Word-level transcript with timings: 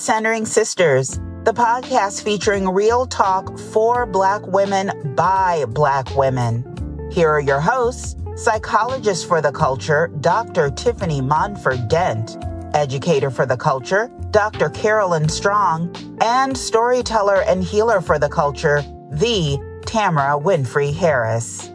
Centering 0.00 0.46
Sisters, 0.46 1.20
the 1.44 1.52
podcast 1.52 2.22
featuring 2.22 2.66
real 2.66 3.04
talk 3.04 3.58
for 3.58 4.06
Black 4.06 4.40
women 4.46 5.14
by 5.14 5.66
Black 5.68 6.16
women. 6.16 6.64
Here 7.12 7.28
are 7.28 7.38
your 7.40 7.60
hosts 7.60 8.16
psychologist 8.34 9.28
for 9.28 9.42
the 9.42 9.52
culture, 9.52 10.08
Dr. 10.22 10.70
Tiffany 10.70 11.20
Monford 11.20 11.88
Dent, 11.88 12.38
educator 12.72 13.30
for 13.30 13.44
the 13.44 13.58
culture, 13.58 14.10
Dr. 14.30 14.70
Carolyn 14.70 15.28
Strong, 15.28 15.94
and 16.22 16.56
storyteller 16.56 17.42
and 17.42 17.62
healer 17.62 18.00
for 18.00 18.18
the 18.18 18.30
culture, 18.30 18.80
the 19.10 19.58
Tamara 19.84 20.40
Winfrey 20.40 20.94
Harris. 20.94 21.70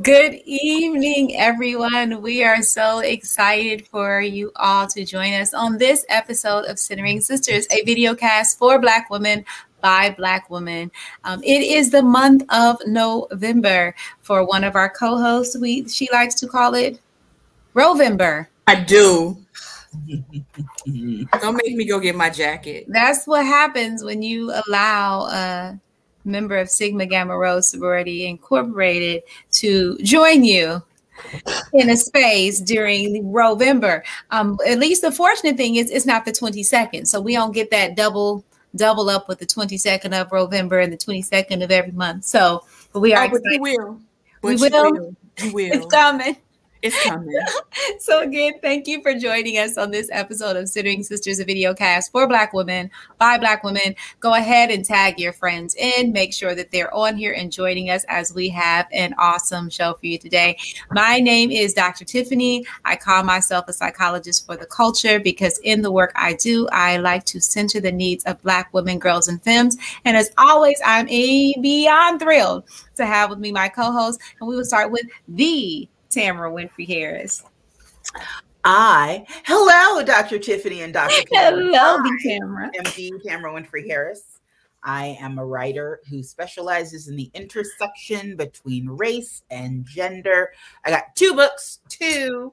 Good 0.00 0.40
evening, 0.46 1.36
everyone. 1.36 2.22
We 2.22 2.42
are 2.42 2.62
so 2.62 3.00
excited 3.00 3.86
for 3.88 4.22
you 4.22 4.50
all 4.56 4.86
to 4.86 5.04
join 5.04 5.34
us 5.34 5.52
on 5.52 5.76
this 5.76 6.06
episode 6.08 6.64
of 6.64 6.78
Centering 6.78 7.20
Sisters, 7.20 7.66
a 7.70 7.84
video 7.84 8.14
cast 8.14 8.58
for 8.58 8.78
Black 8.78 9.10
women 9.10 9.44
by 9.82 10.14
Black 10.16 10.48
women. 10.48 10.90
Um, 11.24 11.42
it 11.44 11.60
is 11.60 11.90
the 11.90 12.02
month 12.02 12.42
of 12.48 12.78
November. 12.86 13.94
For 14.22 14.46
one 14.46 14.64
of 14.64 14.76
our 14.76 14.88
co-hosts, 14.88 15.58
we 15.58 15.86
she 15.86 16.08
likes 16.10 16.36
to 16.36 16.48
call 16.48 16.72
it 16.72 16.98
Rovember. 17.74 18.46
I 18.66 18.76
do. 18.76 19.36
Don't 21.42 21.60
make 21.62 21.76
me 21.76 21.84
go 21.84 22.00
get 22.00 22.16
my 22.16 22.30
jacket. 22.30 22.86
That's 22.88 23.26
what 23.26 23.44
happens 23.44 24.02
when 24.02 24.22
you 24.22 24.54
allow 24.66 25.26
a 25.26 25.78
member 26.24 26.56
of 26.56 26.70
Sigma 26.70 27.06
Gamma 27.06 27.36
Rho 27.36 27.60
Sorority 27.60 28.26
Incorporated 28.26 29.22
to 29.62 29.96
join 30.02 30.44
you 30.44 30.82
in 31.72 31.90
a 31.90 31.96
space 31.96 32.60
during 32.60 33.32
November. 33.32 34.02
Um, 34.30 34.58
at 34.66 34.78
least 34.78 35.02
the 35.02 35.12
fortunate 35.12 35.56
thing 35.56 35.76
is 35.76 35.90
it's 35.90 36.06
not 36.06 36.24
the 36.24 36.32
22nd, 36.32 37.06
so 37.06 37.20
we 37.20 37.34
don't 37.34 37.52
get 37.52 37.70
that 37.70 37.96
double 37.96 38.44
double 38.74 39.10
up 39.10 39.28
with 39.28 39.38
the 39.38 39.46
22nd 39.46 40.18
of 40.18 40.32
November 40.32 40.80
and 40.80 40.92
the 40.92 40.96
22nd 40.96 41.62
of 41.62 41.70
every 41.70 41.92
month. 41.92 42.24
So, 42.24 42.64
but 42.92 43.00
we 43.00 43.14
are. 43.14 43.26
Oh, 43.26 43.30
but 43.30 43.42
you 43.44 43.60
will. 43.60 44.00
But 44.40 44.48
we 44.48 44.56
will. 44.56 44.92
will. 44.92 45.16
You 45.38 45.52
will. 45.52 45.72
It's 45.72 45.86
coming. 45.86 46.36
It's 46.82 47.00
coming. 47.04 47.32
so 48.00 48.22
again, 48.22 48.54
thank 48.60 48.88
you 48.88 49.02
for 49.02 49.14
joining 49.14 49.56
us 49.56 49.78
on 49.78 49.92
this 49.92 50.08
episode 50.10 50.56
of 50.56 50.68
Centering 50.68 51.04
Sisters, 51.04 51.38
a 51.38 51.44
video 51.44 51.74
cast 51.74 52.10
for 52.10 52.26
Black 52.26 52.52
women 52.52 52.90
by 53.18 53.38
Black 53.38 53.62
women. 53.62 53.94
Go 54.18 54.34
ahead 54.34 54.68
and 54.72 54.84
tag 54.84 55.20
your 55.20 55.32
friends 55.32 55.76
in. 55.76 56.10
Make 56.10 56.34
sure 56.34 56.56
that 56.56 56.72
they're 56.72 56.92
on 56.92 57.16
here 57.16 57.34
and 57.34 57.52
joining 57.52 57.90
us 57.90 58.04
as 58.08 58.34
we 58.34 58.48
have 58.48 58.88
an 58.90 59.14
awesome 59.16 59.70
show 59.70 59.94
for 59.94 60.06
you 60.06 60.18
today. 60.18 60.58
My 60.90 61.20
name 61.20 61.52
is 61.52 61.72
Dr. 61.72 62.04
Tiffany. 62.04 62.66
I 62.84 62.96
call 62.96 63.22
myself 63.22 63.68
a 63.68 63.72
psychologist 63.72 64.44
for 64.44 64.56
the 64.56 64.66
culture 64.66 65.20
because 65.20 65.58
in 65.58 65.82
the 65.82 65.92
work 65.92 66.10
I 66.16 66.32
do, 66.32 66.66
I 66.72 66.96
like 66.96 67.24
to 67.26 67.40
center 67.40 67.78
the 67.78 67.92
needs 67.92 68.24
of 68.24 68.42
Black 68.42 68.74
women, 68.74 68.98
girls, 68.98 69.28
and 69.28 69.40
femmes. 69.40 69.76
And 70.04 70.16
as 70.16 70.32
always, 70.36 70.80
I'm 70.84 71.08
a 71.08 71.54
beyond 71.60 72.18
thrilled 72.18 72.64
to 72.96 73.06
have 73.06 73.30
with 73.30 73.38
me 73.38 73.52
my 73.52 73.68
co-host, 73.68 74.20
and 74.40 74.48
we 74.48 74.56
will 74.56 74.64
start 74.64 74.90
with 74.90 75.06
the 75.28 75.88
Tamara 76.12 76.50
Winfrey 76.50 76.86
Harris. 76.86 77.42
I 78.64 79.26
hello, 79.44 80.04
Dr. 80.04 80.38
Tiffany 80.38 80.82
and 80.82 80.92
Dr. 80.92 81.24
hello, 81.30 81.98
Tamara. 82.22 82.70
MD 82.78 83.10
Tamara 83.24 83.52
Winfrey 83.60 83.86
Harris. 83.86 84.40
I 84.84 85.16
am 85.20 85.38
a 85.38 85.44
writer 85.44 86.00
who 86.10 86.22
specializes 86.22 87.08
in 87.08 87.16
the 87.16 87.30
intersection 87.34 88.36
between 88.36 88.88
race 88.88 89.42
and 89.50 89.86
gender. 89.86 90.52
I 90.84 90.90
got 90.90 91.14
two 91.14 91.34
books, 91.34 91.78
two 91.88 92.52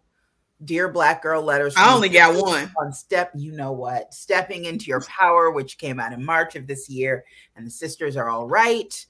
Dear 0.63 0.89
Black 0.89 1.21
Girl 1.21 1.41
letters. 1.41 1.73
I 1.77 1.93
only 1.93 2.09
got 2.09 2.35
one. 2.35 2.71
On 2.79 2.91
Step, 2.91 3.31
you 3.35 3.51
know 3.51 3.71
what? 3.71 4.13
Stepping 4.13 4.65
into 4.65 4.85
Your 4.85 5.01
Power, 5.01 5.51
which 5.51 5.77
came 5.77 5.99
out 5.99 6.13
in 6.13 6.23
March 6.23 6.55
of 6.55 6.67
this 6.67 6.89
year, 6.89 7.23
and 7.55 7.65
the 7.65 7.71
sisters 7.71 8.15
are 8.17 8.29
all 8.29 8.47
right. 8.47 9.05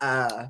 Uh, 0.00 0.46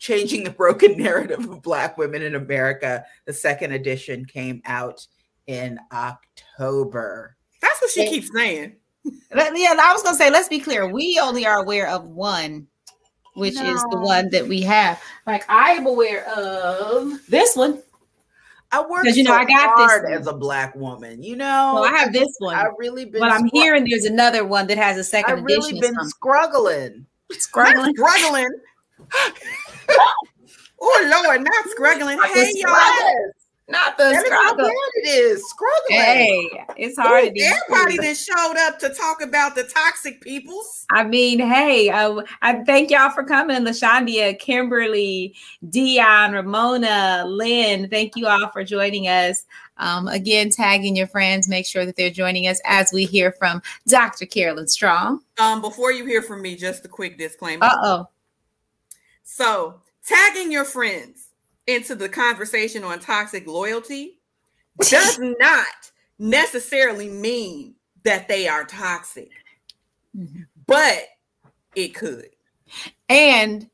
Changing 0.00 0.42
the 0.42 0.50
Broken 0.50 0.96
Narrative 0.98 1.48
of 1.48 1.62
Black 1.62 1.96
Women 1.96 2.22
in 2.22 2.34
America. 2.34 3.04
The 3.26 3.32
second 3.32 3.72
edition 3.72 4.24
came 4.24 4.60
out 4.64 5.06
in 5.46 5.78
October. 5.92 7.36
That's 7.62 7.80
what 7.80 7.90
she 7.90 8.02
and, 8.02 8.10
keeps 8.10 8.30
saying. 8.34 8.76
Yeah, 9.04 9.76
I 9.80 9.92
was 9.92 10.02
gonna 10.02 10.16
say, 10.16 10.30
let's 10.30 10.48
be 10.48 10.58
clear. 10.58 10.88
We 10.88 11.20
only 11.22 11.46
are 11.46 11.62
aware 11.62 11.88
of 11.88 12.08
one, 12.08 12.66
which 13.34 13.54
no. 13.54 13.74
is 13.74 13.82
the 13.90 13.98
one 13.98 14.30
that 14.30 14.46
we 14.46 14.62
have. 14.62 15.00
Like 15.26 15.44
I 15.48 15.72
am 15.72 15.86
aware 15.86 16.26
of 16.28 17.20
this 17.28 17.54
one. 17.54 17.82
I 18.72 18.82
work 18.82 19.02
because 19.02 19.16
you 19.16 19.24
know 19.24 19.32
so 19.32 19.36
I 19.36 19.44
got 19.44 19.76
hard 19.76 20.06
this 20.06 20.20
as 20.20 20.26
a 20.26 20.32
black 20.32 20.74
woman. 20.76 21.22
You 21.22 21.36
know, 21.36 21.72
well, 21.74 21.84
I 21.84 21.96
have 21.98 22.12
this 22.12 22.28
one. 22.38 22.54
I've 22.54 22.72
really 22.78 23.04
been, 23.04 23.20
but 23.20 23.32
I'm 23.32 23.46
hearing 23.52 23.84
there's 23.88 24.04
another 24.04 24.44
one 24.44 24.66
that 24.68 24.78
has 24.78 24.96
a 24.96 25.04
second 25.04 25.38
I've 25.38 25.44
really 25.44 25.80
been 25.80 25.96
struggling, 26.04 27.06
struggling, 27.32 27.94
struggling. 27.96 28.48
oh 30.80 31.22
Lord, 31.24 31.42
not 31.42 31.66
struggling. 31.68 32.18
Hey 32.32 32.52
y'all. 32.56 33.32
Not 33.70 33.96
the 33.96 34.10
That's. 34.10 34.28
How 34.28 34.56
it 34.58 35.08
is 35.08 35.48
struggling. 35.48 36.00
Hey, 36.00 36.50
it's 36.76 36.98
hard 36.98 37.24
Ooh, 37.24 37.26
to 37.28 37.32
be. 37.32 37.42
Everybody 37.44 37.98
that 37.98 38.16
showed 38.16 38.56
up 38.58 38.80
to 38.80 38.88
talk 38.88 39.22
about 39.22 39.54
the 39.54 39.62
toxic 39.62 40.20
peoples. 40.20 40.86
I 40.90 41.04
mean, 41.04 41.38
hey, 41.38 41.88
uh, 41.88 42.22
I 42.42 42.64
thank 42.64 42.90
y'all 42.90 43.10
for 43.10 43.22
coming, 43.22 43.62
Lashandia, 43.62 44.36
Kimberly, 44.40 45.36
Dion, 45.68 46.32
Ramona, 46.32 47.24
Lynn. 47.26 47.88
Thank 47.88 48.16
you 48.16 48.26
all 48.26 48.48
for 48.48 48.64
joining 48.64 49.06
us. 49.06 49.44
Um, 49.76 50.08
again, 50.08 50.50
tagging 50.50 50.96
your 50.96 51.06
friends. 51.06 51.48
Make 51.48 51.64
sure 51.64 51.86
that 51.86 51.94
they're 51.96 52.10
joining 52.10 52.48
us 52.48 52.60
as 52.64 52.92
we 52.92 53.04
hear 53.04 53.30
from 53.30 53.62
Dr. 53.86 54.26
Carolyn 54.26 54.66
Strong. 54.66 55.20
Um, 55.38 55.60
before 55.60 55.92
you 55.92 56.04
hear 56.04 56.22
from 56.22 56.42
me, 56.42 56.56
just 56.56 56.84
a 56.84 56.88
quick 56.88 57.18
disclaimer. 57.18 57.64
Uh 57.64 57.76
oh. 57.82 58.08
So, 59.40 59.76
tagging 60.06 60.52
your 60.52 60.66
friends 60.66 61.28
into 61.66 61.94
the 61.94 62.10
conversation 62.10 62.84
on 62.84 62.98
toxic 62.98 63.46
loyalty 63.46 64.18
does 64.80 65.18
not 65.40 65.66
necessarily 66.18 67.08
mean 67.08 67.74
that 68.02 68.28
they 68.28 68.48
are 68.48 68.66
toxic, 68.66 69.30
mm-hmm. 70.14 70.42
but 70.66 71.04
it 71.74 71.94
could. 71.94 72.28
And 73.08 73.70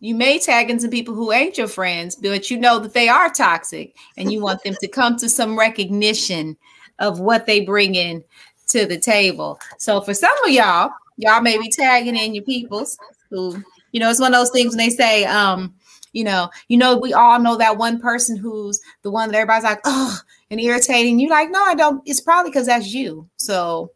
you 0.00 0.14
may 0.14 0.38
tag 0.38 0.70
into 0.70 0.88
people 0.88 1.14
who 1.14 1.30
ain't 1.30 1.58
your 1.58 1.68
friends, 1.68 2.16
but 2.16 2.50
you 2.50 2.58
know 2.58 2.78
that 2.78 2.94
they 2.94 3.10
are 3.10 3.28
toxic 3.28 3.94
and 4.16 4.32
you 4.32 4.40
want 4.40 4.64
them 4.64 4.76
to 4.80 4.88
come 4.88 5.18
to 5.18 5.28
some 5.28 5.58
recognition 5.58 6.56
of 7.00 7.20
what 7.20 7.44
they 7.44 7.60
bring 7.60 7.96
in 7.96 8.24
to 8.68 8.86
the 8.86 8.98
table. 8.98 9.60
So 9.76 10.00
for 10.00 10.14
some 10.14 10.32
of 10.42 10.50
y'all, 10.50 10.88
y'all 11.18 11.42
may 11.42 11.58
be 11.58 11.68
tagging 11.68 12.16
in 12.16 12.34
your 12.34 12.44
peoples 12.44 12.96
who 13.28 13.62
you 13.92 14.00
know, 14.00 14.10
it's 14.10 14.20
one 14.20 14.34
of 14.34 14.40
those 14.40 14.50
things 14.50 14.74
when 14.74 14.78
they 14.78 14.90
say, 14.90 15.24
um, 15.24 15.74
you 16.12 16.24
know, 16.24 16.50
you 16.68 16.76
know, 16.76 16.96
we 16.96 17.12
all 17.12 17.38
know 17.40 17.56
that 17.56 17.78
one 17.78 18.00
person 18.00 18.36
who's 18.36 18.80
the 19.02 19.10
one 19.10 19.30
that 19.30 19.36
everybody's 19.36 19.64
like, 19.64 19.80
oh, 19.84 20.18
and 20.50 20.60
irritating. 20.60 21.18
You 21.18 21.28
like, 21.28 21.50
no, 21.50 21.62
I 21.62 21.74
don't. 21.74 22.02
It's 22.06 22.20
probably 22.20 22.50
because 22.50 22.66
that's 22.66 22.92
you. 22.92 23.28
So 23.36 23.92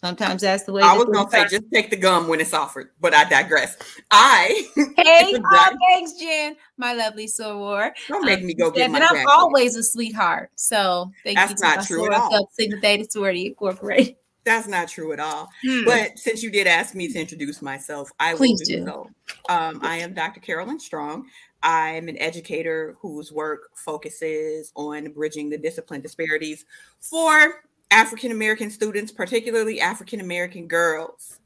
sometimes 0.00 0.40
that's 0.40 0.64
the 0.64 0.72
way. 0.72 0.82
I 0.82 0.96
was 0.96 1.04
gonna 1.04 1.30
say, 1.30 1.46
just 1.48 1.64
take 1.72 1.90
the 1.90 1.96
gum 1.96 2.28
when 2.28 2.40
it's 2.40 2.54
offered, 2.54 2.90
but 3.00 3.14
I 3.14 3.28
digress. 3.28 3.76
I 4.10 4.68
hey, 4.96 5.34
oh, 5.36 5.76
thanks, 5.90 6.14
Jen, 6.14 6.56
my 6.78 6.94
lovely 6.94 7.26
soror. 7.26 7.92
Don't 8.08 8.24
make 8.24 8.40
um, 8.40 8.46
me 8.46 8.54
go 8.54 8.70
get 8.70 8.90
my. 8.90 8.98
And 8.98 9.04
I'm 9.04 9.26
always 9.28 9.76
a 9.76 9.82
sweetheart. 9.82 10.50
So 10.54 11.12
thank 11.22 11.36
that's 11.36 11.50
you. 11.50 11.56
That's 11.60 11.76
not 11.76 11.86
true 11.86 12.06
at 12.06 12.18
all. 12.18 12.48
Sigma 12.52 12.80
Theta 12.80 13.06
Sorority 13.10 13.46
Incorporated. 13.46 14.16
That's 14.44 14.66
not 14.66 14.88
true 14.88 15.12
at 15.12 15.20
all. 15.20 15.50
Hmm. 15.64 15.84
But 15.84 16.18
since 16.18 16.42
you 16.42 16.50
did 16.50 16.66
ask 16.66 16.94
me 16.94 17.08
to 17.08 17.18
introduce 17.18 17.62
myself, 17.62 18.10
I 18.18 18.34
Please 18.34 18.60
will 18.60 18.66
do, 18.66 18.76
do. 18.78 18.86
so. 18.86 19.10
Um, 19.48 19.78
I 19.82 19.98
am 19.98 20.14
Dr. 20.14 20.40
Carolyn 20.40 20.80
Strong. 20.80 21.26
I'm 21.62 22.08
an 22.08 22.18
educator 22.18 22.96
whose 23.00 23.30
work 23.30 23.70
focuses 23.76 24.72
on 24.74 25.12
bridging 25.12 25.48
the 25.48 25.58
discipline 25.58 26.00
disparities 26.00 26.64
for 26.98 27.62
African 27.92 28.32
American 28.32 28.70
students, 28.70 29.12
particularly 29.12 29.80
African 29.80 30.20
American 30.20 30.66
girls. 30.66 31.38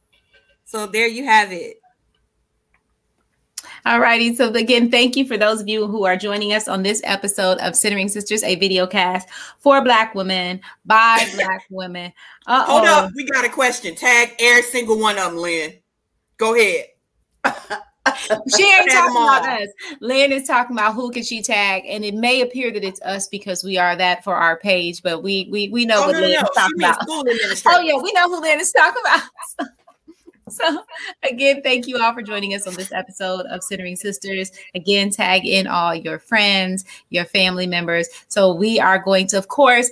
So 0.64 0.86
there 0.86 1.06
you 1.06 1.24
have 1.24 1.52
it. 1.52 1.80
All 3.86 4.00
righty. 4.00 4.34
So 4.34 4.52
again, 4.52 4.90
thank 4.90 5.14
you 5.14 5.24
for 5.24 5.38
those 5.38 5.60
of 5.60 5.68
you 5.68 5.86
who 5.86 6.04
are 6.04 6.16
joining 6.16 6.52
us 6.52 6.66
on 6.66 6.82
this 6.82 7.00
episode 7.04 7.58
of 7.58 7.76
Centering 7.76 8.08
Sisters, 8.08 8.42
a 8.42 8.56
video 8.56 8.84
cast 8.84 9.28
for 9.60 9.80
Black 9.80 10.12
women 10.12 10.60
by 10.84 11.24
Black 11.36 11.64
women. 11.70 12.12
Uh-oh. 12.48 12.78
Hold 12.78 12.88
up, 12.88 13.12
we 13.14 13.24
got 13.26 13.44
a 13.44 13.48
question. 13.48 13.94
Tag 13.94 14.34
every 14.40 14.62
single 14.62 14.98
one 14.98 15.16
of 15.16 15.26
them, 15.26 15.36
Lynn. 15.36 15.74
Go 16.36 16.56
ahead. 16.56 16.86
she 18.56 18.64
ain't 18.64 18.90
talking 18.90 19.16
about 19.16 19.62
us. 19.62 19.68
Lynn 20.00 20.32
is 20.32 20.48
talking 20.48 20.74
about 20.74 20.94
who 20.94 21.12
can 21.12 21.22
she 21.22 21.40
tag, 21.40 21.84
and 21.86 22.04
it 22.04 22.14
may 22.14 22.40
appear 22.40 22.72
that 22.72 22.82
it's 22.82 23.00
us 23.02 23.28
because 23.28 23.62
we 23.62 23.78
are 23.78 23.94
that 23.94 24.24
for 24.24 24.34
our 24.34 24.58
page, 24.58 25.00
but 25.00 25.22
we 25.22 25.48
we 25.52 25.68
we 25.68 25.86
know 25.86 26.02
oh, 26.02 26.06
what 26.08 26.14
no, 26.14 26.20
Lynn 26.22 26.32
no. 26.32 26.40
is 26.40 26.50
talking 26.56 26.78
about. 26.80 26.98
Oh 27.08 27.80
yeah, 27.80 28.02
we 28.02 28.12
know 28.14 28.28
who 28.30 28.40
Lynn 28.40 28.58
is 28.58 28.72
talking 28.72 29.02
about. 29.04 29.68
So, 30.50 30.84
again, 31.28 31.60
thank 31.62 31.88
you 31.88 31.98
all 32.00 32.14
for 32.14 32.22
joining 32.22 32.54
us 32.54 32.68
on 32.68 32.74
this 32.74 32.92
episode 32.92 33.46
of 33.46 33.64
Centering 33.64 33.96
Sisters. 33.96 34.52
Again, 34.76 35.10
tag 35.10 35.44
in 35.44 35.66
all 35.66 35.92
your 35.92 36.20
friends, 36.20 36.84
your 37.10 37.24
family 37.24 37.66
members. 37.66 38.08
So, 38.28 38.54
we 38.54 38.78
are 38.78 39.00
going 39.00 39.26
to, 39.28 39.38
of 39.38 39.48
course, 39.48 39.90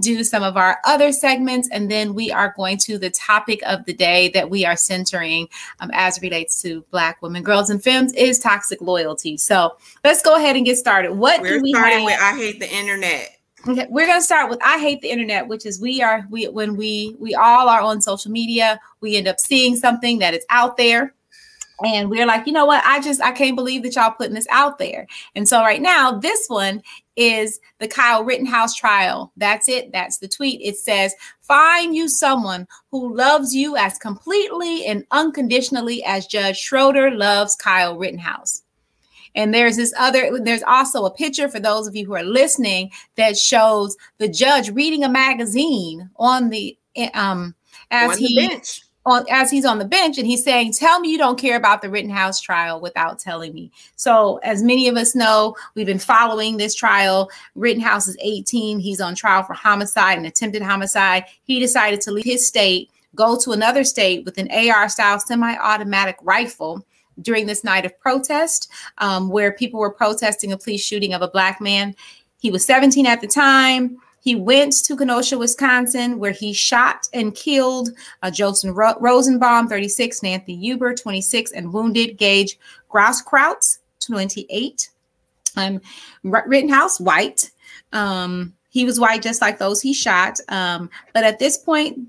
do 0.00 0.22
some 0.22 0.42
of 0.42 0.58
our 0.58 0.78
other 0.84 1.10
segments, 1.10 1.70
and 1.70 1.90
then 1.90 2.14
we 2.14 2.30
are 2.30 2.52
going 2.54 2.76
to 2.78 2.98
the 2.98 3.10
topic 3.10 3.60
of 3.64 3.84
the 3.86 3.94
day 3.94 4.28
that 4.34 4.50
we 4.50 4.66
are 4.66 4.76
centering 4.76 5.48
um, 5.80 5.90
as 5.94 6.20
relates 6.20 6.60
to 6.62 6.84
Black 6.90 7.22
women, 7.22 7.42
girls, 7.42 7.70
and 7.70 7.82
femmes 7.82 8.12
is 8.12 8.38
toxic 8.38 8.82
loyalty. 8.82 9.36
So 9.36 9.76
let's 10.02 10.20
go 10.20 10.36
ahead 10.36 10.56
and 10.56 10.66
get 10.66 10.76
started. 10.76 11.12
What 11.12 11.40
We're 11.40 11.58
do 11.58 11.62
we 11.62 11.72
starting 11.72 12.00
have? 12.00 12.04
with 12.04 12.20
I 12.20 12.36
hate 12.36 12.60
the 12.60 12.70
internet. 12.70 13.38
Okay, 13.66 13.86
we're 13.88 14.06
gonna 14.06 14.20
start 14.20 14.50
with 14.50 14.58
I 14.62 14.78
hate 14.78 15.00
the 15.00 15.10
internet, 15.10 15.48
which 15.48 15.64
is 15.64 15.80
we 15.80 16.02
are 16.02 16.26
we 16.30 16.48
when 16.48 16.76
we 16.76 17.16
we 17.18 17.34
all 17.34 17.68
are 17.68 17.80
on 17.80 18.02
social 18.02 18.30
media, 18.30 18.78
we 19.00 19.16
end 19.16 19.26
up 19.26 19.40
seeing 19.40 19.76
something 19.76 20.18
that 20.18 20.34
is 20.34 20.44
out 20.50 20.76
there. 20.76 21.14
And 21.84 22.08
we're 22.08 22.26
like, 22.26 22.46
you 22.46 22.52
know 22.52 22.66
what? 22.66 22.84
I 22.84 23.00
just 23.00 23.22
I 23.22 23.32
can't 23.32 23.56
believe 23.56 23.82
that 23.82 23.96
y'all 23.96 24.10
putting 24.10 24.34
this 24.34 24.46
out 24.50 24.78
there. 24.78 25.06
And 25.34 25.48
so 25.48 25.60
right 25.60 25.80
now, 25.80 26.12
this 26.18 26.46
one 26.48 26.82
is 27.16 27.58
the 27.78 27.88
Kyle 27.88 28.22
Rittenhouse 28.22 28.74
trial. 28.74 29.32
That's 29.36 29.68
it. 29.68 29.92
That's 29.92 30.18
the 30.18 30.28
tweet. 30.28 30.60
It 30.60 30.76
says, 30.76 31.14
find 31.40 31.94
you 31.94 32.08
someone 32.08 32.68
who 32.90 33.16
loves 33.16 33.54
you 33.54 33.76
as 33.76 33.98
completely 33.98 34.84
and 34.84 35.04
unconditionally 35.10 36.04
as 36.04 36.26
Judge 36.26 36.58
Schroeder 36.58 37.10
loves 37.10 37.56
Kyle 37.56 37.96
Rittenhouse. 37.96 38.63
And 39.34 39.52
there's 39.52 39.76
this 39.76 39.92
other, 39.98 40.38
there's 40.40 40.62
also 40.62 41.04
a 41.04 41.10
picture 41.10 41.48
for 41.48 41.60
those 41.60 41.86
of 41.86 41.96
you 41.96 42.06
who 42.06 42.14
are 42.14 42.22
listening 42.22 42.90
that 43.16 43.36
shows 43.36 43.96
the 44.18 44.28
judge 44.28 44.70
reading 44.70 45.04
a 45.04 45.08
magazine 45.08 46.10
on 46.16 46.50
the 46.50 46.76
um 47.14 47.54
as 47.90 48.12
On 48.12 48.18
he 48.18 48.48
bench. 48.48 48.82
on 49.06 49.24
as 49.30 49.50
he's 49.50 49.64
on 49.64 49.78
the 49.78 49.84
bench 49.84 50.18
and 50.18 50.26
he's 50.26 50.44
saying, 50.44 50.72
Tell 50.72 51.00
me 51.00 51.10
you 51.10 51.18
don't 51.18 51.38
care 51.38 51.56
about 51.56 51.82
the 51.82 51.90
Rittenhouse 51.90 52.40
trial 52.40 52.80
without 52.80 53.18
telling 53.18 53.52
me. 53.52 53.70
So, 53.96 54.38
as 54.42 54.62
many 54.62 54.88
of 54.88 54.96
us 54.96 55.14
know, 55.14 55.56
we've 55.74 55.86
been 55.86 55.98
following 55.98 56.56
this 56.56 56.74
trial. 56.74 57.30
Rittenhouse 57.54 58.08
is 58.08 58.16
18. 58.20 58.78
He's 58.78 59.00
on 59.00 59.14
trial 59.14 59.42
for 59.42 59.54
homicide 59.54 60.18
and 60.18 60.26
attempted 60.26 60.62
homicide. 60.62 61.24
He 61.44 61.60
decided 61.60 62.00
to 62.02 62.12
leave 62.12 62.24
his 62.24 62.46
state, 62.46 62.90
go 63.14 63.36
to 63.38 63.52
another 63.52 63.84
state 63.84 64.24
with 64.24 64.38
an 64.38 64.48
AR 64.50 64.88
style 64.88 65.18
semi 65.20 65.56
automatic 65.56 66.16
rifle 66.22 66.84
during 67.22 67.46
this 67.46 67.64
night 67.64 67.84
of 67.84 67.98
protest, 68.00 68.70
um, 68.98 69.28
where 69.28 69.52
people 69.52 69.80
were 69.80 69.90
protesting 69.90 70.52
a 70.52 70.58
police 70.58 70.84
shooting 70.84 71.14
of 71.14 71.22
a 71.22 71.28
black 71.28 71.60
man. 71.60 71.94
He 72.40 72.50
was 72.50 72.64
17 72.64 73.06
at 73.06 73.20
the 73.20 73.26
time. 73.26 73.98
He 74.24 74.34
went 74.34 74.72
to 74.84 74.96
Kenosha, 74.96 75.36
Wisconsin, 75.36 76.18
where 76.18 76.32
he 76.32 76.54
shot 76.54 77.08
and 77.12 77.34
killed 77.34 77.90
uh, 78.22 78.30
Ro- 78.64 78.98
Rosenbaum, 78.98 79.68
36, 79.68 80.24
Anthony 80.24 80.56
Huber, 80.56 80.94
26, 80.94 81.52
and 81.52 81.72
wounded 81.72 82.16
Gaige 82.16 82.56
Grosskreutz, 82.90 83.78
28. 84.06 84.88
Um, 85.56 85.80
Rittenhouse, 86.22 86.98
white. 86.98 87.50
Um, 87.92 88.54
he 88.70 88.84
was 88.84 88.98
white 88.98 89.22
just 89.22 89.40
like 89.40 89.58
those 89.58 89.80
he 89.80 89.92
shot. 89.92 90.40
Um, 90.48 90.90
but 91.12 91.22
at 91.22 91.38
this 91.38 91.58
point, 91.58 92.00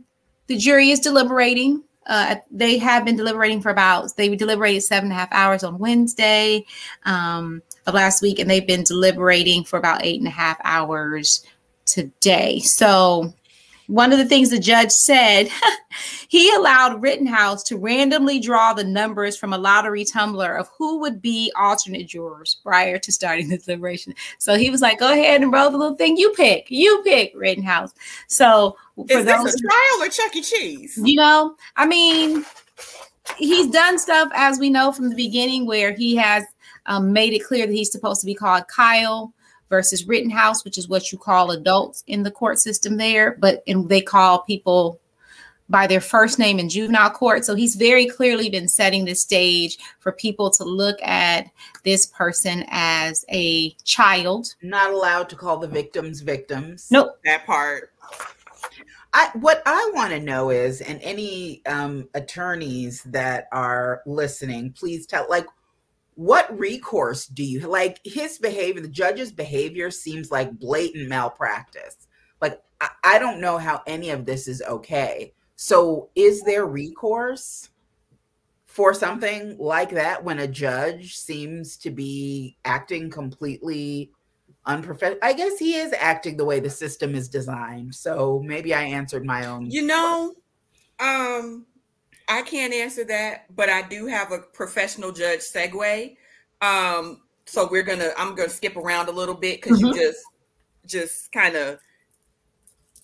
the 0.47 0.57
jury 0.57 0.91
is 0.91 0.99
deliberating. 0.99 1.83
Uh, 2.07 2.35
they 2.51 2.77
have 2.77 3.03
been 3.05 3.15
deliberating 3.15 3.61
for 3.61 3.69
about, 3.69 4.15
they 4.15 4.33
deliberated 4.35 4.83
seven 4.83 5.05
and 5.05 5.13
a 5.13 5.15
half 5.15 5.31
hours 5.31 5.63
on 5.63 5.79
Wednesday 5.79 6.65
um, 7.03 7.61
of 7.87 7.93
last 7.93 8.21
week, 8.21 8.39
and 8.39 8.49
they've 8.49 8.67
been 8.67 8.83
deliberating 8.83 9.63
for 9.63 9.77
about 9.77 10.03
eight 10.03 10.19
and 10.19 10.27
a 10.27 10.31
half 10.31 10.57
hours 10.63 11.45
today. 11.85 12.59
So, 12.59 13.33
one 13.87 14.11
of 14.11 14.17
the 14.17 14.25
things 14.25 14.49
the 14.49 14.59
judge 14.59 14.91
said, 14.91 15.49
he 16.27 16.53
allowed 16.53 17.01
Rittenhouse 17.01 17.63
to 17.63 17.77
randomly 17.77 18.39
draw 18.39 18.73
the 18.73 18.83
numbers 18.83 19.37
from 19.37 19.53
a 19.53 19.57
lottery 19.57 20.05
tumbler 20.05 20.55
of 20.55 20.69
who 20.77 20.99
would 20.99 21.21
be 21.21 21.51
alternate 21.57 22.07
jurors 22.07 22.57
prior 22.63 22.97
to 22.99 23.11
starting 23.11 23.49
the 23.49 23.57
deliberation. 23.57 24.13
So 24.39 24.55
he 24.55 24.69
was 24.69 24.81
like, 24.81 24.99
"Go 24.99 25.11
ahead 25.11 25.41
and 25.41 25.51
roll 25.51 25.69
the 25.69 25.77
little 25.77 25.95
thing. 25.95 26.17
You 26.17 26.31
pick. 26.33 26.67
You 26.69 27.01
pick 27.03 27.33
Rittenhouse." 27.35 27.93
So 28.27 28.77
for 28.95 29.05
Is 29.09 29.25
those, 29.25 29.43
this 29.43 29.55
a 29.55 29.67
trial 29.67 30.07
or 30.07 30.09
Chuck 30.09 30.35
E. 30.35 30.41
Cheese? 30.41 30.99
you 31.03 31.15
know, 31.15 31.55
I 31.75 31.85
mean, 31.85 32.45
he's 33.37 33.69
done 33.69 33.99
stuff 33.99 34.29
as 34.33 34.59
we 34.59 34.69
know 34.69 34.91
from 34.91 35.09
the 35.09 35.15
beginning 35.15 35.65
where 35.65 35.93
he 35.93 36.15
has 36.15 36.43
um, 36.87 37.13
made 37.13 37.33
it 37.33 37.45
clear 37.45 37.65
that 37.65 37.73
he's 37.73 37.91
supposed 37.91 38.21
to 38.21 38.25
be 38.25 38.35
called 38.35 38.67
Kyle 38.67 39.33
versus 39.75 40.07
Rittenhouse, 40.07 40.63
which 40.63 40.77
is 40.77 40.87
what 40.87 41.11
you 41.11 41.17
call 41.17 41.51
adults 41.51 42.01
in 42.07 42.23
the 42.23 42.31
court 42.31 42.59
system 42.59 42.95
there, 42.95 43.35
but 43.41 43.61
and 43.67 43.89
they 43.89 43.99
call 43.99 44.39
people 44.43 45.01
by 45.67 45.85
their 45.85 45.99
first 45.99 46.39
name 46.39 46.59
in 46.59 46.69
juvenile 46.69 47.09
court. 47.09 47.43
So 47.43 47.55
he's 47.55 47.75
very 47.75 48.05
clearly 48.05 48.49
been 48.49 48.69
setting 48.69 49.03
the 49.03 49.15
stage 49.15 49.77
for 49.99 50.13
people 50.13 50.49
to 50.51 50.63
look 50.63 50.97
at 51.01 51.47
this 51.83 52.05
person 52.05 52.63
as 52.69 53.25
a 53.29 53.71
child. 53.83 54.55
Not 54.61 54.93
allowed 54.93 55.27
to 55.29 55.35
call 55.35 55.57
the 55.57 55.67
victims 55.67 56.21
victims. 56.21 56.87
Nope. 56.89 57.19
That 57.25 57.45
part. 57.45 57.91
I 59.11 59.29
what 59.33 59.61
I 59.65 59.91
want 59.93 60.11
to 60.11 60.21
know 60.21 60.51
is, 60.51 60.79
and 60.79 61.01
any 61.01 61.61
um, 61.65 62.07
attorneys 62.13 63.03
that 63.07 63.49
are 63.51 64.01
listening, 64.05 64.71
please 64.71 65.05
tell 65.05 65.25
like 65.29 65.47
what 66.15 66.57
recourse 66.57 67.25
do 67.27 67.43
you 67.43 67.59
like 67.59 67.99
his 68.03 68.37
behavior 68.37 68.81
the 68.81 68.87
judge's 68.87 69.31
behavior 69.31 69.91
seems 69.91 70.31
like 70.31 70.51
blatant 70.59 71.09
malpractice. 71.09 72.07
Like 72.41 72.61
I, 72.81 72.89
I 73.03 73.19
don't 73.19 73.41
know 73.41 73.57
how 73.57 73.81
any 73.85 74.09
of 74.09 74.25
this 74.25 74.47
is 74.47 74.61
okay. 74.67 75.33
So 75.57 76.09
is 76.15 76.41
there 76.43 76.65
recourse 76.65 77.69
for 78.65 78.93
something 78.93 79.57
like 79.57 79.91
that 79.91 80.23
when 80.23 80.39
a 80.39 80.47
judge 80.47 81.15
seems 81.15 81.77
to 81.77 81.91
be 81.91 82.57
acting 82.65 83.09
completely 83.09 84.11
unprofessional 84.65 85.19
i 85.21 85.31
guess 85.31 85.57
he 85.59 85.75
is 85.75 85.93
acting 85.97 86.35
the 86.35 86.43
way 86.43 86.59
the 86.59 86.69
system 86.69 87.13
is 87.13 87.29
designed. 87.29 87.93
So 87.93 88.41
maybe 88.43 88.73
i 88.73 88.83
answered 88.83 89.25
my 89.25 89.45
own 89.47 89.69
You 89.69 89.85
know, 89.85 90.33
um, 90.99 91.65
I 92.27 92.41
can't 92.41 92.73
answer 92.73 93.03
that, 93.05 93.55
but 93.55 93.69
I 93.69 93.83
do 93.83 94.07
have 94.07 94.31
a 94.31 94.39
professional 94.39 95.11
judge 95.11 95.41
segue. 95.41 96.15
Um, 96.61 97.21
so 97.45 97.67
we're 97.69 97.83
gonna 97.83 98.11
I'm 98.17 98.33
gonna 98.35 98.49
skip 98.49 98.75
around 98.75 99.07
a 99.09 99.11
little 99.11 99.35
bit 99.35 99.61
because 99.61 99.79
Mhm. 99.81 99.93
you 99.95 100.01
just 100.01 100.23
just 100.87 101.31
kind 101.31 101.55
of 101.55 101.79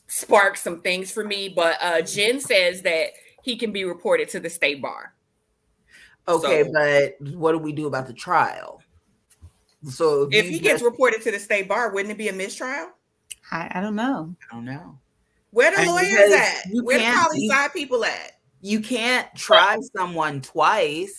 sparked 0.08 0.58
some 0.58 0.82
things 0.82 1.12
for 1.12 1.24
me. 1.24 1.50
But 1.50 1.78
uh 1.82 2.02
Jen 2.02 2.40
says 2.40 2.82
that 2.82 3.10
he 3.44 3.56
can 3.56 3.72
be 3.72 3.86
reported 3.86 4.30
to 4.30 4.40
the 4.40 4.50
state 4.50 4.82
bar. 4.82 5.14
Okay, 6.28 6.64
So- 6.64 6.72
but 6.72 7.34
what 7.36 7.52
do 7.52 7.58
we 7.60 7.72
do 7.72 7.88
about 7.88 8.08
the 8.08 8.14
trial? 8.14 8.82
So 9.90 10.28
If 10.32 10.46
you 10.46 10.52
he 10.54 10.60
gets 10.60 10.82
reported 10.84 11.22
to 11.24 11.32
the 11.32 11.40
state 11.40 11.68
bar, 11.68 11.92
wouldn't 11.92 12.12
it 12.12 12.18
be 12.18 12.28
a 12.30 12.34
mistrial? 12.34 12.90
I, 13.52 13.72
I 13.76 13.82
don't 13.82 13.96
know. 13.96 14.36
I 14.50 14.56
don't 14.56 14.66
know. 14.66 14.98
Where 15.50 15.72
the 15.72 15.80
And 15.80 15.88
lawyers 15.90 16.32
at? 16.34 16.66
you 16.72 16.84
Where 16.84 16.98
the 17.00 17.04
can't- 17.04 17.28
poli 17.28 17.48
sci 17.50 17.68
people 17.70 18.06
at? 18.06 18.38
You 18.62 18.80
can't 18.80 19.28
try 19.36 19.78
someone 19.96 20.42
twice. 20.42 21.16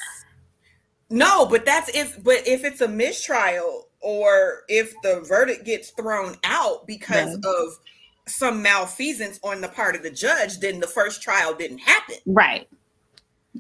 No, 1.11 1.45
but 1.45 1.65
that's 1.67 1.95
if 1.95 2.23
but 2.23 2.47
if 2.47 2.65
it's 2.65 2.81
a 2.81 2.89
mistrial 2.89 3.89
or 4.01 4.63
if 4.69 4.95
the 5.03 5.21
verdict 5.29 5.65
gets 5.65 5.91
thrown 5.91 6.37
out 6.45 6.87
because 6.87 7.37
Right. 7.37 7.45
of 7.45 7.79
some 8.27 8.63
malfeasance 8.63 9.39
on 9.43 9.61
the 9.61 9.69
part 9.69 9.95
of 9.95 10.03
the 10.03 10.11
judge, 10.11 10.59
then 10.61 10.81
the 10.81 10.87
first 10.87 11.23
trial 11.23 11.55
didn't 11.55 11.79
happen. 11.79 12.17
Right. 12.27 12.69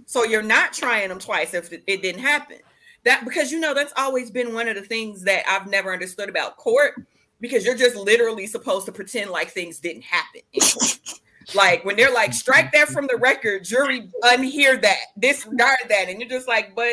So 0.06 0.24
you're 0.24 0.42
not 0.42 0.72
trying 0.72 1.08
them 1.10 1.18
twice 1.18 1.52
if 1.52 1.72
it, 1.72 1.82
it 1.86 2.00
didn't 2.02 2.22
happen. 2.22 2.58
That 3.04 3.24
because 3.24 3.50
you 3.50 3.58
know 3.60 3.74
that's 3.74 3.92
always 3.96 4.30
been 4.30 4.54
one 4.54 4.68
of 4.68 4.76
the 4.76 4.82
things 4.82 5.22
that 5.24 5.42
I've 5.48 5.66
never 5.66 5.92
understood 5.92 6.28
about 6.28 6.56
court 6.56 6.94
because 7.40 7.64
you're 7.66 7.76
just 7.76 7.96
literally 7.96 8.46
supposed 8.46 8.86
to 8.86 8.92
pretend 8.92 9.30
like 9.30 9.50
things 9.50 9.80
didn't 9.80 10.04
happen. 10.04 10.42
like 11.54 11.84
when 11.84 11.96
they're 11.96 12.12
like 12.12 12.32
strike 12.32 12.72
that 12.72 12.88
from 12.88 13.06
the 13.06 13.16
record, 13.16 13.64
jury 13.64 14.10
unhear 14.22 14.80
that, 14.82 14.98
disregard 15.18 15.78
that, 15.88 16.08
and 16.08 16.20
you're 16.20 16.28
just 16.28 16.48
like, 16.48 16.74
but 16.74 16.90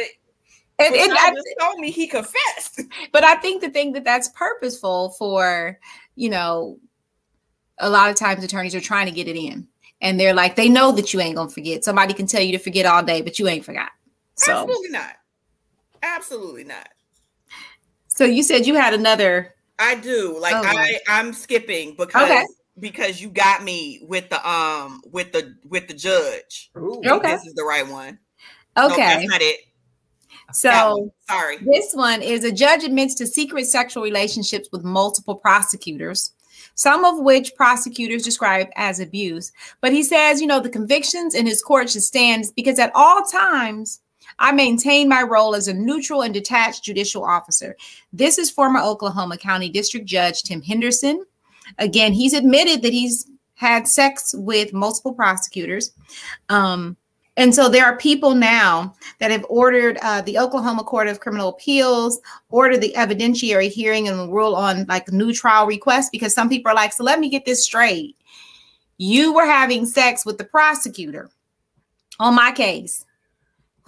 And, 0.80 0.96
and 0.96 1.14
I- 1.14 1.32
just 1.32 1.48
told 1.60 1.80
me 1.80 1.92
he 1.92 2.08
confessed. 2.08 2.82
but 3.12 3.24
I 3.24 3.36
think 3.36 3.62
the 3.62 3.70
thing 3.70 3.94
that 3.94 4.04
that's 4.04 4.30
purposeful 4.30 5.12
for, 5.18 5.80
you 6.16 6.30
know, 6.30 6.78
a 7.78 7.90
lot 7.90 8.10
of 8.10 8.16
times 8.16 8.44
attorneys 8.44 8.76
are 8.76 8.82
trying 8.82 9.06
to 9.06 9.12
get 9.12 9.28
it 9.28 9.38
in, 9.38 9.68
and 10.02 10.20
they're 10.20 10.34
like, 10.34 10.56
they 10.56 10.70
know 10.70 10.92
that 10.94 11.14
you 11.14 11.20
ain't 11.22 11.36
gonna 11.36 11.50
forget. 11.50 11.84
Somebody 11.84 12.14
can 12.14 12.28
tell 12.28 12.42
you 12.42 12.52
to 12.54 12.60
forget 12.64 12.86
all 12.86 13.04
day, 13.04 13.22
but 13.22 13.40
you 13.40 13.48
ain't 13.48 13.66
forgot. 13.66 13.92
So, 14.36 14.52
Absolutely 14.54 14.90
not. 14.90 15.14
Absolutely 16.02 16.64
not. 16.64 16.88
so 18.08 18.24
you 18.26 18.44
said 18.44 18.66
you 18.66 18.76
had 18.76 18.94
another. 18.94 19.56
I 19.78 19.96
do. 19.96 20.38
Like 20.40 20.56
Oh, 20.56 20.62
I, 20.64 21.00
I'm 21.08 21.32
skipping 21.34 21.96
because 21.96 22.24
Okay. 22.24 22.44
Because 22.80 23.22
you 23.22 23.30
got 23.30 23.64
me 23.64 24.00
with 24.08 24.30
the 24.30 24.50
um 24.50 25.02
with 25.12 25.32
the 25.32 25.56
with 25.68 25.88
the 25.88 25.94
judge. 25.94 26.72
Ooh. 26.78 27.02
Okay. 27.06 27.32
This 27.34 27.46
is 27.46 27.54
the 27.54 27.64
right 27.64 27.88
one. 27.88 28.20
No, 28.78 28.86
Okay, 28.92 28.98
that's 28.98 29.28
not 29.28 29.42
it. 29.42 29.60
So 30.54 31.12
sorry. 31.30 31.58
this 31.58 31.94
one 31.94 32.22
is 32.22 32.44
a 32.44 32.52
judge 32.52 32.84
admits 32.84 33.14
to 33.16 33.28
secret 33.28 33.66
sexual 33.68 34.04
relationships 34.04 34.70
with 34.72 34.84
multiple 34.84 35.36
prosecutors. 35.36 36.32
some 36.76 37.04
of 37.06 37.20
which 37.20 37.54
prosecutors 37.56 38.24
describe 38.24 38.68
as 38.76 39.00
abuse. 39.00 39.52
But 39.82 39.92
he 39.92 40.02
says, 40.02 40.40
you 40.42 40.48
know, 40.48 40.60
the 40.60 40.70
convictions 40.70 41.36
in 41.36 41.46
his 41.46 41.62
court 41.62 41.90
should 41.90 42.04
stand 42.04 42.46
because 42.56 42.80
at 42.80 42.92
all 42.96 43.24
times, 43.24 44.00
I 44.40 44.52
maintain 44.54 45.10
my 45.10 45.22
role 45.24 45.56
as 45.56 45.68
a 45.68 45.74
neutral 45.74 46.22
and 46.22 46.34
detached 46.34 46.84
judicial 46.84 47.24
officer. 47.26 47.76
This 48.14 48.38
is 48.38 48.50
former 48.50 48.80
Oklahoma 48.80 49.38
County 49.38 49.70
District 49.70 50.06
Judge 50.06 50.44
Tim 50.44 50.62
Henderson. 50.62 51.26
Again, 51.78 52.14
he's 52.14 52.34
admitted 52.34 52.82
that 52.82 52.94
he's 52.94 53.28
had 53.56 53.88
sex 53.88 54.34
with 54.38 54.74
multiple 54.74 55.14
prosecutors. 55.14 55.92
Um, 56.48 56.96
and 57.38 57.56
so 57.56 57.70
there 57.70 57.86
are 57.86 57.98
people 57.98 58.36
now 58.36 58.96
that 59.20 59.32
have 59.32 59.46
ordered 59.48 59.98
uh, 60.02 60.22
the 60.22 60.38
Oklahoma 60.38 60.84
Court 60.84 61.08
of 61.08 61.22
Criminal 61.22 61.50
Appeals 61.50 62.20
ordered 62.50 62.82
the 62.82 62.94
evidentiary 62.98 63.70
hearing 63.70 64.10
and 64.10 64.32
rule 64.34 64.56
on 64.56 64.86
like 64.90 65.12
new 65.12 65.34
trial 65.34 65.66
requests 65.66 66.10
because 66.10 66.34
some 66.34 66.50
people 66.50 66.72
are 66.72 66.76
like, 66.76 66.92
so 66.92 67.04
let 67.04 67.20
me 67.20 67.30
get 67.30 67.46
this 67.46 67.64
straight. 67.64 68.18
You 68.98 69.34
were 69.34 69.46
having 69.46 69.86
sex 69.86 70.26
with 70.26 70.38
the 70.38 70.44
prosecutor 70.44 71.30
on 72.20 72.36
my 72.36 72.52
case 72.52 73.06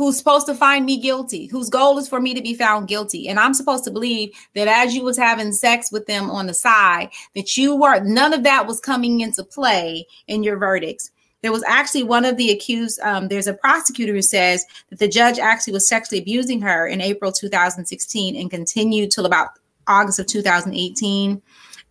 who's 0.02 0.18
supposed 0.18 0.48
to 0.48 0.56
find 0.56 0.84
me 0.84 0.98
guilty, 0.98 1.46
whose 1.46 1.70
goal 1.70 2.00
is 2.00 2.10
for 2.10 2.20
me 2.20 2.34
to 2.34 2.42
be 2.42 2.56
found 2.56 2.88
guilty. 2.88 3.28
And 3.28 3.40
I'm 3.40 3.54
supposed 3.54 3.84
to 3.84 3.92
believe 3.92 4.32
that 4.56 4.68
as 4.68 4.96
you 4.96 5.04
was 5.04 5.16
having 5.16 5.52
sex 5.52 5.92
with 5.92 6.08
them 6.08 6.28
on 6.32 6.48
the 6.48 6.56
side, 6.56 7.12
that 7.36 7.56
you 7.56 7.76
were 7.76 8.00
none 8.00 8.34
of 8.34 8.42
that 8.42 8.66
was 8.66 8.80
coming 8.80 9.20
into 9.20 9.44
play 9.44 10.08
in 10.28 10.42
your 10.42 10.58
verdicts. 10.58 11.12
There 11.44 11.52
was 11.52 11.64
actually 11.68 12.02
one 12.02 12.26
of 12.26 12.36
the 12.36 12.50
accused. 12.50 13.00
Um, 13.02 13.28
there's 13.28 13.46
a 13.46 13.54
prosecutor 13.54 14.12
who 14.12 14.24
says 14.24 14.66
that 14.90 14.98
the 14.98 15.08
judge 15.08 15.38
actually 15.38 15.74
was 15.74 15.88
sexually 15.88 16.20
abusing 16.20 16.62
her 16.62 16.88
in 16.88 17.00
April 17.00 17.32
2016 17.32 18.36
and 18.36 18.50
continued 18.50 19.12
till 19.12 19.28
about 19.28 19.50
August 19.86 20.18
of 20.18 20.26
2018. 20.26 21.40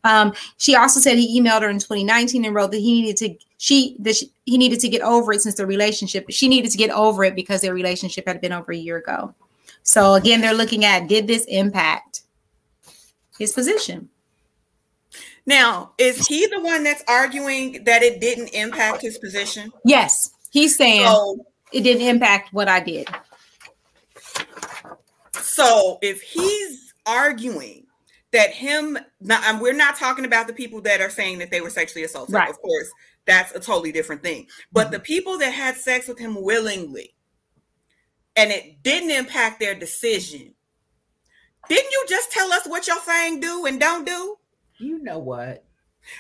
Um, 0.05 0.33
she 0.57 0.75
also 0.75 1.01
said 1.01 1.19
he 1.19 1.41
emailed 1.41 1.63
her 1.63 1.69
in 1.69 1.79
2019 1.79 2.45
and 2.45 2.55
wrote 2.55 2.71
that 2.71 2.79
he 2.79 3.03
needed 3.03 3.17
to 3.19 3.37
she 3.59 3.97
that 4.01 4.17
she, 4.17 4.31
he 4.47 4.57
needed 4.57 4.81
to 4.81 4.89
get 4.89 5.03
over 5.03 5.33
it 5.33 5.43
since 5.43 5.57
the 5.57 5.67
relationship. 5.67 6.27
She 6.31 6.49
needed 6.49 6.71
to 6.71 6.79
get 6.79 6.91
over 6.91 7.25
it 7.25 7.35
because 7.35 7.61
their 7.61 7.75
relationship 7.75 8.27
had 8.27 8.41
been 8.41 8.53
over 8.53 8.73
a 8.73 8.77
year 8.77 8.97
ago. 8.97 9.35
So 9.83 10.15
again, 10.15 10.41
they're 10.41 10.55
looking 10.55 10.85
at 10.85 11.09
did 11.09 11.27
this 11.27 11.45
impact 11.47 12.23
his 13.39 13.53
position? 13.53 14.09
Now, 15.47 15.93
is 15.99 16.27
he 16.27 16.47
the 16.47 16.61
one 16.61 16.85
that's 16.85 17.03
arguing 17.09 17.85
that 17.85 18.03
it 18.03 18.21
didn't 18.21 18.49
impact 18.49 19.03
his 19.03 19.19
position? 19.19 19.73
Yes, 19.85 20.31
he's 20.51 20.77
saying 20.77 21.07
so, 21.07 21.45
it 21.73 21.83
didn't 21.83 22.07
impact 22.07 22.53
what 22.53 22.69
I 22.69 22.81
did. 22.81 23.09
So 25.33 25.99
if 26.03 26.21
he's 26.23 26.95
arguing 27.07 27.87
that 28.33 28.51
him 28.51 28.99
not, 29.21 29.43
and 29.45 29.61
we're 29.61 29.73
not 29.73 29.97
talking 29.97 30.25
about 30.25 30.47
the 30.47 30.53
people 30.53 30.81
that 30.83 31.01
are 31.01 31.11
saying 31.11 31.39
that 31.39 31.51
they 31.51 31.61
were 31.61 31.71
sexually 31.71 32.05
assaulted 32.05 32.35
right. 32.35 32.51
of 32.51 32.61
course 32.61 32.91
that's 33.27 33.55
a 33.55 33.61
totally 33.61 33.93
different 33.93 34.23
thing 34.23 34.47
but 34.73 34.85
mm-hmm. 34.85 34.93
the 34.93 35.01
people 35.01 35.39
that 35.39 35.53
had 35.53 35.77
sex 35.77 36.09
with 36.09 36.19
him 36.19 36.41
willingly 36.43 37.15
and 38.37 38.51
it 38.51 38.83
didn't 38.83 39.11
impact 39.11 39.61
their 39.61 39.75
decision 39.75 40.55
didn't 41.69 41.91
you 41.91 42.05
just 42.09 42.33
tell 42.33 42.53
us 42.53 42.67
what 42.67 42.87
your 42.87 43.01
thing 43.01 43.41
do 43.41 43.67
and 43.67 43.81
don't 43.81 44.07
do 44.07 44.37
you 44.79 45.03
know 45.03 45.19
what 45.19 45.65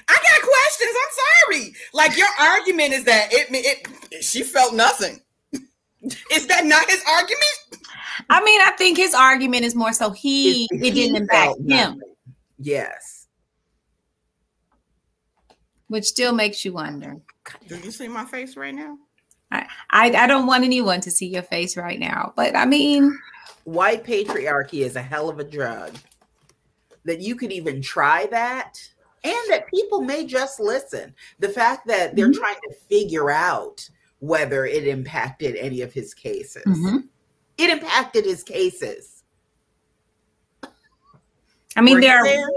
I 0.08 0.14
got 0.14 0.48
questions. 0.48 0.96
I'm 1.02 1.62
sorry. 1.62 1.74
Like 1.92 2.16
your 2.16 2.28
argument 2.38 2.92
is 2.92 3.04
that 3.04 3.32
it, 3.32 3.48
it, 3.50 3.88
it 4.10 4.24
she 4.24 4.42
felt 4.42 4.74
nothing. 4.74 5.20
Is 6.02 6.46
that 6.46 6.64
not 6.64 6.88
his 6.88 7.02
argument? 7.08 7.86
I 8.28 8.42
mean, 8.42 8.60
I 8.60 8.70
think 8.72 8.96
his 8.96 9.14
argument 9.14 9.64
is 9.64 9.74
more 9.74 9.92
so 9.92 10.10
he 10.10 10.64
it, 10.70 10.84
it 10.84 10.94
didn't 10.94 11.16
impact 11.16 11.60
him. 11.66 12.00
Yes. 12.58 13.26
Which 15.88 16.04
still 16.04 16.32
makes 16.32 16.64
you 16.64 16.74
wonder. 16.74 17.16
Do 17.66 17.76
you 17.78 17.90
see 17.90 18.08
my 18.08 18.24
face 18.24 18.56
right 18.56 18.74
now? 18.74 18.98
I, 19.50 19.66
I, 19.90 20.10
I 20.12 20.26
don't 20.26 20.46
want 20.46 20.64
anyone 20.64 21.00
to 21.00 21.10
see 21.10 21.26
your 21.26 21.42
face 21.42 21.76
right 21.76 21.98
now, 21.98 22.32
but 22.36 22.54
I 22.54 22.64
mean, 22.64 23.18
white 23.64 24.04
patriarchy 24.04 24.84
is 24.84 24.94
a 24.96 25.02
hell 25.02 25.28
of 25.28 25.40
a 25.40 25.44
drug. 25.44 25.94
That 27.04 27.20
you 27.20 27.34
could 27.34 27.50
even 27.50 27.80
try 27.80 28.26
that, 28.26 28.78
and 29.24 29.34
that 29.48 29.66
people 29.68 30.02
may 30.02 30.26
just 30.26 30.60
listen. 30.60 31.14
The 31.38 31.48
fact 31.48 31.86
that 31.86 32.14
they're 32.14 32.28
mm-hmm. 32.28 32.40
trying 32.40 32.60
to 32.68 32.74
figure 32.88 33.30
out 33.30 33.88
whether 34.20 34.64
it 34.64 34.86
impacted 34.86 35.56
any 35.56 35.80
of 35.80 35.92
his 35.92 36.14
cases. 36.14 36.64
Mm-hmm. 36.66 36.98
It 37.58 37.70
impacted 37.70 38.24
his 38.24 38.42
cases. 38.42 39.22
I 41.76 41.80
mean, 41.80 42.00
there, 42.00 42.22
there? 42.22 42.48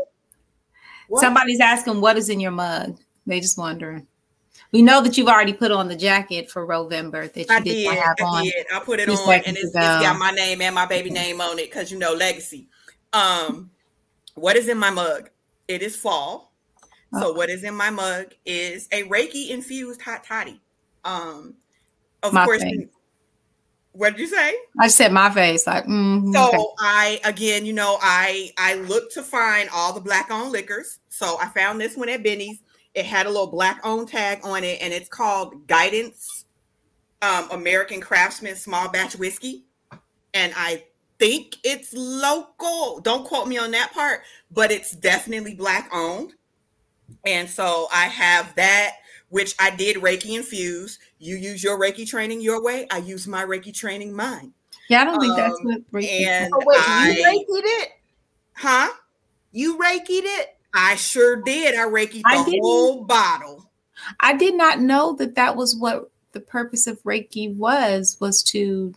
somebody's 1.17 1.59
asking 1.59 2.01
what 2.01 2.17
is 2.17 2.29
in 2.29 2.39
your 2.39 2.51
mug. 2.51 2.97
They 3.25 3.39
just 3.39 3.57
wondering. 3.57 4.07
We 4.71 4.81
know 4.81 5.01
that 5.01 5.17
you've 5.17 5.27
already 5.27 5.53
put 5.53 5.71
on 5.71 5.87
the 5.87 5.95
jacket 5.95 6.49
for 6.49 6.65
November 6.65 7.27
that 7.27 7.49
you 7.49 7.55
I 7.55 7.59
did, 7.59 7.73
did 7.73 7.97
have 7.97 8.15
I 8.19 8.23
on. 8.23 8.43
Did. 8.43 8.65
I 8.73 8.79
put 8.79 8.99
it 8.99 9.07
on 9.07 9.33
and 9.45 9.55
it's, 9.55 9.65
it's 9.65 9.73
got 9.73 10.17
my 10.17 10.31
name 10.31 10.61
and 10.61 10.73
my 10.73 10.87
baby 10.87 11.11
name 11.11 11.39
on 11.41 11.59
it 11.59 11.69
because 11.69 11.91
you 11.91 11.99
know 11.99 12.13
legacy. 12.13 12.67
Um, 13.13 13.69
what 14.33 14.55
is 14.55 14.67
in 14.67 14.77
my 14.79 14.89
mug? 14.89 15.29
It 15.67 15.81
is 15.81 15.95
fall. 15.95 16.53
So 17.19 17.31
what 17.31 17.51
is 17.51 17.63
in 17.63 17.75
my 17.75 17.91
mug 17.91 18.33
is 18.43 18.87
a 18.91 19.03
Reiki 19.03 19.51
infused 19.51 20.01
hot 20.01 20.23
toddy. 20.23 20.59
Um, 21.05 21.55
of 22.21 22.33
my 22.33 22.45
course, 22.45 22.63
what 23.93 24.11
did 24.11 24.19
you 24.19 24.27
say? 24.27 24.55
I 24.79 24.87
said 24.87 25.11
my 25.11 25.29
face. 25.29 25.67
Like, 25.67 25.85
mm, 25.85 26.33
so 26.33 26.47
okay. 26.47 26.65
I 26.79 27.21
again, 27.23 27.65
you 27.65 27.73
know, 27.73 27.97
I 28.01 28.51
I 28.57 28.75
looked 28.75 29.13
to 29.13 29.23
find 29.23 29.69
all 29.71 29.93
the 29.93 30.01
black 30.01 30.31
owned 30.31 30.51
liquors. 30.51 30.99
So 31.09 31.37
I 31.39 31.47
found 31.49 31.79
this 31.79 31.95
one 31.95 32.09
at 32.09 32.23
Benny's. 32.23 32.59
It 32.95 33.05
had 33.05 33.25
a 33.25 33.29
little 33.29 33.47
black 33.47 33.79
owned 33.83 34.09
tag 34.09 34.39
on 34.43 34.63
it, 34.63 34.79
and 34.81 34.93
it's 34.93 35.09
called 35.09 35.67
Guidance 35.67 36.45
um, 37.21 37.49
American 37.51 38.01
Craftsman 38.01 38.55
Small 38.55 38.89
Batch 38.89 39.15
Whiskey. 39.15 39.63
And 40.33 40.53
I 40.55 40.83
think 41.19 41.57
it's 41.63 41.93
local. 41.93 42.99
Don't 43.01 43.25
quote 43.25 43.47
me 43.47 43.57
on 43.57 43.71
that 43.71 43.93
part, 43.93 44.21
but 44.51 44.71
it's 44.71 44.91
definitely 44.91 45.53
black 45.53 45.89
owned. 45.93 46.33
And 47.25 47.47
so 47.47 47.87
I 47.93 48.05
have 48.05 48.53
that 48.55 48.97
which 49.33 49.55
I 49.57 49.71
did 49.71 49.95
Reiki 49.95 50.37
infuse. 50.37 50.99
You 51.17 51.37
use 51.37 51.63
your 51.63 51.79
Reiki 51.79 52.07
training 52.07 52.39
your 52.39 52.63
way. 52.63 52.85
I 52.91 52.99
use 52.99 53.25
my 53.25 53.43
Reiki 53.43 53.73
training 53.73 54.13
mine. 54.13 54.53
Yeah, 54.89 55.01
I 55.01 55.05
don't 55.05 55.19
think 55.19 55.31
um, 55.31 55.37
that's 55.37 55.59
what 55.63 55.91
Reiki. 55.91 56.27
And 56.27 56.53
oh, 56.53 56.61
wait, 56.63 56.77
I, 56.79 57.09
you 57.09 57.25
Reiki'd 57.25 57.65
it? 57.65 57.89
Huh? 58.55 58.89
You 59.51 59.79
Reiki'd 59.79 60.23
it? 60.23 60.49
I 60.75 60.93
sure 60.97 61.37
did. 61.37 61.73
I 61.73 61.85
Reiki'd 61.87 62.23
the 62.23 62.59
whole 62.61 63.05
bottle. 63.05 63.71
I 64.19 64.33
did 64.33 64.53
not 64.53 64.81
know 64.81 65.15
that 65.15 65.33
that 65.33 65.55
was 65.55 65.75
what 65.75 66.11
the 66.33 66.39
purpose 66.39 66.85
of 66.85 67.01
Reiki 67.01 67.55
was. 67.55 68.17
Was 68.19 68.43
to 68.43 68.93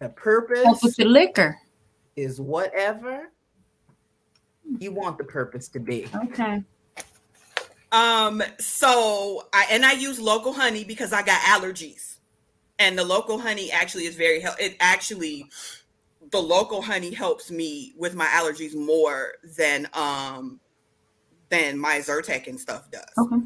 the 0.00 0.08
purpose 0.08 0.64
help 0.64 0.82
with 0.82 0.96
the 0.96 1.04
liquor 1.04 1.60
is 2.16 2.40
whatever 2.40 3.30
you 4.80 4.90
want 4.90 5.16
the 5.16 5.22
purpose 5.22 5.68
to 5.68 5.78
be. 5.78 6.08
Okay. 6.24 6.64
Um, 7.94 8.42
so 8.58 9.46
I 9.52 9.66
and 9.70 9.86
I 9.86 9.92
use 9.92 10.18
local 10.18 10.52
honey 10.52 10.82
because 10.82 11.12
I 11.12 11.22
got 11.22 11.40
allergies. 11.42 12.16
And 12.80 12.98
the 12.98 13.04
local 13.04 13.38
honey 13.38 13.70
actually 13.70 14.06
is 14.06 14.16
very 14.16 14.40
help 14.40 14.56
it 14.58 14.76
actually 14.80 15.46
the 16.32 16.40
local 16.40 16.82
honey 16.82 17.12
helps 17.12 17.52
me 17.52 17.94
with 17.96 18.16
my 18.16 18.26
allergies 18.26 18.74
more 18.74 19.34
than 19.56 19.88
um 19.94 20.58
than 21.50 21.78
my 21.78 21.98
Zyrtec 21.98 22.48
and 22.48 22.58
stuff 22.58 22.90
does. 22.90 23.04
Okay. 23.16 23.36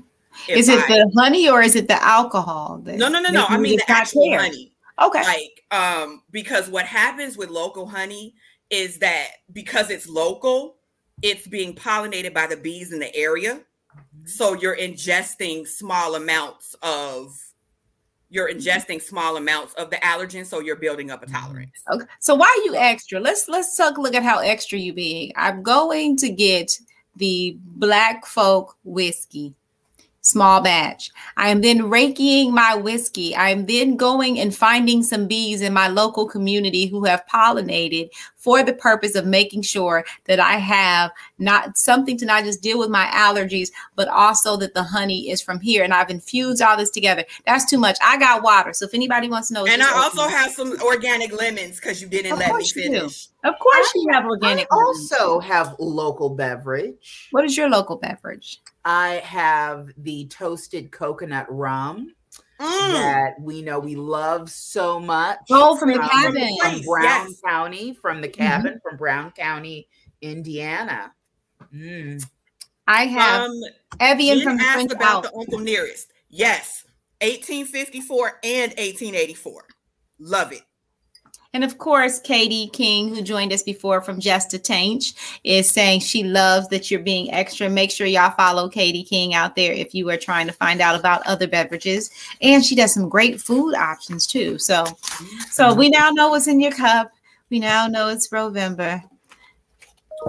If 0.48 0.56
is 0.56 0.68
it 0.70 0.78
I, 0.78 0.86
the 0.86 1.12
honey 1.14 1.50
or 1.50 1.60
is 1.60 1.76
it 1.76 1.88
the 1.88 2.02
alcohol? 2.02 2.80
That, 2.84 2.96
no, 2.96 3.08
no, 3.08 3.20
no, 3.20 3.28
no. 3.28 3.44
I 3.46 3.58
mean 3.58 3.76
the 3.76 3.92
actual 3.92 4.30
care. 4.30 4.40
honey. 4.40 4.72
Okay. 4.98 5.22
Like 5.24 5.64
um 5.70 6.22
because 6.30 6.70
what 6.70 6.86
happens 6.86 7.36
with 7.36 7.50
local 7.50 7.86
honey 7.86 8.34
is 8.70 8.98
that 9.00 9.28
because 9.52 9.90
it's 9.90 10.08
local, 10.08 10.76
it's 11.20 11.46
being 11.46 11.74
pollinated 11.74 12.32
by 12.32 12.46
the 12.46 12.56
bees 12.56 12.94
in 12.94 12.98
the 12.98 13.14
area. 13.14 13.60
So 14.28 14.54
you're 14.54 14.76
ingesting 14.76 15.66
small 15.66 16.14
amounts 16.14 16.76
of 16.82 17.35
you're 18.30 18.52
ingesting 18.52 19.00
small 19.00 19.38
amounts 19.38 19.73
of 19.75 19.88
the 19.88 19.97
allergen, 19.97 20.44
so 20.44 20.61
you're 20.61 20.76
building 20.76 21.11
up 21.11 21.23
a 21.23 21.26
mm-hmm. 21.26 21.35
tolerance. 21.35 21.82
Okay. 21.90 22.04
So 22.20 22.35
why 22.35 22.47
are 22.47 22.64
you 22.66 22.76
extra? 22.76 23.20
Let's 23.20 23.49
let's 23.49 23.75
take 23.75 23.97
a 23.97 24.00
look 24.00 24.14
at 24.14 24.23
how 24.23 24.40
extra 24.40 24.78
you 24.78 24.92
being. 24.92 25.32
I'm 25.35 25.62
going 25.62 26.16
to 26.18 26.28
get 26.28 26.78
the 27.16 27.56
black 27.58 28.26
folk 28.26 28.76
whiskey. 28.85 29.54
Small 30.28 30.61
batch. 30.61 31.11
I 31.38 31.49
am 31.49 31.62
then 31.62 31.88
raking 31.88 32.52
my 32.52 32.75
whiskey. 32.75 33.35
I 33.35 33.49
am 33.49 33.64
then 33.64 33.97
going 33.97 34.38
and 34.38 34.54
finding 34.54 35.02
some 35.02 35.26
bees 35.26 35.62
in 35.62 35.73
my 35.73 35.88
local 35.88 36.28
community 36.28 36.87
who 36.87 37.04
have 37.04 37.25
pollinated 37.32 38.11
for 38.37 38.62
the 38.62 38.75
purpose 38.75 39.14
of 39.14 39.26
making 39.26 39.62
sure 39.62 40.04
that 40.26 40.38
I 40.38 40.54
have 40.54 41.11
not 41.38 41.78
something 41.78 42.18
to 42.18 42.26
not 42.26 42.44
just 42.44 42.62
deal 42.62 42.78
with 42.78 42.90
my 42.90 43.06
allergies, 43.06 43.70
but 43.97 44.08
also 44.08 44.56
that 44.58 44.75
the 44.75 44.82
honey 44.82 45.30
is 45.30 45.40
from 45.40 45.61
here. 45.61 45.82
And 45.82 45.94
I've 45.94 46.11
infused 46.11 46.61
all 46.61 46.76
this 46.76 46.90
together. 46.90 47.25
That's 47.47 47.68
too 47.68 47.78
much. 47.78 47.97
I 48.02 48.18
got 48.18 48.42
water. 48.42 48.75
So 48.75 48.85
if 48.85 48.92
anybody 48.92 49.30
wants 49.30 49.49
to 49.49 49.54
know, 49.54 49.66
and 49.66 49.82
I 49.82 49.90
also 49.92 50.23
open. 50.23 50.32
have 50.35 50.50
some 50.52 50.76
organic 50.82 51.32
lemons 51.32 51.76
because 51.76 52.02
you 52.02 52.08
didn't 52.08 52.32
of 52.32 52.38
let 52.38 52.54
me 52.54 52.68
finish. 52.68 53.28
Of 53.44 53.54
course, 53.61 53.87
I, 53.87 53.92
you 53.94 54.08
have 54.12 54.25
organic. 54.26 54.66
I 54.70 54.76
also 54.76 55.40
have 55.40 55.75
local 55.78 56.30
beverage. 56.30 57.28
What 57.30 57.44
is 57.44 57.56
your 57.56 57.70
local 57.70 57.97
beverage? 57.97 58.61
I 58.88 59.16
have 59.23 59.90
the 59.99 60.28
toasted 60.28 60.90
coconut 60.90 61.45
rum. 61.50 62.14
Mm. 62.59 62.92
That 62.92 63.35
we 63.38 63.61
know 63.61 63.78
we 63.78 63.95
love 63.95 64.50
so 64.50 64.99
much. 64.99 65.38
Oh, 65.50 65.76
from, 65.76 65.92
from 65.92 66.02
the 66.02 66.09
cabin, 66.09 66.57
from 66.59 66.80
Brown 66.80 67.28
yes. 67.28 67.40
County, 67.47 67.92
from 67.92 68.21
the 68.21 68.28
mm-hmm. 68.28 68.42
cabin, 68.42 68.71
mm-hmm. 68.73 68.88
from 68.88 68.97
Brown 68.97 69.30
County, 69.30 69.88
Indiana. 70.23 71.12
Mm. 71.73 72.26
I 72.88 73.04
have 73.04 73.50
um, 73.50 73.61
Evian 74.00 74.42
from 74.42 74.57
the 74.57 74.64
French 74.64 74.92
about 74.92 75.23
the 75.23 75.35
Uncle 75.37 75.59
Nearest. 75.59 76.11
Yes, 76.30 76.85
1854 77.21 78.40
and 78.42 78.71
1884. 78.73 79.64
Love 80.18 80.52
it. 80.52 80.62
And 81.58 81.64
of 81.64 81.78
course, 81.78 82.20
Katie 82.20 82.68
King, 82.68 83.12
who 83.12 83.20
joined 83.20 83.52
us 83.52 83.64
before 83.64 84.00
from 84.00 84.20
Just 84.20 84.54
a 84.54 84.60
Taint, 84.60 85.12
is 85.42 85.68
saying 85.68 85.98
she 85.98 86.22
loves 86.22 86.68
that 86.68 86.88
you're 86.88 87.00
being 87.00 87.32
extra. 87.32 87.68
Make 87.68 87.90
sure 87.90 88.06
y'all 88.06 88.30
follow 88.30 88.68
Katie 88.68 89.02
King 89.02 89.34
out 89.34 89.56
there 89.56 89.72
if 89.72 89.92
you 89.92 90.08
are 90.08 90.16
trying 90.16 90.46
to 90.46 90.52
find 90.52 90.80
out 90.80 90.94
about 90.94 91.26
other 91.26 91.48
beverages. 91.48 92.12
And 92.40 92.64
she 92.64 92.76
does 92.76 92.94
some 92.94 93.08
great 93.08 93.40
food 93.40 93.74
options 93.74 94.24
too. 94.24 94.56
So, 94.58 94.84
so 95.50 95.74
we 95.74 95.88
now 95.88 96.10
know 96.10 96.28
what's 96.28 96.46
in 96.46 96.60
your 96.60 96.70
cup. 96.70 97.10
We 97.50 97.58
now 97.58 97.88
know 97.88 98.06
it's 98.06 98.30
November. 98.30 99.02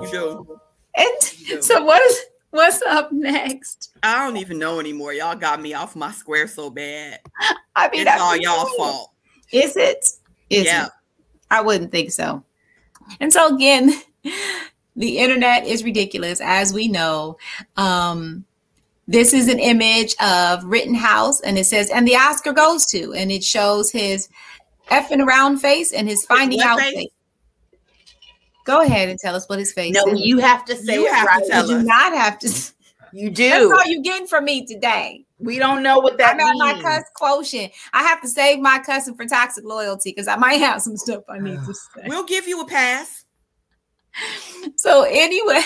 You 0.02 0.10
do. 0.10 0.60
And 0.96 1.40
you 1.42 1.58
do. 1.58 1.62
so 1.62 1.84
what 1.84 2.02
is 2.10 2.26
what's 2.50 2.82
up 2.82 3.12
next? 3.12 3.92
I 4.02 4.26
don't 4.26 4.38
even 4.38 4.58
know 4.58 4.80
anymore. 4.80 5.14
Y'all 5.14 5.36
got 5.36 5.62
me 5.62 5.76
off 5.76 5.96
my 5.96 6.10
square 6.10 6.48
so 6.48 6.72
bad. 6.72 7.20
I 7.76 7.88
mean, 7.90 8.08
it's 8.08 8.20
all 8.20 8.36
y'all 8.36 8.66
fault. 8.76 9.12
Is 9.52 9.78
it? 9.78 10.04
Is 10.50 10.66
yeah. 10.66 10.88
It? 10.88 10.92
I 11.52 11.62
wouldn't 11.62 11.92
think 11.92 12.12
so. 12.12 12.44
And 13.20 13.34
so 13.34 13.54
again, 13.56 13.92
the 14.96 15.20
internet 15.20 15.66
is 15.66 15.84
ridiculous, 15.84 16.42
as 16.42 16.74
we 16.74 16.88
know. 16.88 17.38
Um, 17.78 18.46
this 19.08 19.34
is 19.34 19.48
an 19.48 19.58
image 19.58 20.16
of 20.22 20.64
Rittenhouse, 20.66 21.42
and 21.42 21.58
it 21.58 21.66
says, 21.66 21.90
and 21.90 22.08
the 22.08 22.16
Oscar 22.16 22.54
goes 22.54 22.86
to, 22.88 23.14
and 23.14 23.32
it 23.32 23.44
shows 23.44 23.92
his 23.92 24.30
effing 24.90 25.26
around 25.26 25.58
face 25.60 25.94
and 25.94 26.08
his 26.08 26.26
finding 26.26 26.62
out 26.62 26.80
face? 26.80 26.94
face. 26.94 27.10
Go 28.66 28.82
ahead 28.82 29.10
and 29.10 29.18
tell 29.18 29.36
us 29.36 29.50
what 29.50 29.58
his 29.58 29.74
face 29.74 29.96
no, 29.96 30.14
is. 30.14 30.20
you 30.22 30.38
have 30.38 30.64
to 30.66 30.76
say 30.76 30.94
you 30.94 31.08
it 31.08 31.14
have 31.14 31.26
right. 31.26 31.44
To 31.44 31.50
tell 31.50 31.68
you 31.68 31.76
us. 31.78 31.82
do 31.82 31.88
not 31.88 32.14
have 32.14 32.38
to. 32.40 32.74
You 33.12 33.30
do. 33.32 33.50
That's 33.50 33.72
all 33.72 33.92
you 33.92 34.04
getting 34.04 34.28
from 34.28 34.46
me 34.46 34.66
today. 34.66 35.26
We 35.40 35.58
don't 35.58 35.84
know 35.84 36.00
what 36.00 36.18
that 36.18 36.32
I'm 36.32 36.38
means. 36.38 36.60
my 36.60 36.82
cuss 36.82 37.04
quotient. 37.16 37.72
I 37.94 38.04
have 38.04 38.22
to 38.22 38.28
save 38.28 38.60
my 38.60 38.80
cussing 38.80 39.16
for 39.16 39.26
toxic 39.26 39.64
loyalty 39.64 40.12
because 40.12 40.28
I 40.28 40.36
might 40.36 40.60
have 40.60 40.82
some 40.82 40.98
stuff 40.98 41.24
I 41.30 41.40
need 41.40 41.60
to 41.66 41.74
say. 41.96 42.04
We'll 42.08 42.26
give 42.26 42.48
you 42.48 42.62
a 42.62 42.68
pass. 42.68 43.26
So 44.76 45.04
anyway, 45.04 45.64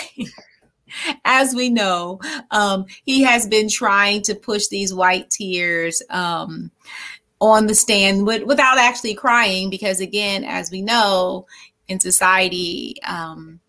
as 1.24 1.54
we 1.54 1.68
know, 1.68 2.20
um, 2.52 2.86
he 3.04 3.22
has 3.22 3.46
been 3.46 3.68
trying 3.68 4.22
to 4.22 4.34
push 4.34 4.68
these 4.68 4.94
white 4.94 5.30
tears 5.30 6.02
um, 6.10 6.70
on 7.40 7.66
the 7.66 7.74
stand 7.74 8.26
with, 8.26 8.44
without 8.44 8.78
actually 8.78 9.14
crying, 9.14 9.70
because 9.70 10.00
again, 10.00 10.44
as 10.44 10.70
we 10.70 10.82
know, 10.82 11.46
in 11.88 12.00
society, 12.00 12.96
um, 13.06 13.60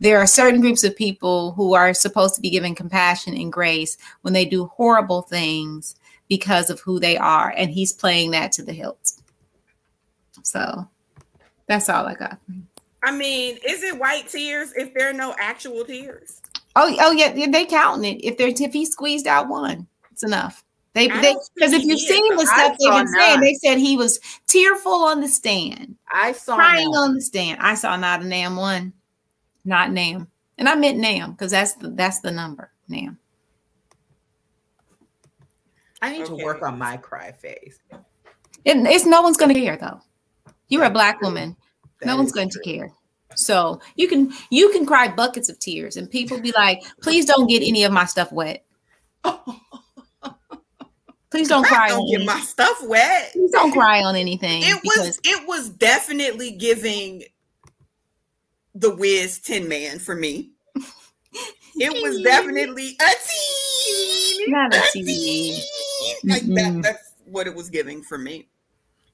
there 0.00 0.18
are 0.18 0.26
certain 0.26 0.60
groups 0.60 0.82
of 0.82 0.96
people 0.96 1.52
who 1.52 1.74
are 1.74 1.92
supposed 1.92 2.34
to 2.34 2.40
be 2.40 2.50
given 2.50 2.74
compassion 2.74 3.34
and 3.34 3.52
grace 3.52 3.98
when 4.22 4.32
they 4.32 4.46
do 4.46 4.66
horrible 4.66 5.22
things 5.22 5.94
because 6.28 6.70
of 6.70 6.80
who 6.80 6.98
they 6.98 7.18
are. 7.18 7.52
And 7.56 7.70
he's 7.70 7.92
playing 7.92 8.30
that 8.30 8.50
to 8.52 8.62
the 8.62 8.72
hilt. 8.72 9.12
So 10.42 10.88
that's 11.66 11.88
all 11.90 12.06
I 12.06 12.14
got. 12.14 12.38
I 13.02 13.12
mean, 13.12 13.58
is 13.66 13.82
it 13.82 13.98
white 13.98 14.28
tears 14.28 14.72
if 14.74 14.94
there 14.94 15.10
are 15.10 15.14
no 15.14 15.34
actual 15.38 15.84
tears? 15.84 16.40
Oh, 16.76 16.96
oh 17.00 17.12
yeah, 17.12 17.32
they 17.46 17.66
counting 17.66 18.16
it. 18.16 18.24
If 18.24 18.38
there's 18.38 18.60
if 18.60 18.72
he 18.72 18.86
squeezed 18.86 19.26
out 19.26 19.48
one, 19.48 19.86
it's 20.12 20.22
enough. 20.22 20.64
They 20.94 21.08
because 21.08 21.72
if 21.72 21.84
you've 21.84 22.00
seen 22.00 22.36
the 22.36 22.46
stuff 22.46 22.76
they've 22.78 22.92
been 22.92 23.08
saying, 23.08 23.40
they 23.40 23.54
said 23.54 23.78
he 23.78 23.96
was 23.96 24.18
tearful 24.46 25.04
on 25.04 25.20
the 25.20 25.28
stand. 25.28 25.96
I 26.10 26.32
saw 26.32 26.56
crying 26.56 26.88
on 26.88 27.14
the 27.14 27.20
stand. 27.20 27.60
I 27.60 27.74
saw 27.74 27.96
not 27.96 28.24
a 28.24 28.28
damn 28.28 28.56
one 28.56 28.92
not 29.64 29.92
NAM. 29.92 30.28
And 30.58 30.68
I 30.68 30.74
meant 30.74 30.98
NAM 30.98 31.32
because 31.32 31.50
that's 31.52 31.74
the 31.74 31.90
that's 31.90 32.20
the 32.20 32.30
number, 32.30 32.70
NAM. 32.88 33.18
I 36.02 36.12
need 36.12 36.22
okay. 36.22 36.36
to 36.36 36.44
work 36.44 36.62
on 36.62 36.78
my 36.78 36.96
cry 36.96 37.32
face. 37.32 37.78
It, 38.64 38.76
it's 38.76 39.06
no 39.06 39.22
one's 39.22 39.36
going 39.36 39.54
to 39.54 39.60
care 39.60 39.76
though. 39.76 40.00
You're 40.68 40.82
that's 40.82 40.90
a 40.90 40.94
black 40.94 41.18
true. 41.18 41.28
woman. 41.28 41.56
That 42.00 42.06
no 42.06 42.16
one's 42.16 42.32
going 42.32 42.50
true. 42.50 42.62
to 42.62 42.70
care. 42.70 42.92
So 43.34 43.80
you 43.96 44.08
can 44.08 44.32
you 44.50 44.70
can 44.70 44.84
cry 44.86 45.08
buckets 45.08 45.48
of 45.48 45.58
tears, 45.58 45.96
and 45.96 46.10
people 46.10 46.40
be 46.40 46.52
like, 46.52 46.82
"Please 47.00 47.24
don't 47.24 47.46
get 47.46 47.62
any 47.62 47.84
of 47.84 47.92
my 47.92 48.04
stuff 48.04 48.32
wet." 48.32 48.64
Please 51.30 51.48
don't 51.48 51.64
cry. 51.64 51.88
Don't 51.88 52.10
get 52.10 52.26
my 52.26 52.40
stuff 52.40 52.82
wet. 52.86 53.30
Please 53.32 53.52
don't 53.52 53.70
cry 53.70 54.02
on 54.02 54.16
anything. 54.16 54.62
It 54.64 54.80
was 54.84 55.20
it 55.22 55.46
was 55.46 55.70
definitely 55.70 56.50
giving 56.52 57.22
the 58.74 58.94
Wiz 58.94 59.38
Tin 59.38 59.68
Man 59.68 59.98
for 59.98 60.14
me. 60.14 60.50
It 61.76 62.02
was 62.02 62.20
definitely 62.22 62.96
a 63.00 63.10
teen. 63.26 64.52
Not 64.52 64.74
a 64.74 64.82
teen. 64.92 65.62
Like 66.24 66.42
that, 66.42 66.80
that's 66.82 67.14
what 67.24 67.46
it 67.46 67.54
was 67.54 67.70
giving 67.70 68.02
for 68.02 68.18
me. 68.18 68.48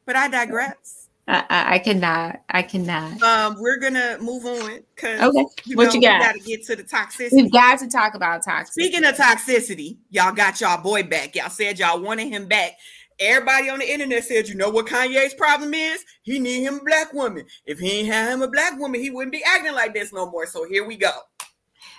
But 0.05 0.17
I 0.17 0.29
digress. 0.29 1.09
I, 1.29 1.45
I, 1.51 1.75
I 1.75 1.79
cannot. 1.81 2.43
I 2.49 2.63
cannot. 2.63 3.23
Um, 3.23 3.57
we're 3.61 3.79
gonna 3.79 4.19
move 4.21 4.47
on 4.47 4.81
because 4.95 5.21
okay. 5.21 5.45
You 5.65 5.77
what 5.77 5.89
know, 5.89 5.93
you 5.95 6.01
got? 6.01 6.21
We 6.21 6.25
got 6.25 6.35
to 6.35 6.41
get 6.41 6.65
to 6.67 6.77
the 6.77 6.85
toxicity. 6.85 7.33
We've 7.33 7.53
got 7.53 7.79
to 7.81 7.89
talk 7.89 8.15
about 8.15 8.45
toxicity. 8.45 8.71
Speaking 8.71 9.05
of 9.05 9.17
toxicity, 9.17 9.97
y'all 10.11 10.33
got 10.33 10.61
y'all 10.61 10.81
boy 10.81 11.03
back. 11.03 11.35
Y'all 11.35 11.51
said 11.51 11.79
y'all 11.79 12.01
wanted 12.01 12.29
him 12.29 12.47
back. 12.47 12.73
Everybody 13.19 13.71
on 13.71 13.79
the 13.79 13.91
internet 13.91 14.25
said, 14.25 14.49
you 14.49 14.55
know 14.55 14.69
what 14.69 14.87
Kanye's 14.87 15.35
problem 15.35 15.73
is? 15.73 16.05
He 16.23 16.39
need 16.39 16.63
him 16.63 16.81
a 16.81 16.85
black 16.85 17.13
woman. 17.13 17.47
If 17.65 17.79
he 17.79 18.01
ain't 18.01 18.09
have 18.09 18.31
him 18.31 18.43
a 18.43 18.49
black 18.49 18.79
woman, 18.79 19.01
he 19.01 19.11
wouldn't 19.11 19.33
be 19.33 19.43
acting 19.45 19.75
like 19.75 19.95
this 19.95 20.13
no 20.13 20.31
more. 20.31 20.47
So 20.47 20.69
here 20.69 20.87
we 20.87 20.97
go. 20.97 21.13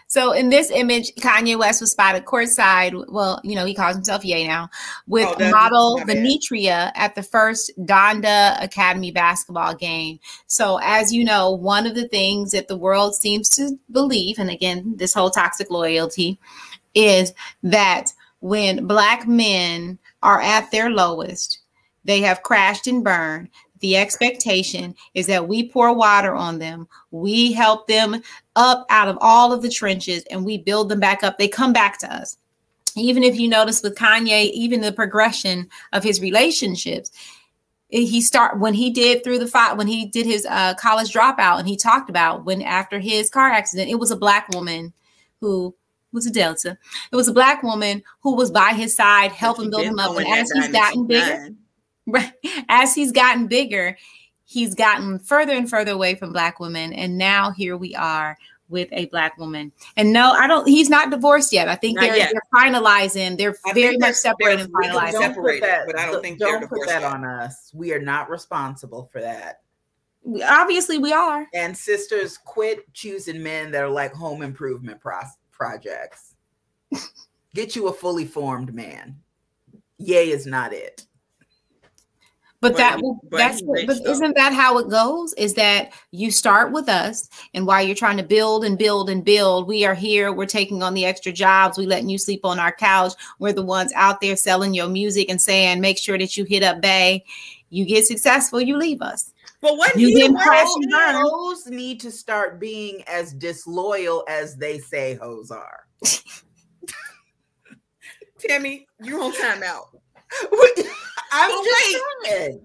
So 0.09 0.31
in 0.31 0.49
this 0.49 0.71
image, 0.71 1.13
Kanye 1.15 1.59
West 1.59 1.81
was 1.81 1.91
spotted 1.91 2.23
courtside. 2.23 3.03
Well, 3.09 3.41
you 3.43 3.55
know, 3.55 3.65
he 3.65 3.75
calls 3.75 3.95
himself 3.95 4.23
Ye 4.23 4.47
now 4.47 4.69
with 5.05 5.27
oh, 5.39 5.51
model 5.51 5.99
Vinetria 5.99 6.91
at 6.95 7.13
the 7.15 7.23
first 7.23 7.71
Donda 7.79 8.61
Academy 8.63 9.11
basketball 9.11 9.75
game. 9.75 10.19
So 10.47 10.79
as 10.81 11.11
you 11.11 11.25
know, 11.25 11.51
one 11.51 11.85
of 11.85 11.93
the 11.93 12.07
things 12.07 12.51
that 12.51 12.69
the 12.69 12.77
world 12.77 13.15
seems 13.15 13.49
to 13.49 13.77
believe, 13.91 14.39
and 14.39 14.49
again, 14.49 14.93
this 14.95 15.13
whole 15.13 15.29
toxic 15.29 15.69
loyalty, 15.69 16.39
is 16.95 17.33
that 17.63 18.13
when 18.39 18.87
black 18.87 19.27
men 19.27 19.99
are 20.23 20.41
at 20.41 20.71
their 20.71 20.89
lowest. 20.89 21.59
They 22.03 22.21
have 22.21 22.43
crashed 22.43 22.87
and 22.87 23.03
burned. 23.03 23.49
The 23.79 23.97
expectation 23.97 24.95
is 25.13 25.27
that 25.27 25.47
we 25.47 25.69
pour 25.69 25.93
water 25.93 26.35
on 26.35 26.57
them. 26.57 26.87
We 27.11 27.51
help 27.51 27.87
them 27.87 28.21
up 28.55 28.85
out 28.89 29.07
of 29.07 29.17
all 29.21 29.53
of 29.53 29.61
the 29.61 29.69
trenches 29.69 30.23
and 30.31 30.43
we 30.43 30.57
build 30.57 30.89
them 30.89 30.99
back 30.99 31.23
up. 31.23 31.37
They 31.37 31.47
come 31.47 31.73
back 31.73 31.99
to 31.99 32.13
us. 32.13 32.37
Even 32.95 33.23
if 33.23 33.39
you 33.39 33.47
notice 33.47 33.83
with 33.83 33.95
Kanye, 33.95 34.49
even 34.51 34.81
the 34.81 34.91
progression 34.91 35.69
of 35.93 36.03
his 36.03 36.19
relationships, 36.19 37.11
he 37.89 38.21
start 38.21 38.59
when 38.59 38.73
he 38.73 38.89
did 38.89 39.23
through 39.23 39.39
the 39.39 39.47
fight 39.47 39.77
when 39.77 39.87
he 39.87 40.05
did 40.07 40.25
his 40.25 40.45
uh, 40.49 40.73
college 40.75 41.13
dropout 41.13 41.59
and 41.59 41.67
he 41.67 41.77
talked 41.77 42.09
about 42.09 42.43
when 42.43 42.61
after 42.61 42.99
his 42.99 43.29
car 43.29 43.49
accident 43.49 43.89
it 43.89 43.99
was 43.99 44.11
a 44.11 44.17
black 44.17 44.49
woman 44.49 44.91
who 45.39 45.73
was 46.17 46.25
a 46.25 46.31
Delta. 46.31 46.77
It 47.11 47.15
was 47.15 47.27
a 47.27 47.33
black 47.33 47.61
woman 47.61 48.03
who 48.21 48.35
was 48.35 48.49
by 48.49 48.73
his 48.73 48.95
side, 48.95 49.31
helping 49.31 49.69
build 49.69 49.83
him 49.83 49.99
up. 49.99 50.17
And 50.17 50.27
as 50.27 50.49
he's 50.51 50.71
gotten 50.71 51.05
bigger, 51.05 51.49
right, 52.07 52.33
as 52.67 52.95
he's 52.95 53.11
gotten 53.11 53.47
bigger, 53.47 53.95
he's 54.43 54.73
gotten 54.73 55.19
further 55.19 55.53
and 55.53 55.69
further 55.69 55.91
away 55.91 56.15
from 56.15 56.33
black 56.33 56.59
women. 56.59 56.91
And 56.91 57.17
now 57.17 57.51
here 57.51 57.77
we 57.77 57.93
are 57.95 58.35
with 58.67 58.89
a 58.91 59.05
black 59.05 59.37
woman. 59.37 59.71
And 59.95 60.11
no, 60.11 60.31
I 60.31 60.47
don't. 60.47 60.67
He's 60.67 60.89
not 60.89 61.11
divorced 61.11 61.53
yet. 61.53 61.67
I 61.67 61.75
think 61.75 61.99
they're, 61.99 62.15
they're, 62.15 62.41
finalizing. 62.55 63.37
They're 63.37 63.55
I 63.65 63.73
very 63.73 63.97
much 63.97 64.15
separated 64.15 64.65
and 64.65 64.73
finalized. 64.73 65.11
Separated, 65.11 65.63
that, 65.63 65.85
but 65.85 65.99
I 65.99 66.05
don't 66.07 66.21
think 66.21 66.39
don't 66.39 66.67
put 66.67 66.87
that 66.87 67.01
yet. 67.01 67.11
on 67.11 67.23
us. 67.23 67.71
We 67.75 67.93
are 67.93 68.01
not 68.01 68.29
responsible 68.29 69.07
for 69.11 69.21
that. 69.21 69.61
Obviously, 70.43 70.97
we 70.97 71.13
are. 71.13 71.47
And 71.53 71.77
sisters, 71.77 72.37
quit 72.37 72.91
choosing 72.93 73.41
men 73.41 73.71
that 73.71 73.83
are 73.83 73.89
like 73.89 74.13
home 74.13 74.41
improvement 74.41 74.99
process 74.99 75.37
projects. 75.57 76.35
Get 77.53 77.75
you 77.75 77.87
a 77.87 77.93
fully 77.93 78.25
formed 78.25 78.73
man. 78.73 79.17
Ye 79.97 80.31
is 80.31 80.45
not 80.45 80.73
it. 80.73 81.05
But, 82.59 82.71
but 82.71 82.77
that 82.77 83.01
will 83.01 83.19
that's 83.29 83.61
but 83.61 83.97
isn't 84.03 84.35
that 84.35 84.51
how 84.51 84.79
it 84.79 84.89
goes? 84.89 85.33
Is 85.33 85.53
that 85.55 85.93
you 86.09 86.31
start 86.31 86.71
with 86.71 86.89
us, 86.89 87.29
and 87.53 87.67
while 87.67 87.83
you're 87.83 87.95
trying 87.95 88.17
to 88.17 88.23
build 88.23 88.65
and 88.65 88.79
build 88.79 89.11
and 89.11 89.23
build, 89.23 89.67
we 89.67 89.85
are 89.85 89.93
here. 89.93 90.33
We're 90.33 90.47
taking 90.47 90.81
on 90.81 90.95
the 90.95 91.05
extra 91.05 91.31
jobs. 91.31 91.77
We 91.77 91.85
letting 91.85 92.09
you 92.09 92.17
sleep 92.17 92.43
on 92.43 92.59
our 92.59 92.71
couch. 92.71 93.13
We're 93.37 93.53
the 93.53 93.61
ones 93.61 93.93
out 93.95 94.21
there 94.21 94.35
selling 94.35 94.73
your 94.73 94.89
music 94.89 95.29
and 95.29 95.39
saying, 95.39 95.81
make 95.81 95.99
sure 95.99 96.17
that 96.17 96.35
you 96.35 96.45
hit 96.45 96.63
up 96.63 96.81
Bay. 96.81 97.23
You 97.69 97.85
get 97.85 98.07
successful, 98.07 98.59
you 98.59 98.75
leave 98.75 99.03
us. 99.03 99.33
But 99.61 99.77
what 99.77 99.97
you 99.97 100.17
then 100.17 100.35
crash. 100.35 100.67
Hoes 100.93 101.65
need 101.67 101.99
to 102.01 102.11
start 102.11 102.59
being 102.59 103.03
as 103.07 103.33
disloyal 103.33 104.23
as 104.27 104.55
they 104.55 104.77
say 104.79 105.15
hoes 105.15 105.49
are. 105.49 105.85
Tammy, 108.47 108.87
you're 109.01 109.23
on 109.23 109.33
timeout. 109.33 109.85
I'm 111.31 111.49
well, 111.49 111.63
just 111.63 111.99
saying. 112.25 112.61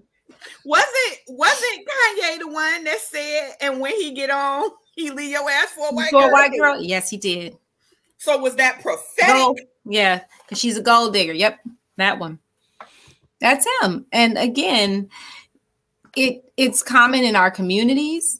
Wasn't 0.65 1.19
wasn't 1.27 1.87
Kanye 1.87 2.39
the 2.39 2.47
one 2.47 2.83
that 2.83 2.99
said, 2.99 3.53
and 3.61 3.79
when 3.79 3.95
he 3.95 4.11
get 4.11 4.29
on, 4.29 4.69
he 4.95 5.09
leave 5.09 5.31
your 5.31 5.49
ass 5.49 5.71
for 5.71 5.87
a 5.89 5.93
white 5.93 6.09
for 6.11 6.21
girl? 6.21 6.29
a 6.29 6.31
white 6.31 6.51
girl? 6.57 6.81
Yes, 6.81 7.09
he 7.09 7.17
did. 7.17 7.57
So 8.17 8.37
was 8.37 8.55
that 8.55 8.81
prophetic? 8.81 9.33
Gold. 9.33 9.59
Yeah, 9.85 10.21
because 10.43 10.59
she's 10.59 10.77
a 10.77 10.81
gold 10.81 11.13
digger. 11.13 11.33
Yep, 11.33 11.59
that 11.97 12.19
one. 12.19 12.39
That's 13.39 13.67
him. 13.81 14.05
And 14.13 14.37
again, 14.37 15.09
it 16.15 16.43
it's 16.57 16.83
common 16.83 17.23
in 17.23 17.35
our 17.35 17.51
communities. 17.51 18.39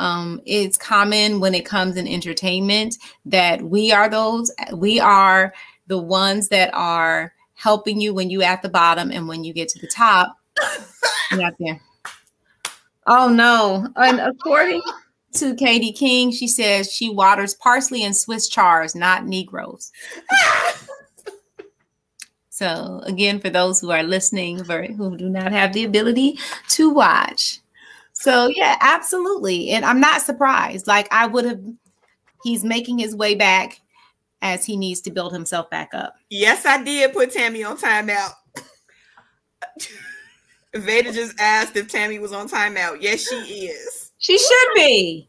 Um, 0.00 0.40
it's 0.46 0.76
common 0.76 1.40
when 1.40 1.54
it 1.54 1.66
comes 1.66 1.96
in 1.96 2.06
entertainment 2.06 2.96
that 3.24 3.62
we 3.62 3.90
are 3.90 4.08
those, 4.08 4.52
we 4.72 5.00
are 5.00 5.52
the 5.88 5.98
ones 5.98 6.48
that 6.48 6.72
are 6.72 7.32
helping 7.54 8.00
you 8.00 8.14
when 8.14 8.30
you 8.30 8.42
at 8.42 8.62
the 8.62 8.68
bottom 8.68 9.10
and 9.10 9.26
when 9.26 9.42
you 9.42 9.52
get 9.52 9.68
to 9.70 9.80
the 9.80 9.88
top. 9.88 10.36
there. 11.30 11.80
Oh 13.06 13.28
no. 13.28 13.88
And 13.96 14.20
according 14.20 14.82
to 15.34 15.56
Katie 15.56 15.92
King, 15.92 16.30
she 16.30 16.46
says 16.46 16.92
she 16.92 17.10
waters 17.10 17.54
parsley 17.54 18.04
and 18.04 18.16
Swiss 18.16 18.48
chars, 18.48 18.94
not 18.94 19.26
Negroes. 19.26 19.90
so 22.58 23.00
again, 23.04 23.38
for 23.38 23.50
those 23.50 23.80
who 23.80 23.92
are 23.92 24.02
listening, 24.02 24.58
who 24.64 25.16
do 25.16 25.28
not 25.28 25.52
have 25.52 25.72
the 25.72 25.84
ability 25.84 26.40
to 26.70 26.90
watch. 26.90 27.60
So 28.14 28.48
yeah, 28.48 28.76
absolutely. 28.80 29.70
And 29.70 29.84
I'm 29.84 30.00
not 30.00 30.22
surprised. 30.22 30.88
Like 30.88 31.06
I 31.12 31.28
would 31.28 31.44
have 31.44 31.60
he's 32.42 32.64
making 32.64 32.98
his 32.98 33.14
way 33.14 33.36
back 33.36 33.80
as 34.42 34.64
he 34.64 34.76
needs 34.76 35.00
to 35.02 35.12
build 35.12 35.32
himself 35.32 35.70
back 35.70 35.90
up. 35.94 36.16
Yes, 36.30 36.66
I 36.66 36.82
did 36.82 37.12
put 37.12 37.32
Tammy 37.32 37.62
on 37.62 37.76
timeout. 37.76 38.32
Veda 40.74 41.12
just 41.12 41.38
asked 41.38 41.76
if 41.76 41.86
Tammy 41.86 42.18
was 42.18 42.32
on 42.32 42.48
timeout. 42.48 43.00
Yes, 43.00 43.20
she 43.20 43.36
is. 43.36 44.10
She 44.18 44.36
should 44.36 44.74
be. 44.74 45.28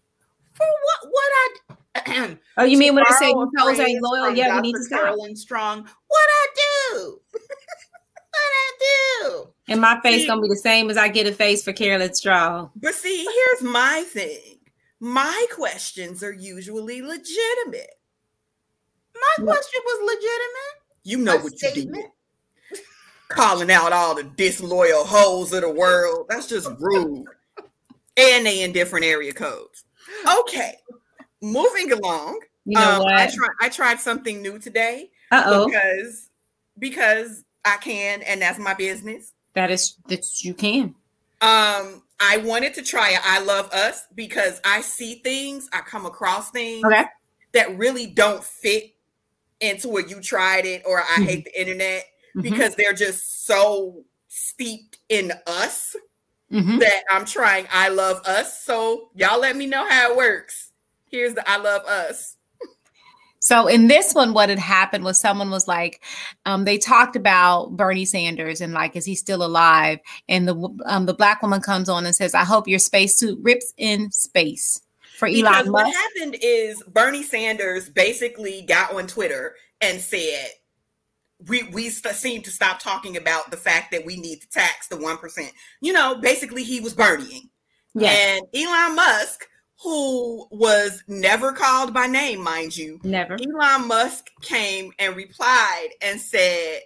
For 0.55 0.65
what? 0.65 1.11
What 1.11 1.31
I? 1.69 1.75
oh, 2.57 2.63
you 2.63 2.77
mean 2.77 2.95
when 2.95 3.05
I 3.05 3.11
say 3.11 3.29
you 3.29 3.51
toes 3.57 3.79
ain't 3.79 4.01
loyal? 4.01 4.33
Yeah, 4.33 4.55
we 4.55 4.61
need 4.61 4.73
to 4.73 4.83
stop. 4.83 5.01
Carolyn 5.01 5.35
Strong. 5.35 5.83
What 6.07 6.29
I 6.29 6.47
do? 6.55 7.19
what 7.33 7.41
I 8.33 8.71
do? 8.79 9.47
And 9.67 9.81
my 9.81 9.99
face 10.01 10.21
see, 10.21 10.27
gonna 10.27 10.41
be 10.41 10.47
the 10.47 10.55
same 10.55 10.89
as 10.89 10.97
I 10.97 11.07
get 11.07 11.27
a 11.27 11.31
face 11.31 11.63
for 11.63 11.73
Carolyn 11.73 12.13
Strong. 12.13 12.71
But 12.75 12.93
see, 12.93 13.25
here's 13.25 13.61
my 13.63 14.03
thing. 14.07 14.59
My 14.99 15.45
questions 15.53 16.23
are 16.23 16.33
usually 16.33 17.01
legitimate. 17.01 17.95
My 19.15 19.45
question 19.45 19.81
was 19.85 20.15
legitimate. 20.15 20.79
You 21.03 21.17
know 21.17 21.37
what 21.37 21.57
statement. 21.57 22.05
you 22.71 22.77
do. 22.77 22.81
Calling 23.29 23.71
out 23.71 23.93
all 23.93 24.15
the 24.15 24.23
disloyal 24.23 25.05
hoes 25.05 25.53
of 25.53 25.61
the 25.61 25.71
world. 25.71 26.25
That's 26.29 26.47
just 26.47 26.69
rude. 26.79 27.25
and 28.17 28.45
they 28.45 28.63
in 28.63 28.73
different 28.73 29.05
area 29.05 29.33
codes. 29.33 29.85
Okay. 30.39 30.75
Moving 31.41 31.91
along. 31.91 32.39
You 32.65 32.77
know 32.77 32.97
um, 32.97 33.03
what? 33.03 33.13
I 33.13 33.27
tried 33.27 33.49
I 33.61 33.69
tried 33.69 33.99
something 33.99 34.41
new 34.41 34.59
today. 34.59 35.09
Uh-oh. 35.31 35.65
Because 35.65 36.29
because 36.77 37.43
I 37.65 37.77
can 37.77 38.21
and 38.23 38.41
that's 38.41 38.59
my 38.59 38.73
business. 38.73 39.33
That 39.53 39.71
is 39.71 39.95
that 40.07 40.43
you 40.43 40.53
can. 40.53 40.95
Um 41.41 42.03
I 42.19 42.37
wanted 42.43 42.73
to 42.75 42.83
try 42.83 43.11
it. 43.11 43.19
I 43.23 43.39
love 43.39 43.71
us 43.71 44.05
because 44.13 44.59
I 44.65 44.81
see 44.81 45.15
things, 45.23 45.69
I 45.71 45.79
come 45.81 46.05
across 46.05 46.51
things 46.51 46.83
okay. 46.83 47.05
that 47.53 47.77
really 47.77 48.07
don't 48.07 48.43
fit 48.43 48.93
into 49.61 49.87
where 49.87 50.05
you 50.05 50.21
tried 50.21 50.65
it 50.65 50.83
or 50.85 50.99
I 50.99 51.03
mm-hmm. 51.03 51.23
hate 51.23 51.45
the 51.45 51.61
internet 51.61 52.03
mm-hmm. 52.35 52.41
because 52.41 52.75
they're 52.75 52.93
just 52.93 53.45
so 53.45 54.03
steeped 54.27 54.97
in 55.07 55.33
us 55.47 55.95
mm-hmm. 56.51 56.77
that 56.79 57.03
I'm 57.09 57.25
trying 57.25 57.67
I 57.71 57.89
love 57.89 58.21
us. 58.25 58.63
So 58.63 59.09
y'all 59.15 59.39
let 59.39 59.55
me 59.55 59.65
know 59.65 59.87
how 59.89 60.11
it 60.11 60.17
works. 60.17 60.68
Here's 61.09 61.33
the 61.33 61.49
I 61.49 61.57
love 61.57 61.83
us. 61.85 62.35
So 63.41 63.67
in 63.67 63.87
this 63.87 64.13
one, 64.13 64.33
what 64.33 64.49
had 64.49 64.59
happened 64.59 65.05
was 65.05 65.17
someone 65.17 65.49
was 65.49 65.65
like, 65.65 66.03
um, 66.45 66.65
they 66.65 66.77
talked 66.77 67.15
about 67.15 67.77
Bernie 67.77 68.03
Sanders 68.03 68.59
and 68.59 68.73
like, 68.73 68.97
is 68.97 69.05
he 69.05 69.15
still 69.15 69.45
alive? 69.45 69.99
And 70.27 70.45
the 70.45 70.77
um, 70.85 71.05
the 71.05 71.13
black 71.13 71.41
woman 71.41 71.61
comes 71.61 71.87
on 71.87 72.05
and 72.05 72.15
says, 72.15 72.33
"I 72.33 72.43
hope 72.43 72.67
your 72.67 72.79
spacesuit 72.79 73.39
rips 73.41 73.73
in 73.77 74.11
space." 74.11 74.81
for 75.19 75.27
Elon 75.27 75.43
because 75.43 75.67
Musk. 75.67 75.85
What 75.85 75.93
happened 75.93 76.37
is 76.41 76.81
Bernie 76.87 77.23
Sanders 77.23 77.89
basically 77.89 78.63
got 78.63 78.93
on 78.93 79.05
Twitter 79.05 79.55
and 79.81 79.99
said, 79.99 80.49
we 81.47 81.63
we 81.63 81.89
st- 81.89 82.15
seem 82.15 82.41
to 82.43 82.51
stop 82.51 82.79
talking 82.79 83.17
about 83.17 83.51
the 83.51 83.57
fact 83.57 83.91
that 83.91 84.05
we 84.05 84.17
need 84.17 84.41
to 84.41 84.49
tax 84.49 84.87
the 84.87 84.95
1%. 84.95 85.51
You 85.81 85.93
know, 85.93 86.15
basically 86.15 86.63
he 86.63 86.79
was 86.79 86.93
Bernieing. 86.93 87.49
Yeah. 87.93 88.09
And 88.09 88.43
Elon 88.53 88.95
Musk, 88.95 89.47
who 89.81 90.47
was 90.51 91.03
never 91.07 91.53
called 91.53 91.93
by 91.93 92.07
name, 92.07 92.43
mind 92.43 92.75
you, 92.75 92.99
never. 93.03 93.35
Elon 93.35 93.87
Musk 93.87 94.29
came 94.41 94.91
and 94.99 95.15
replied 95.15 95.89
and 96.01 96.19
said, 96.19 96.81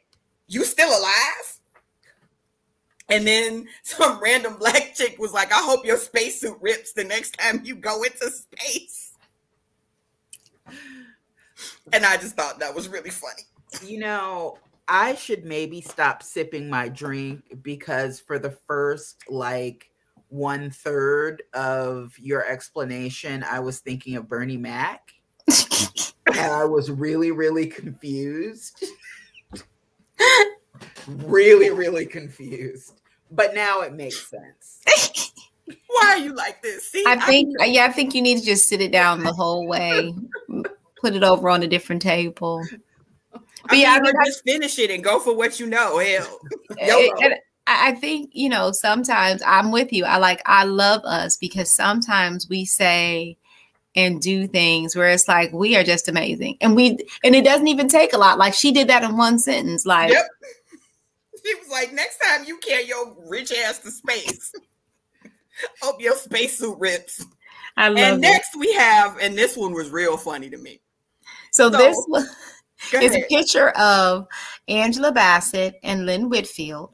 "You 0.48 0.64
still 0.64 0.90
alive?" 0.90 1.60
And 3.10 3.28
then 3.28 3.68
some 3.84 4.20
random 4.22 4.58
black 4.58 4.96
chick 4.96 5.18
was 5.20 5.34
like, 5.34 5.52
I 5.52 5.60
hope 5.60 5.86
your 5.86 5.98
spacesuit 5.98 6.58
rips 6.62 6.94
the 6.94 7.04
next 7.04 7.32
time 7.32 7.62
you 7.64 7.76
go 7.76 8.04
into 8.04 8.30
space. 8.30 9.14
And 11.92 12.06
I 12.06 12.18
just 12.18 12.36
thought 12.36 12.60
that 12.60 12.74
was 12.74 12.88
really 12.88 13.10
funny. 13.10 13.44
You 13.86 14.00
know, 14.00 14.58
I 14.88 15.16
should 15.16 15.46
maybe 15.46 15.82
stop 15.82 16.24
sipping 16.24 16.70
my 16.70 16.88
drink 16.88 17.44
because 17.62 18.20
for 18.20 18.40
the 18.40 18.52
first 18.68 19.24
like 19.30 19.90
one 20.34 20.72
third 20.72 21.44
of 21.54 22.18
your 22.18 22.44
explanation, 22.46 23.46
I 23.50 23.60
was 23.60 23.80
thinking 23.80 24.16
of 24.16 24.28
Bernie 24.28 24.58
Mac. 24.58 25.14
and 26.28 26.40
I 26.40 26.66
was 26.66 26.90
really, 26.90 27.32
really 27.32 27.68
confused. 27.68 28.84
really, 31.08 31.70
really 31.70 32.08
confused. 32.08 33.00
But 33.30 33.54
now 33.54 33.82
it 33.82 33.94
makes 33.94 34.28
sense. 34.28 34.82
Why 35.88 36.06
are 36.08 36.18
you 36.18 36.34
like 36.34 36.64
this? 36.64 36.90
See, 36.90 37.04
I 37.06 37.16
think 37.18 37.56
I 37.62 37.66
yeah, 37.66 37.86
I 37.86 37.92
think 37.92 38.16
you 38.16 38.22
need 38.22 38.40
to 38.40 38.46
just 38.46 38.68
sit 38.68 38.82
it 38.82 38.92
down 38.92 39.24
the 39.24 39.34
whole 39.34 39.68
way. 39.68 40.16
Put 41.00 41.16
it 41.16 41.24
over 41.24 41.48
on 41.50 41.62
a 41.62 41.68
different 41.68 42.02
table. 42.02 42.62
But 43.32 43.78
yeah, 43.78 43.94
I 43.94 44.02
mean, 44.02 44.14
just 44.26 44.44
finish 44.44 44.80
it 44.80 44.90
and 44.90 45.04
go 45.04 45.20
for 45.20 45.36
what 45.36 45.60
you 45.60 45.68
know. 45.68 46.00
Hell, 46.00 46.40
and 47.22 47.36
I 47.66 47.94
think 47.94 48.32
you 48.34 48.50
know. 48.50 48.72
Sometimes 48.72 49.42
I'm 49.46 49.72
with 49.72 49.94
you. 49.94 50.06
I 50.06 50.18
like. 50.18 50.42
I 50.46 50.66
love 50.66 51.04
us 51.06 51.38
because 51.38 51.74
sometimes 51.74 52.50
we 52.50 52.66
say 52.66 53.38
and 53.96 54.20
do 54.20 54.48
things 54.48 54.96
where 54.96 55.10
it's 55.10 55.28
like 55.28 55.54
we 55.54 55.76
are 55.76 55.84
just 55.84 56.10
amazing, 56.10 56.58
and 56.62 56.76
we 56.76 56.98
and 57.24 57.36
it 57.36 57.46
doesn't 57.46 57.68
even 57.68 57.88
take 57.88 58.14
a 58.14 58.18
lot. 58.18 58.38
Like 58.38 58.54
she 58.54 58.72
did 58.72 58.90
that 58.90 59.04
in 59.04 59.18
one 59.18 59.40
sentence. 59.40 59.86
Like. 59.86 60.12
Yep 60.12 60.28
he 61.44 61.54
was 61.56 61.70
like, 61.70 61.94
next 61.94 62.18
time 62.20 62.46
you 62.46 62.58
carry 62.58 62.88
your 62.88 63.16
rich 63.28 63.52
ass 63.52 63.80
to 63.80 63.92
space, 63.92 64.54
hope 65.82 66.02
your 66.02 66.16
spacesuit 66.16 66.78
rips. 66.80 67.26
I 67.76 67.90
love 67.90 67.98
And 67.98 68.22
next 68.22 68.56
we 68.58 68.74
have, 68.74 69.18
and 69.20 69.38
this 69.38 69.58
one 69.58 69.74
was 69.74 69.90
real 69.90 70.18
funny 70.18 70.50
to 70.50 70.58
me. 70.58 70.80
So, 71.52 71.70
so 71.72 71.78
this 71.78 71.98
is 73.02 73.16
a 73.16 73.26
picture 73.28 73.70
of 73.72 74.28
Angela 74.68 75.12
Bassett 75.12 75.76
and 75.84 76.06
Lynn 76.06 76.30
Whitfield. 76.30 76.92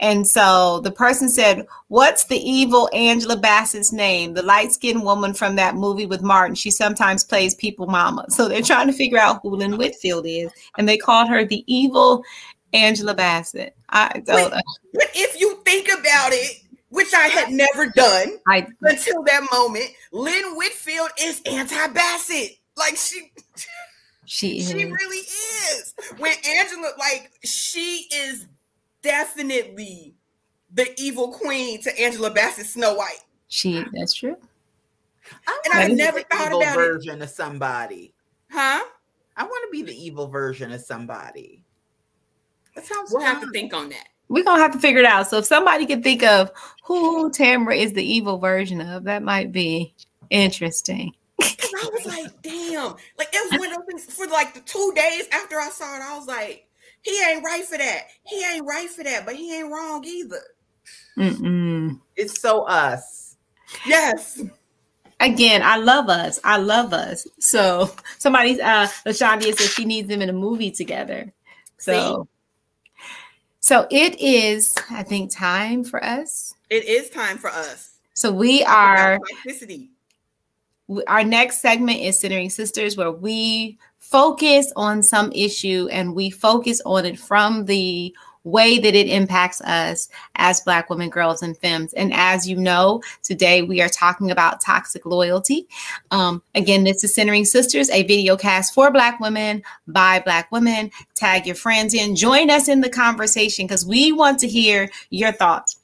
And 0.00 0.26
so 0.26 0.80
the 0.80 0.90
person 0.90 1.28
said, 1.28 1.66
What's 1.88 2.24
the 2.24 2.38
evil 2.38 2.90
Angela 2.92 3.36
Bassett's 3.36 3.92
name? 3.92 4.34
The 4.34 4.42
light 4.42 4.72
skinned 4.72 5.04
woman 5.04 5.34
from 5.34 5.56
that 5.56 5.76
movie 5.76 6.06
with 6.06 6.22
Martin. 6.22 6.54
She 6.54 6.70
sometimes 6.70 7.24
plays 7.24 7.54
people 7.54 7.86
mama. 7.86 8.26
So 8.28 8.48
they're 8.48 8.62
trying 8.62 8.88
to 8.88 8.92
figure 8.92 9.18
out 9.18 9.40
who 9.42 9.56
Lynn 9.56 9.76
Whitfield 9.76 10.26
is. 10.26 10.50
And 10.76 10.88
they 10.88 10.98
called 10.98 11.28
her 11.28 11.44
the 11.44 11.64
evil 11.72 12.24
Angela 12.72 13.14
Bassett. 13.14 13.76
I 13.88 14.22
don't. 14.24 14.50
But, 14.50 14.52
uh, 14.54 14.62
but 14.92 15.10
if 15.14 15.40
you 15.40 15.60
think 15.64 15.88
about 15.88 16.32
it, 16.32 16.60
which 16.88 17.12
I 17.14 17.26
had 17.26 17.50
never 17.50 17.86
done 17.86 18.38
I, 18.46 18.66
until 18.82 19.22
that 19.24 19.46
moment, 19.52 19.90
Lynn 20.12 20.56
Whitfield 20.56 21.10
is 21.20 21.40
anti 21.46 21.86
Bassett. 21.88 22.58
Like 22.76 22.96
she, 22.96 23.30
She 24.26 24.58
is. 24.58 24.70
She 24.70 24.84
really 24.84 25.16
is. 25.18 25.94
When 26.18 26.34
Angela, 26.48 26.90
like, 26.98 27.30
she 27.44 28.06
is 28.12 28.46
definitely 29.04 30.16
the 30.72 30.88
evil 31.00 31.28
queen 31.28 31.80
to 31.82 32.00
Angela 32.00 32.30
Bassett 32.30 32.66
Snow 32.66 32.94
White. 32.94 33.20
She 33.46 33.84
that's 33.92 34.14
true. 34.14 34.36
I 35.46 35.60
And 35.64 35.74
I 35.74 35.82
wanna 35.82 35.94
never 35.94 36.20
thought 36.22 36.48
evil 36.48 36.62
about 36.62 36.72
it. 36.72 36.76
version 36.76 37.22
of 37.22 37.30
somebody. 37.30 38.12
Huh? 38.50 38.82
I 39.36 39.42
want 39.44 39.64
to 39.66 39.70
be 39.70 39.82
the 39.82 39.96
evil 39.96 40.26
version 40.28 40.72
of 40.72 40.80
somebody. 40.80 41.62
That 42.74 42.84
sounds. 42.84 43.12
We'll 43.12 43.22
have 43.22 43.40
to 43.40 43.50
think 43.50 43.72
on 43.74 43.88
that. 43.90 44.08
We're 44.28 44.44
gonna 44.44 44.62
have 44.62 44.72
to 44.72 44.78
figure 44.78 45.00
it 45.00 45.06
out. 45.06 45.28
So 45.28 45.38
if 45.38 45.44
somebody 45.44 45.86
can 45.86 46.02
think 46.02 46.22
of 46.22 46.50
who 46.84 47.30
Tamara 47.30 47.76
is 47.76 47.92
the 47.92 48.04
evil 48.04 48.38
version 48.38 48.80
of, 48.80 49.04
that 49.04 49.22
might 49.22 49.52
be 49.52 49.94
interesting. 50.30 51.12
Cause 51.40 51.56
I 51.82 51.90
was 51.92 52.06
like, 52.06 52.42
damn. 52.42 52.94
Like 53.18 53.28
it 53.32 53.50
was 53.50 53.60
one 53.60 53.70
of 53.70 53.76
those 53.76 54.04
things 54.04 54.14
for 54.14 54.26
like 54.26 54.54
the 54.54 54.60
two 54.60 54.92
days 54.94 55.24
after 55.32 55.60
I 55.60 55.68
saw 55.68 55.96
it, 55.96 56.02
I 56.02 56.16
was 56.16 56.26
like, 56.26 56.68
he 57.04 57.22
ain't 57.30 57.44
right 57.44 57.64
for 57.64 57.78
that. 57.78 58.08
He 58.24 58.44
ain't 58.44 58.66
right 58.66 58.88
for 58.88 59.04
that, 59.04 59.26
but 59.26 59.36
he 59.36 59.54
ain't 59.54 59.70
wrong 59.70 60.02
either. 60.04 60.40
Mm-mm. 61.18 62.00
It's 62.16 62.40
so 62.40 62.62
us. 62.62 63.36
Yes. 63.86 64.42
Again, 65.20 65.62
I 65.62 65.76
love 65.76 66.08
us. 66.08 66.40
I 66.44 66.56
love 66.56 66.92
us. 66.92 67.26
So 67.38 67.90
somebody, 68.18 68.60
uh, 68.60 68.86
Lashandia 69.06 69.56
says 69.56 69.70
she 69.70 69.84
needs 69.84 70.08
them 70.08 70.22
in 70.22 70.30
a 70.30 70.34
movie 70.34 70.70
together. 70.70 71.32
So, 71.78 72.26
so 73.60 73.86
it 73.90 74.18
is, 74.18 74.74
I 74.90 75.02
think, 75.02 75.30
time 75.30 75.84
for 75.84 76.02
us. 76.02 76.54
It 76.70 76.84
is 76.84 77.10
time 77.10 77.36
for 77.36 77.50
us. 77.50 77.90
So 78.14 78.32
we 78.32 78.64
are. 78.64 79.18
our 81.06 81.24
next 81.24 81.60
segment 81.60 82.00
is 82.00 82.18
centering 82.18 82.48
sisters 82.48 82.96
where 82.96 83.12
we 83.12 83.78
focus 84.14 84.72
on 84.76 85.02
some 85.02 85.32
issue 85.32 85.88
and 85.90 86.14
we 86.14 86.30
focus 86.30 86.80
on 86.86 87.04
it 87.04 87.18
from 87.18 87.64
the 87.64 88.14
way 88.44 88.78
that 88.78 88.94
it 88.94 89.08
impacts 89.08 89.60
us 89.62 90.08
as 90.36 90.60
black 90.60 90.88
women 90.88 91.10
girls 91.10 91.42
and 91.42 91.56
femmes 91.56 91.92
and 91.94 92.12
as 92.14 92.48
you 92.48 92.54
know 92.54 93.02
today 93.24 93.62
we 93.62 93.82
are 93.82 93.88
talking 93.88 94.30
about 94.30 94.60
toxic 94.60 95.04
loyalty 95.04 95.66
um, 96.12 96.40
again 96.54 96.84
this 96.84 97.02
is 97.02 97.12
centering 97.12 97.44
sisters 97.44 97.90
a 97.90 98.04
video 98.04 98.36
cast 98.36 98.72
for 98.72 98.88
black 98.92 99.18
women 99.18 99.60
by 99.88 100.20
black 100.20 100.52
women 100.52 100.92
tag 101.16 101.44
your 101.44 101.56
friends 101.56 101.92
in 101.92 102.14
join 102.14 102.50
us 102.50 102.68
in 102.68 102.80
the 102.82 102.88
conversation 102.88 103.66
because 103.66 103.84
we 103.84 104.12
want 104.12 104.38
to 104.38 104.46
hear 104.46 104.88
your 105.10 105.32
thoughts 105.32 105.80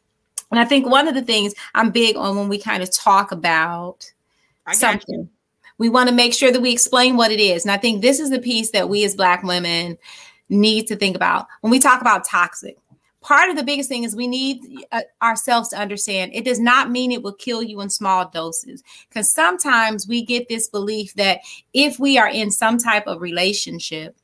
and 0.52 0.60
i 0.60 0.64
think 0.64 0.86
one 0.86 1.08
of 1.08 1.16
the 1.16 1.22
things 1.22 1.52
i'm 1.74 1.90
big 1.90 2.14
on 2.14 2.36
when 2.36 2.48
we 2.48 2.60
kind 2.60 2.80
of 2.80 2.92
talk 2.92 3.32
about 3.32 4.08
something. 4.72 5.18
you. 5.18 5.28
We 5.80 5.88
want 5.88 6.10
to 6.10 6.14
make 6.14 6.34
sure 6.34 6.52
that 6.52 6.60
we 6.60 6.70
explain 6.70 7.16
what 7.16 7.32
it 7.32 7.40
is. 7.40 7.64
And 7.64 7.72
I 7.72 7.78
think 7.78 8.02
this 8.02 8.20
is 8.20 8.28
the 8.28 8.38
piece 8.38 8.70
that 8.72 8.90
we 8.90 9.02
as 9.02 9.16
Black 9.16 9.42
women 9.42 9.96
need 10.50 10.86
to 10.88 10.94
think 10.94 11.16
about 11.16 11.46
when 11.62 11.70
we 11.70 11.78
talk 11.78 12.02
about 12.02 12.26
toxic. 12.26 12.76
Part 13.22 13.48
of 13.48 13.56
the 13.56 13.62
biggest 13.62 13.88
thing 13.88 14.04
is 14.04 14.14
we 14.14 14.26
need 14.26 14.60
uh, 14.92 15.00
ourselves 15.22 15.70
to 15.70 15.78
understand 15.78 16.32
it 16.34 16.44
does 16.44 16.60
not 16.60 16.90
mean 16.90 17.10
it 17.10 17.22
will 17.22 17.32
kill 17.32 17.62
you 17.62 17.80
in 17.80 17.88
small 17.88 18.28
doses. 18.28 18.82
Because 19.08 19.32
sometimes 19.32 20.06
we 20.06 20.22
get 20.22 20.48
this 20.48 20.68
belief 20.68 21.14
that 21.14 21.40
if 21.72 21.98
we 21.98 22.18
are 22.18 22.28
in 22.28 22.50
some 22.50 22.76
type 22.76 23.06
of 23.06 23.22
relationship, 23.22 24.19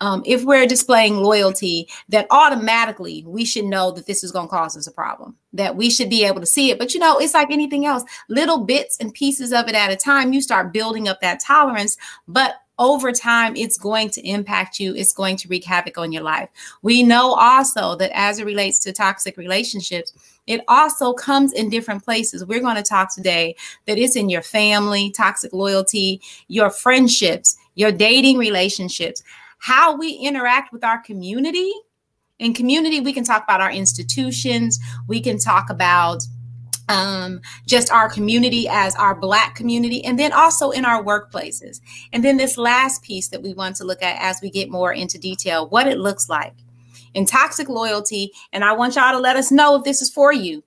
um, 0.00 0.22
if 0.24 0.44
we're 0.44 0.66
displaying 0.66 1.18
loyalty, 1.18 1.88
that 2.08 2.26
automatically 2.30 3.24
we 3.26 3.44
should 3.44 3.64
know 3.64 3.90
that 3.92 4.06
this 4.06 4.24
is 4.24 4.32
going 4.32 4.46
to 4.46 4.50
cause 4.50 4.76
us 4.76 4.86
a 4.86 4.92
problem, 4.92 5.36
that 5.52 5.76
we 5.76 5.90
should 5.90 6.10
be 6.10 6.24
able 6.24 6.40
to 6.40 6.46
see 6.46 6.70
it. 6.70 6.78
But 6.78 6.94
you 6.94 7.00
know, 7.00 7.18
it's 7.18 7.34
like 7.34 7.50
anything 7.50 7.86
else 7.86 8.04
little 8.28 8.58
bits 8.64 8.96
and 8.98 9.12
pieces 9.12 9.52
of 9.52 9.68
it 9.68 9.74
at 9.74 9.90
a 9.90 9.96
time, 9.96 10.32
you 10.32 10.40
start 10.40 10.72
building 10.72 11.08
up 11.08 11.20
that 11.20 11.40
tolerance. 11.40 11.96
But 12.26 12.54
over 12.78 13.12
time, 13.12 13.54
it's 13.56 13.76
going 13.76 14.08
to 14.08 14.26
impact 14.26 14.80
you. 14.80 14.94
It's 14.94 15.12
going 15.12 15.36
to 15.36 15.48
wreak 15.48 15.64
havoc 15.64 15.98
on 15.98 16.12
your 16.12 16.22
life. 16.22 16.48
We 16.80 17.02
know 17.02 17.34
also 17.34 17.94
that 17.96 18.10
as 18.14 18.38
it 18.38 18.46
relates 18.46 18.78
to 18.80 18.92
toxic 18.92 19.36
relationships, 19.36 20.14
it 20.46 20.62
also 20.66 21.12
comes 21.12 21.52
in 21.52 21.68
different 21.68 22.02
places. 22.02 22.44
We're 22.46 22.62
going 22.62 22.76
to 22.76 22.82
talk 22.82 23.14
today 23.14 23.54
that 23.86 23.98
it's 23.98 24.16
in 24.16 24.30
your 24.30 24.40
family, 24.40 25.10
toxic 25.10 25.52
loyalty, 25.52 26.22
your 26.48 26.70
friendships, 26.70 27.58
your 27.74 27.92
dating 27.92 28.38
relationships, 28.38 29.22
how 29.60 29.96
we 29.96 30.12
interact 30.12 30.72
with 30.72 30.84
our 30.84 31.00
community. 31.02 31.72
In 32.38 32.54
community, 32.54 33.00
we 33.00 33.12
can 33.12 33.24
talk 33.24 33.44
about 33.44 33.60
our 33.60 33.70
institutions, 33.70 34.78
we 35.06 35.20
can 35.20 35.38
talk 35.38 35.70
about 35.70 36.22
um, 36.88 37.40
just 37.66 37.92
our 37.92 38.10
community 38.10 38.66
as 38.68 38.96
our 38.96 39.14
Black 39.14 39.54
community, 39.54 40.04
and 40.04 40.18
then 40.18 40.32
also 40.32 40.70
in 40.70 40.84
our 40.84 41.04
workplaces. 41.04 41.80
And 42.12 42.24
then 42.24 42.36
this 42.36 42.58
last 42.58 43.02
piece 43.02 43.28
that 43.28 43.42
we 43.42 43.54
want 43.54 43.76
to 43.76 43.84
look 43.84 44.02
at 44.02 44.20
as 44.20 44.40
we 44.42 44.50
get 44.50 44.70
more 44.70 44.92
into 44.92 45.18
detail 45.18 45.68
what 45.68 45.86
it 45.86 45.98
looks 45.98 46.28
like 46.28 46.54
in 47.14 47.26
toxic 47.26 47.68
loyalty. 47.68 48.32
And 48.52 48.64
I 48.64 48.72
want 48.72 48.96
y'all 48.96 49.12
to 49.12 49.18
let 49.18 49.36
us 49.36 49.52
know 49.52 49.76
if 49.76 49.84
this 49.84 50.02
is 50.02 50.10
for 50.10 50.32
you. 50.32 50.64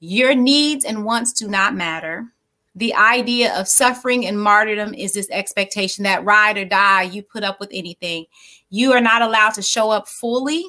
Your 0.00 0.34
needs 0.34 0.84
and 0.84 1.04
wants 1.04 1.32
do 1.32 1.46
not 1.46 1.76
matter. 1.76 2.26
The 2.74 2.94
idea 2.94 3.54
of 3.58 3.68
suffering 3.68 4.26
and 4.26 4.40
martyrdom 4.40 4.94
is 4.94 5.12
this 5.12 5.28
expectation 5.30 6.04
that 6.04 6.24
ride 6.24 6.56
or 6.56 6.64
die, 6.64 7.02
you 7.02 7.22
put 7.22 7.44
up 7.44 7.60
with 7.60 7.70
anything. 7.72 8.24
You 8.70 8.92
are 8.92 9.00
not 9.00 9.20
allowed 9.20 9.54
to 9.54 9.62
show 9.62 9.90
up 9.90 10.08
fully 10.08 10.64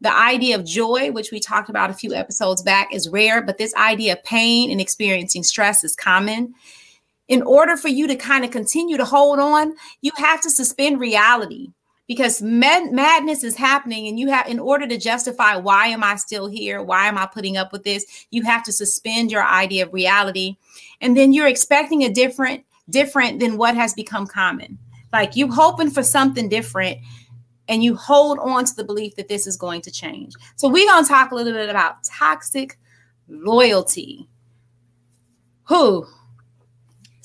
the 0.00 0.14
idea 0.16 0.56
of 0.56 0.64
joy, 0.64 1.12
which 1.12 1.30
we 1.30 1.40
talked 1.40 1.68
about 1.68 1.90
a 1.90 1.94
few 1.94 2.14
episodes 2.14 2.62
back, 2.62 2.92
is 2.94 3.08
rare, 3.08 3.42
but 3.42 3.58
this 3.58 3.74
idea 3.74 4.14
of 4.14 4.24
pain 4.24 4.70
and 4.70 4.80
experiencing 4.80 5.42
stress 5.42 5.84
is 5.84 5.94
common. 5.94 6.54
In 7.28 7.42
order 7.42 7.76
for 7.76 7.88
you 7.88 8.06
to 8.06 8.16
kind 8.16 8.44
of 8.44 8.50
continue 8.50 8.96
to 8.96 9.04
hold 9.04 9.38
on, 9.38 9.74
you 10.00 10.10
have 10.16 10.40
to 10.40 10.50
suspend 10.50 11.00
reality 11.00 11.68
because 12.10 12.42
mad- 12.42 12.90
madness 12.90 13.44
is 13.44 13.54
happening 13.54 14.08
and 14.08 14.18
you 14.18 14.26
have 14.26 14.48
in 14.48 14.58
order 14.58 14.84
to 14.84 14.98
justify 14.98 15.54
why 15.54 15.86
am 15.86 16.02
i 16.02 16.16
still 16.16 16.48
here 16.48 16.82
why 16.82 17.06
am 17.06 17.16
i 17.16 17.24
putting 17.24 17.56
up 17.56 17.70
with 17.70 17.84
this 17.84 18.26
you 18.30 18.42
have 18.42 18.64
to 18.64 18.72
suspend 18.72 19.30
your 19.30 19.44
idea 19.44 19.86
of 19.86 19.92
reality 19.92 20.56
and 21.00 21.16
then 21.16 21.32
you're 21.32 21.46
expecting 21.46 22.02
a 22.02 22.10
different 22.10 22.64
different 22.88 23.38
than 23.38 23.56
what 23.56 23.76
has 23.76 23.94
become 23.94 24.26
common 24.26 24.76
like 25.12 25.36
you 25.36 25.50
hoping 25.52 25.88
for 25.88 26.02
something 26.02 26.48
different 26.48 26.98
and 27.70 27.84
you 27.84 27.94
hold 27.94 28.40
on 28.40 28.64
to 28.64 28.74
the 28.74 28.82
belief 28.82 29.14
that 29.14 29.28
this 29.28 29.46
is 29.46 29.56
going 29.56 29.80
to 29.82 29.92
change. 29.92 30.34
So 30.56 30.68
we're 30.68 30.88
going 30.88 31.04
to 31.04 31.08
talk 31.08 31.30
a 31.30 31.36
little 31.36 31.52
bit 31.52 31.70
about 31.70 32.02
toxic 32.02 32.76
loyalty. 33.28 34.28
Who? 35.68 36.04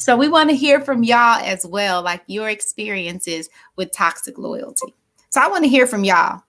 So 0.06 0.16
we 0.16 0.28
want 0.28 0.52
to 0.52 0.56
hear 0.56 0.82
from 0.82 1.04
y'all 1.04 1.42
as 1.44 1.66
well, 1.66 2.04
like 2.04 2.22
your 2.28 2.48
experiences 2.48 3.50
with 3.76 3.92
toxic 3.92 4.38
loyalty. 4.38 4.94
So 5.32 5.42
I 5.42 5.48
want 5.48 5.64
to 5.64 5.68
hear 5.68 5.88
from 5.88 6.04
y'all. 6.04 6.44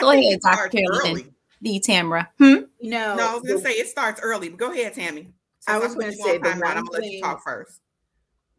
Go 0.00 0.10
think 0.10 0.24
ahead, 0.24 0.40
Dr. 0.40 0.68
Carolyn, 0.70 1.10
early. 1.10 1.34
the 1.60 1.80
Tamara. 1.80 2.30
Hmm? 2.38 2.44
You 2.80 2.90
know, 2.92 3.14
No, 3.16 3.28
I 3.28 3.34
was 3.34 3.42
gonna 3.42 3.60
say 3.60 3.72
it 3.72 3.88
starts 3.88 4.22
early, 4.22 4.48
but 4.48 4.58
go 4.58 4.72
ahead, 4.72 4.94
Tammy. 4.94 5.28
I 5.66 5.78
was 5.78 5.96
gonna 5.96 6.12
say 6.12 6.36
on 6.36 6.40
the 6.42 6.48
timeout, 6.48 6.52
I'm 6.54 6.60
one 6.60 6.74
gonna 6.76 6.90
let 6.92 7.04
you 7.04 7.10
thing- 7.10 7.22
talk 7.22 7.44
first. 7.44 7.78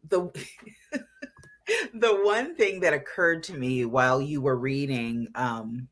the 0.08 0.30
the 1.94 2.20
one 2.22 2.54
thing 2.54 2.78
that 2.80 2.92
occurred 2.92 3.42
to 3.44 3.54
me 3.54 3.84
while 3.84 4.22
you 4.22 4.40
were 4.40 4.56
reading 4.56 5.26
um, 5.34 5.88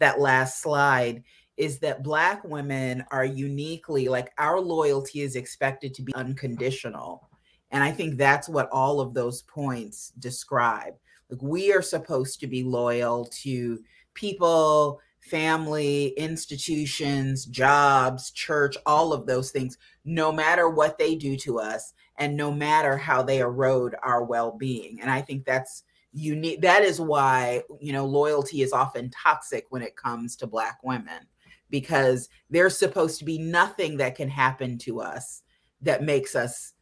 that 0.00 0.18
last 0.18 0.60
slide 0.60 1.22
is 1.56 1.78
that 1.78 2.02
black 2.02 2.42
women 2.42 3.04
are 3.12 3.24
uniquely 3.24 4.08
like 4.08 4.32
our 4.38 4.58
loyalty 4.58 5.20
is 5.20 5.36
expected 5.36 5.94
to 5.94 6.02
be 6.02 6.12
unconditional 6.16 7.28
and 7.70 7.82
i 7.82 7.90
think 7.90 8.16
that's 8.16 8.48
what 8.48 8.68
all 8.70 9.00
of 9.00 9.14
those 9.14 9.42
points 9.42 10.12
describe. 10.18 10.94
Like 11.30 11.42
we 11.42 11.72
are 11.72 11.82
supposed 11.82 12.40
to 12.40 12.46
be 12.46 12.62
loyal 12.62 13.24
to 13.42 13.80
people 14.14 15.00
family 15.20 16.08
institutions 16.16 17.46
jobs 17.46 18.30
church 18.30 18.76
all 18.86 19.12
of 19.12 19.26
those 19.26 19.50
things 19.50 19.76
no 20.04 20.30
matter 20.30 20.68
what 20.70 20.98
they 20.98 21.16
do 21.16 21.36
to 21.36 21.58
us 21.58 21.94
and 22.18 22.36
no 22.36 22.52
matter 22.52 22.96
how 22.96 23.22
they 23.22 23.40
erode 23.40 23.96
our 24.02 24.22
well-being. 24.22 24.98
And 25.00 25.10
i 25.10 25.20
think 25.20 25.44
that's 25.44 25.82
unique 26.12 26.62
that 26.62 26.82
is 26.82 26.98
why 26.98 27.62
you 27.78 27.92
know 27.92 28.06
loyalty 28.06 28.62
is 28.62 28.72
often 28.72 29.10
toxic 29.10 29.66
when 29.68 29.82
it 29.82 29.96
comes 29.96 30.34
to 30.36 30.46
black 30.46 30.78
women 30.82 31.26
because 31.68 32.28
there's 32.48 32.78
supposed 32.78 33.18
to 33.18 33.24
be 33.24 33.38
nothing 33.38 33.98
that 33.98 34.14
can 34.14 34.28
happen 34.28 34.78
to 34.78 35.00
us 35.00 35.42
that 35.82 36.02
makes 36.02 36.34
us 36.34 36.72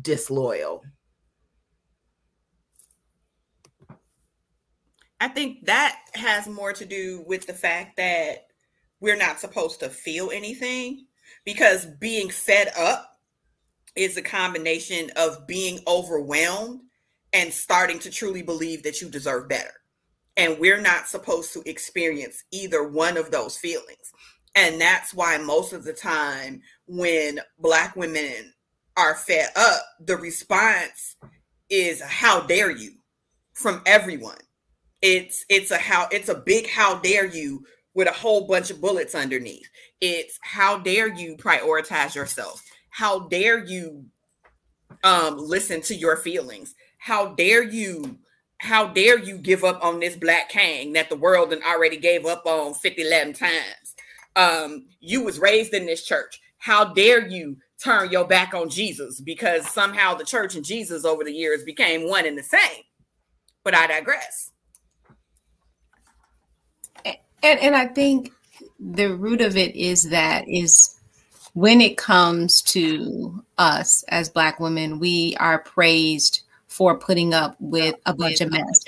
disloyal 0.00 0.82
I 5.24 5.28
think 5.28 5.64
that 5.64 5.98
has 6.14 6.46
more 6.46 6.74
to 6.74 6.84
do 6.84 7.24
with 7.26 7.46
the 7.46 7.54
fact 7.54 7.96
that 7.96 8.48
we're 9.00 9.16
not 9.16 9.40
supposed 9.40 9.80
to 9.80 9.88
feel 9.88 10.30
anything 10.30 11.06
because 11.46 11.86
being 11.98 12.28
fed 12.28 12.70
up 12.76 13.20
is 13.96 14.18
a 14.18 14.22
combination 14.22 15.10
of 15.16 15.46
being 15.46 15.80
overwhelmed 15.86 16.80
and 17.32 17.50
starting 17.52 17.98
to 18.00 18.10
truly 18.10 18.42
believe 18.42 18.82
that 18.82 19.00
you 19.00 19.08
deserve 19.08 19.48
better. 19.48 19.72
And 20.36 20.58
we're 20.58 20.80
not 20.80 21.08
supposed 21.08 21.54
to 21.54 21.62
experience 21.64 22.44
either 22.50 22.86
one 22.86 23.16
of 23.16 23.30
those 23.30 23.56
feelings. 23.56 24.12
And 24.54 24.78
that's 24.78 25.14
why 25.14 25.38
most 25.38 25.72
of 25.72 25.84
the 25.84 25.94
time 25.94 26.60
when 26.86 27.40
Black 27.58 27.96
women 27.96 28.52
are 28.96 29.14
fed 29.16 29.50
up, 29.56 29.82
the 30.00 30.16
response 30.16 31.16
is, 31.70 32.00
How 32.02 32.40
dare 32.40 32.70
you? 32.70 32.92
from 33.54 33.80
everyone. 33.86 34.38
It's 35.02 35.44
it's 35.48 35.70
a 35.70 35.78
how 35.78 36.08
it's 36.10 36.28
a 36.28 36.34
big 36.34 36.68
how 36.68 36.96
dare 36.98 37.26
you 37.26 37.64
with 37.94 38.08
a 38.08 38.12
whole 38.12 38.46
bunch 38.46 38.70
of 38.70 38.80
bullets 38.80 39.14
underneath. 39.14 39.68
It's 40.00 40.38
how 40.42 40.78
dare 40.78 41.08
you 41.08 41.36
prioritize 41.36 42.14
yourself? 42.14 42.62
How 42.90 43.20
dare 43.28 43.64
you 43.64 44.06
um 45.02 45.38
listen 45.38 45.80
to 45.82 45.94
your 45.94 46.16
feelings? 46.16 46.74
How 46.98 47.34
dare 47.34 47.62
you 47.62 48.18
how 48.58 48.86
dare 48.86 49.18
you 49.18 49.36
give 49.36 49.62
up 49.64 49.84
on 49.84 50.00
this 50.00 50.16
black 50.16 50.48
king 50.48 50.94
that 50.94 51.10
the 51.10 51.16
world 51.16 51.52
and 51.52 51.62
already 51.64 51.98
gave 51.98 52.24
up 52.24 52.46
on 52.46 52.72
50 52.72 53.02
11 53.02 53.34
times 53.34 53.94
um 54.36 54.86
you 55.00 55.22
was 55.22 55.38
raised 55.38 55.74
in 55.74 55.84
this 55.84 56.04
church 56.04 56.40
how 56.58 56.84
dare 56.84 57.26
you 57.28 57.56
turn 57.82 58.10
your 58.10 58.26
back 58.26 58.54
on 58.54 58.68
jesus 58.68 59.20
because 59.20 59.66
somehow 59.68 60.14
the 60.14 60.24
church 60.24 60.54
and 60.54 60.64
jesus 60.64 61.04
over 61.04 61.24
the 61.24 61.32
years 61.32 61.64
became 61.64 62.08
one 62.08 62.26
and 62.26 62.38
the 62.38 62.42
same 62.42 62.82
but 63.62 63.74
i 63.74 63.86
digress 63.86 64.50
and 67.04 67.16
and 67.42 67.76
i 67.76 67.86
think 67.86 68.32
the 68.78 69.14
root 69.14 69.40
of 69.40 69.56
it 69.56 69.74
is 69.74 70.10
that 70.10 70.48
is 70.48 70.98
when 71.54 71.80
it 71.80 71.96
comes 71.96 72.62
to 72.62 73.42
us 73.58 74.02
as 74.08 74.28
black 74.28 74.58
women 74.60 74.98
we 74.98 75.36
are 75.38 75.58
praised 75.58 76.44
for 76.74 76.98
putting 76.98 77.32
up 77.32 77.54
with 77.60 77.94
a 78.04 78.12
bunch 78.12 78.40
of 78.40 78.50
mess. 78.50 78.84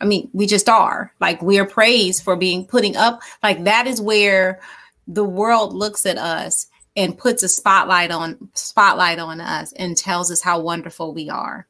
I 0.00 0.04
mean, 0.04 0.30
we 0.32 0.46
just 0.46 0.68
are. 0.68 1.12
Like 1.20 1.42
we 1.42 1.58
are 1.58 1.66
praised 1.66 2.22
for 2.22 2.36
being 2.36 2.64
putting 2.64 2.96
up. 2.96 3.20
Like 3.42 3.64
that 3.64 3.88
is 3.88 4.00
where 4.00 4.60
the 5.08 5.24
world 5.24 5.74
looks 5.74 6.06
at 6.06 6.16
us 6.16 6.68
and 7.00 7.18
puts 7.18 7.42
a 7.42 7.48
spotlight 7.48 8.10
on 8.10 8.48
spotlight 8.54 9.18
on 9.18 9.40
us 9.40 9.72
and 9.72 9.96
tells 9.96 10.30
us 10.30 10.40
how 10.40 10.60
wonderful 10.60 11.14
we 11.14 11.28
are. 11.28 11.66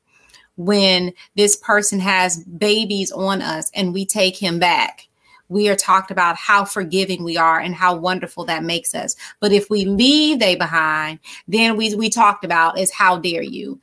When 0.57 1.13
this 1.37 1.57
person 1.57 2.01
has 2.01 2.45
babies 2.45 3.13
on 3.13 3.41
us 3.41 3.71
and 3.75 3.95
we 3.95 4.05
take 4.05 4.37
him 4.37 4.59
back, 4.59 5.09
we 5.49 5.69
are 5.69 5.77
talked 5.77 6.11
about 6.11 6.37
how 6.37 6.65
forgiving 6.65 7.25
we 7.25 7.37
are 7.37 7.59
and 7.59 7.75
how 7.75 7.97
wonderful 7.97 8.45
that 8.45 8.63
makes 8.63 8.95
us. 8.95 9.17
But 9.41 9.53
if 9.53 9.71
we 9.71 9.85
leave 9.85 10.39
they 10.39 10.55
behind, 10.57 11.21
then 11.49 11.77
we 11.77 11.95
we 11.95 12.11
talked 12.11 12.45
about 12.45 12.79
is 12.79 12.93
how 12.93 13.19
dare 13.19 13.43
you 13.43 13.81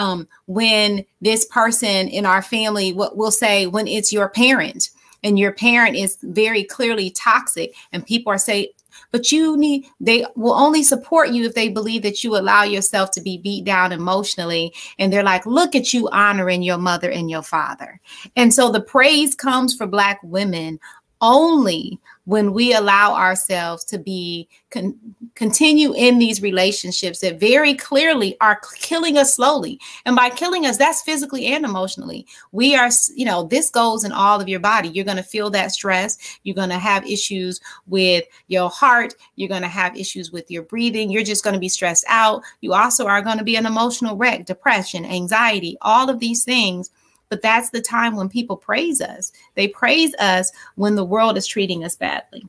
um, 0.00 0.26
when 0.46 1.04
this 1.20 1.44
person 1.44 2.08
in 2.08 2.24
our 2.24 2.40
family, 2.40 2.94
what 2.94 3.18
we'll 3.18 3.30
say 3.30 3.66
when 3.66 3.86
it's 3.86 4.12
your 4.12 4.30
parent 4.30 4.88
and 5.22 5.38
your 5.38 5.52
parent 5.52 5.94
is 5.94 6.16
very 6.22 6.64
clearly 6.64 7.10
toxic 7.10 7.74
and 7.92 8.06
people 8.06 8.32
are 8.32 8.38
saying, 8.38 8.68
but 9.10 9.32
you 9.32 9.56
need 9.56 9.86
they 10.00 10.24
will 10.36 10.54
only 10.54 10.82
support 10.82 11.30
you 11.30 11.44
if 11.44 11.54
they 11.54 11.68
believe 11.68 12.02
that 12.02 12.22
you 12.24 12.36
allow 12.36 12.62
yourself 12.62 13.10
to 13.12 13.20
be 13.20 13.38
beat 13.38 13.64
down 13.64 13.92
emotionally. 13.92 14.72
And 14.98 15.12
they're 15.12 15.22
like 15.22 15.46
look 15.46 15.74
at 15.74 15.92
you 15.92 16.08
honoring 16.10 16.62
your 16.62 16.78
mother 16.78 17.10
and 17.10 17.30
your 17.30 17.42
father. 17.42 18.00
And 18.36 18.52
so 18.52 18.70
the 18.70 18.80
praise 18.80 19.34
comes 19.34 19.74
for 19.74 19.86
black 19.86 20.20
women 20.22 20.78
only 21.20 21.98
when 22.24 22.52
we 22.52 22.72
allow 22.72 23.14
ourselves 23.14 23.84
to 23.84 23.98
be 23.98 24.48
con- 24.70 24.98
continue 25.34 25.92
in 25.94 26.18
these 26.18 26.42
relationships 26.42 27.20
that 27.20 27.40
very 27.40 27.74
clearly 27.74 28.36
are 28.40 28.60
killing 28.76 29.18
us 29.18 29.34
slowly. 29.34 29.80
And 30.04 30.16
by 30.16 30.30
killing 30.30 30.66
us 30.66 30.76
that's 30.76 31.02
physically 31.02 31.46
and 31.46 31.64
emotionally. 31.64 32.26
We 32.52 32.76
are 32.76 32.90
you 33.14 33.24
know 33.24 33.44
this 33.44 33.70
goes 33.70 34.04
in 34.04 34.12
all 34.12 34.40
of 34.40 34.48
your 34.48 34.60
body. 34.60 34.88
You're 34.88 35.04
going 35.04 35.16
to 35.16 35.22
feel 35.22 35.50
that 35.50 35.72
stress. 35.72 36.18
You're 36.42 36.54
going 36.54 36.70
to 36.70 36.78
have 36.78 37.06
issues 37.06 37.60
with 37.86 38.24
your 38.48 38.70
heart. 38.70 39.14
You're 39.36 39.48
going 39.48 39.62
to 39.62 39.68
have 39.68 39.96
issues 39.96 40.32
with 40.32 40.50
your 40.50 40.62
breathing. 40.62 41.10
You're 41.10 41.22
just 41.22 41.44
going 41.44 41.54
to 41.54 41.60
be 41.60 41.68
stressed 41.68 42.04
out. 42.08 42.42
You 42.60 42.74
also 42.74 43.06
are 43.06 43.22
going 43.22 43.38
to 43.38 43.44
be 43.44 43.56
an 43.56 43.66
emotional 43.66 44.16
wreck 44.16 44.46
depression 44.46 45.04
anxiety 45.04 45.76
all 45.82 46.10
of 46.10 46.18
these 46.18 46.44
things. 46.44 46.90
But 47.28 47.42
that's 47.42 47.70
the 47.70 47.80
time 47.80 48.16
when 48.16 48.28
people 48.28 48.56
praise 48.56 49.00
us. 49.00 49.32
They 49.54 49.68
praise 49.68 50.14
us 50.16 50.50
when 50.74 50.96
the 50.96 51.04
world 51.04 51.36
is 51.36 51.46
treating 51.46 51.84
us 51.84 51.96
badly. 51.96 52.46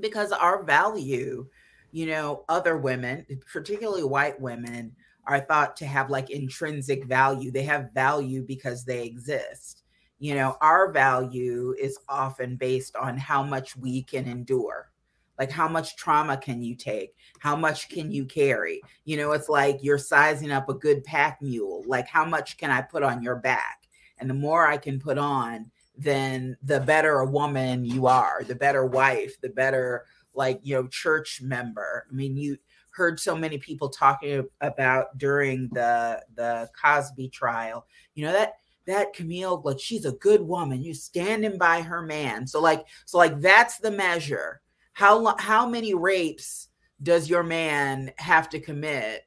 Because 0.00 0.32
our 0.32 0.62
value, 0.62 1.46
you 1.92 2.06
know, 2.06 2.44
other 2.48 2.76
women, 2.76 3.26
particularly 3.52 4.04
white 4.04 4.40
women, 4.40 4.94
are 5.26 5.40
thought 5.40 5.76
to 5.76 5.86
have 5.86 6.10
like 6.10 6.30
intrinsic 6.30 7.04
value. 7.04 7.52
They 7.52 7.62
have 7.62 7.92
value 7.94 8.42
because 8.42 8.84
they 8.84 9.04
exist. 9.04 9.84
You 10.18 10.34
know, 10.34 10.56
our 10.60 10.90
value 10.90 11.74
is 11.80 11.98
often 12.08 12.56
based 12.56 12.96
on 12.96 13.16
how 13.16 13.42
much 13.42 13.76
we 13.76 14.02
can 14.02 14.26
endure. 14.26 14.90
Like, 15.38 15.50
how 15.50 15.66
much 15.66 15.96
trauma 15.96 16.36
can 16.36 16.62
you 16.62 16.74
take? 16.74 17.14
How 17.38 17.56
much 17.56 17.88
can 17.88 18.12
you 18.12 18.24
carry? 18.24 18.80
You 19.04 19.16
know, 19.16 19.32
it's 19.32 19.48
like 19.48 19.78
you're 19.82 19.98
sizing 19.98 20.52
up 20.52 20.68
a 20.68 20.74
good 20.74 21.02
pack 21.04 21.40
mule. 21.40 21.82
Like, 21.86 22.06
how 22.06 22.24
much 22.24 22.56
can 22.58 22.70
I 22.70 22.82
put 22.82 23.02
on 23.02 23.22
your 23.22 23.36
back? 23.36 23.82
and 24.22 24.30
the 24.30 24.34
more 24.34 24.68
I 24.68 24.76
can 24.76 25.00
put 25.00 25.18
on, 25.18 25.68
then 25.98 26.56
the 26.62 26.78
better 26.78 27.18
a 27.18 27.26
woman 27.26 27.84
you 27.84 28.06
are, 28.06 28.44
the 28.44 28.54
better 28.54 28.86
wife, 28.86 29.38
the 29.40 29.48
better 29.48 30.06
like 30.34 30.60
you 30.62 30.74
know 30.74 30.86
church 30.88 31.40
member. 31.42 32.06
I 32.10 32.14
mean, 32.14 32.36
you 32.36 32.56
heard 32.90 33.18
so 33.18 33.34
many 33.34 33.58
people 33.58 33.88
talking 33.88 34.46
about 34.60 35.16
during 35.18 35.68
the 35.72 36.22
the 36.34 36.70
Cosby 36.80 37.28
trial. 37.28 37.86
You 38.14 38.26
know 38.26 38.32
that 38.32 38.54
that 38.86 39.12
Camille, 39.12 39.62
like 39.64 39.78
she's 39.80 40.04
a 40.04 40.12
good 40.12 40.42
woman. 40.42 40.82
You 40.82 40.94
standing 40.94 41.58
by 41.58 41.82
her 41.82 42.02
man. 42.02 42.46
So 42.46 42.60
like 42.60 42.84
so 43.06 43.18
like 43.18 43.40
that's 43.40 43.78
the 43.78 43.90
measure. 43.90 44.60
How 44.92 45.36
how 45.38 45.66
many 45.66 45.94
rapes 45.94 46.68
does 47.02 47.28
your 47.28 47.42
man 47.42 48.12
have 48.18 48.48
to 48.50 48.60
commit 48.60 49.22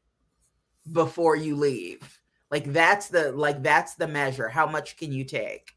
before 0.91 1.36
you 1.36 1.56
leave? 1.56 2.20
Like 2.52 2.72
that's 2.72 3.08
the 3.08 3.32
like 3.32 3.63
that's 3.63 3.96
the 3.96 4.08
measure. 4.08 4.48
How 4.48 4.68
much 4.68 4.98
can 4.98 5.12
you 5.12 5.24
take? 5.24 5.72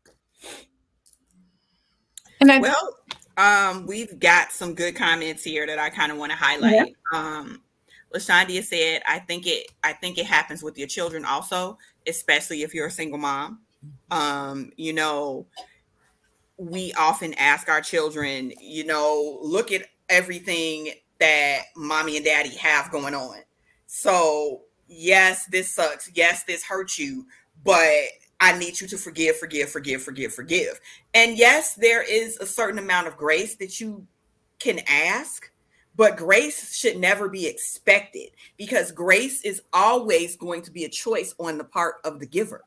And 2.41 2.53
I, 2.53 2.61
well, 2.61 2.95
um, 3.39 3.87
we've 3.87 4.19
got 4.19 4.53
some 4.53 4.75
good 4.75 4.97
comments 4.97 5.45
here 5.45 5.67
that 5.67 5.79
I 5.79 5.89
kind 5.91 6.11
of 6.11 6.19
want 6.19 6.33
to 6.33 6.37
highlight. 6.37 6.75
Yeah. 6.75 6.85
Um, 7.15 7.63
Lashandia 8.13 8.65
said, 8.65 9.03
"I 9.09 9.21
think 9.21 9.47
it. 9.47 9.69
I 9.85 9.93
think 9.93 10.19
it 10.19 10.27
happens 10.27 10.63
with 10.63 10.77
your 10.77 10.89
children 10.89 11.25
also, 11.25 11.79
especially 12.07 12.63
if 12.63 12.75
you're 12.75 12.89
a 12.89 12.91
single 12.91 13.19
mom. 13.19 13.61
Um, 14.11 14.73
you 14.77 14.93
know, 14.93 15.47
we 16.57 16.93
often 16.95 17.33
ask 17.35 17.69
our 17.69 17.81
children, 17.81 18.53
you 18.61 18.85
know, 18.85 19.39
look 19.41 19.71
at 19.71 19.87
everything 20.09 20.91
that 21.21 21.63
mommy 21.77 22.17
and 22.17 22.25
daddy 22.25 22.57
have 22.57 22.91
going 22.91 23.15
on. 23.15 23.37
So 23.87 24.63
yes, 24.89 25.47
this 25.47 25.73
sucks. 25.73 26.11
Yes, 26.15 26.43
this 26.45 26.65
hurts 26.65 26.99
you, 26.99 27.27
but 27.65 27.85
I 28.41 28.57
need 28.57 28.81
you 28.81 28.87
to 28.89 28.97
forgive, 28.97 29.37
forgive, 29.37 29.71
forgive, 29.71 30.03
forgive, 30.03 30.33
forgive. 30.33 30.81
And 31.15 31.37
yes, 31.37 31.75
there 31.75 32.03
is 32.03 32.37
a 32.39 32.47
certain 32.47 32.79
amount 32.79 33.09
of 33.09 33.17
grace 33.17 33.57
that 33.57 33.81
you 33.81 34.07
can 34.61 34.81
ask, 34.87 35.51
but 35.97 36.17
grace 36.17 36.77
should 36.77 36.99
never 36.99 37.29
be 37.29 37.47
expected 37.47 38.31
because 38.57 38.93
grace 38.93 39.43
is 39.43 39.63
always 39.73 40.37
going 40.37 40.63
to 40.63 40.71
be 40.71 40.85
a 40.85 40.89
choice 40.89 41.35
on 41.39 41.59
the 41.59 41.65
part 41.65 41.97
of 42.05 42.21
the 42.21 42.27
giver. 42.27 42.65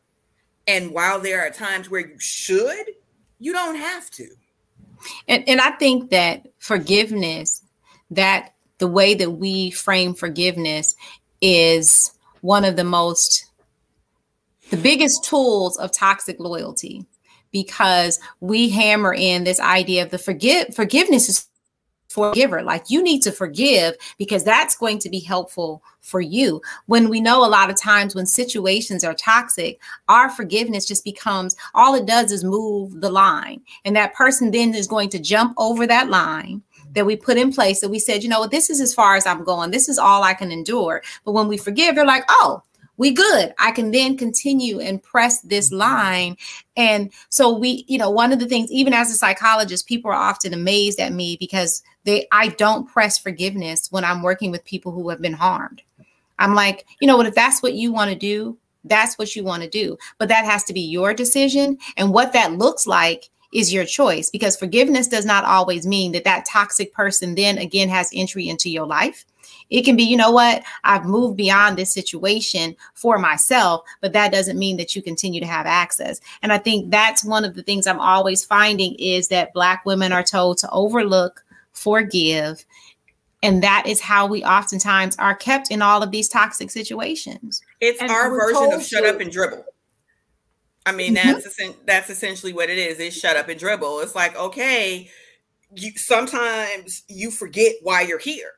And 0.67 0.91
while 0.91 1.19
there 1.19 1.41
are 1.41 1.49
times 1.49 1.89
where 1.89 2.05
you 2.05 2.19
should, 2.19 2.91
you 3.39 3.53
don't 3.53 3.75
have 3.75 4.09
to. 4.11 4.27
And, 5.27 5.47
and 5.47 5.61
I 5.61 5.71
think 5.71 6.09
that 6.11 6.47
forgiveness, 6.59 7.63
that 8.11 8.53
the 8.77 8.87
way 8.87 9.13
that 9.13 9.31
we 9.31 9.71
frame 9.71 10.13
forgiveness 10.13 10.95
is 11.39 12.11
one 12.41 12.65
of 12.65 12.75
the 12.75 12.83
most 12.83 13.50
the 14.71 14.77
biggest 14.77 15.23
tools 15.23 15.77
of 15.77 15.91
toxic 15.91 16.39
loyalty 16.39 17.05
because 17.51 18.19
we 18.39 18.69
hammer 18.69 19.13
in 19.13 19.43
this 19.43 19.59
idea 19.59 20.03
of 20.03 20.09
the 20.09 20.17
forgive 20.17 20.73
forgiveness 20.73 21.29
is 21.29 21.47
forgiver 22.07 22.61
like 22.61 22.89
you 22.89 23.01
need 23.01 23.21
to 23.21 23.31
forgive 23.31 23.95
because 24.17 24.43
that's 24.43 24.75
going 24.75 24.99
to 24.99 25.09
be 25.09 25.19
helpful 25.19 25.81
for 26.01 26.19
you 26.19 26.61
when 26.87 27.07
we 27.07 27.21
know 27.21 27.45
a 27.45 27.47
lot 27.47 27.69
of 27.69 27.79
times 27.79 28.13
when 28.13 28.25
situations 28.25 29.03
are 29.03 29.13
toxic 29.13 29.79
our 30.09 30.29
forgiveness 30.29 30.85
just 30.85 31.05
becomes 31.05 31.55
all 31.73 31.95
it 31.95 32.05
does 32.05 32.31
is 32.31 32.43
move 32.43 32.99
the 32.99 33.09
line 33.09 33.61
and 33.85 33.95
that 33.95 34.13
person 34.13 34.51
then 34.51 34.75
is 34.75 34.87
going 34.87 35.07
to 35.07 35.19
jump 35.19 35.53
over 35.57 35.87
that 35.87 36.09
line 36.09 36.61
that 36.93 37.05
we 37.05 37.15
put 37.15 37.37
in 37.37 37.51
place 37.51 37.81
that 37.81 37.89
we 37.89 37.99
said, 37.99 38.23
you 38.23 38.29
know 38.29 38.47
this 38.47 38.69
is 38.69 38.81
as 38.81 38.93
far 38.93 39.15
as 39.15 39.25
I'm 39.25 39.43
going. 39.43 39.71
This 39.71 39.89
is 39.89 39.97
all 39.97 40.23
I 40.23 40.33
can 40.33 40.51
endure. 40.51 41.01
But 41.23 41.31
when 41.31 41.47
we 41.47 41.57
forgive, 41.57 41.95
they're 41.95 42.05
like, 42.05 42.25
oh, 42.29 42.63
we 43.01 43.09
good. 43.09 43.51
I 43.57 43.71
can 43.71 43.89
then 43.89 44.15
continue 44.15 44.79
and 44.79 45.01
press 45.01 45.41
this 45.41 45.71
mm-hmm. 45.71 45.79
line. 45.79 46.37
And 46.77 47.11
so 47.29 47.51
we, 47.57 47.83
you 47.87 47.97
know, 47.97 48.11
one 48.11 48.31
of 48.31 48.37
the 48.37 48.45
things, 48.45 48.71
even 48.71 48.93
as 48.93 49.09
a 49.09 49.15
psychologist, 49.15 49.87
people 49.87 50.11
are 50.11 50.29
often 50.29 50.53
amazed 50.53 50.99
at 50.99 51.11
me 51.11 51.35
because 51.39 51.81
they 52.03 52.27
I 52.31 52.49
don't 52.49 52.87
press 52.87 53.17
forgiveness 53.17 53.91
when 53.91 54.05
I'm 54.05 54.21
working 54.21 54.51
with 54.51 54.63
people 54.65 54.91
who 54.91 55.09
have 55.09 55.19
been 55.19 55.33
harmed. 55.33 55.81
I'm 56.37 56.53
like, 56.53 56.85
you 56.99 57.07
know 57.07 57.17
what, 57.17 57.25
if 57.25 57.33
that's 57.33 57.63
what 57.63 57.73
you 57.73 57.91
want 57.91 58.11
to 58.11 58.15
do, 58.15 58.55
that's 58.83 59.17
what 59.17 59.35
you 59.35 59.43
want 59.43 59.63
to 59.63 59.69
do. 59.69 59.97
But 60.19 60.29
that 60.29 60.45
has 60.45 60.63
to 60.65 60.73
be 60.73 60.81
your 60.81 61.15
decision. 61.15 61.79
And 61.97 62.13
what 62.13 62.33
that 62.33 62.53
looks 62.53 62.85
like 62.85 63.31
is 63.51 63.73
your 63.73 63.85
choice 63.85 64.29
because 64.29 64.55
forgiveness 64.55 65.07
does 65.07 65.25
not 65.25 65.43
always 65.43 65.87
mean 65.87 66.11
that 66.11 66.23
that 66.25 66.45
toxic 66.45 66.93
person 66.93 67.33
then 67.33 67.57
again 67.57 67.89
has 67.89 68.11
entry 68.13 68.47
into 68.47 68.69
your 68.69 68.85
life. 68.85 69.25
It 69.71 69.83
can 69.83 69.95
be, 69.95 70.03
you 70.03 70.17
know 70.17 70.31
what, 70.31 70.63
I've 70.83 71.05
moved 71.05 71.37
beyond 71.37 71.77
this 71.77 71.93
situation 71.93 72.75
for 72.93 73.17
myself, 73.17 73.81
but 74.01 74.13
that 74.13 74.31
doesn't 74.31 74.59
mean 74.59 74.77
that 74.77 74.95
you 74.95 75.01
continue 75.01 75.39
to 75.39 75.47
have 75.47 75.65
access. 75.65 76.19
And 76.43 76.53
I 76.53 76.59
think 76.59 76.91
that's 76.91 77.25
one 77.25 77.45
of 77.45 77.55
the 77.55 77.63
things 77.63 77.87
I'm 77.87 77.99
always 77.99 78.45
finding 78.45 78.95
is 78.95 79.29
that 79.29 79.53
Black 79.53 79.85
women 79.85 80.11
are 80.11 80.23
told 80.23 80.57
to 80.59 80.69
overlook, 80.69 81.43
forgive, 81.71 82.65
and 83.41 83.63
that 83.63 83.85
is 83.87 84.01
how 84.01 84.27
we 84.27 84.43
oftentimes 84.43 85.15
are 85.17 85.33
kept 85.33 85.71
in 85.71 85.81
all 85.81 86.03
of 86.03 86.11
these 86.11 86.27
toxic 86.27 86.69
situations. 86.69 87.61
It's 87.79 88.01
and 88.01 88.11
our 88.11 88.29
version 88.29 88.73
of 88.73 88.85
shut 88.85 89.05
up 89.05 89.19
and 89.19 89.31
dribble. 89.31 89.65
I 90.85 90.91
mean, 90.91 91.15
mm-hmm. 91.15 91.31
that's 91.31 91.59
mm-hmm. 91.59 91.79
that's 91.85 92.09
essentially 92.09 92.53
what 92.53 92.69
it 92.69 92.77
is. 92.77 92.99
It's 92.99 93.17
shut 93.17 93.37
up 93.37 93.49
and 93.49 93.59
dribble. 93.59 94.01
It's 94.01 94.15
like, 94.15 94.37
okay, 94.37 95.09
you 95.75 95.91
sometimes 95.97 97.03
you 97.07 97.31
forget 97.31 97.75
why 97.81 98.01
you're 98.01 98.19
here. 98.19 98.51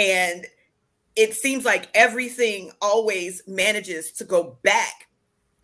And 0.00 0.46
it 1.14 1.34
seems 1.34 1.66
like 1.66 1.90
everything 1.92 2.72
always 2.80 3.42
manages 3.46 4.12
to 4.12 4.24
go 4.24 4.56
back 4.62 5.08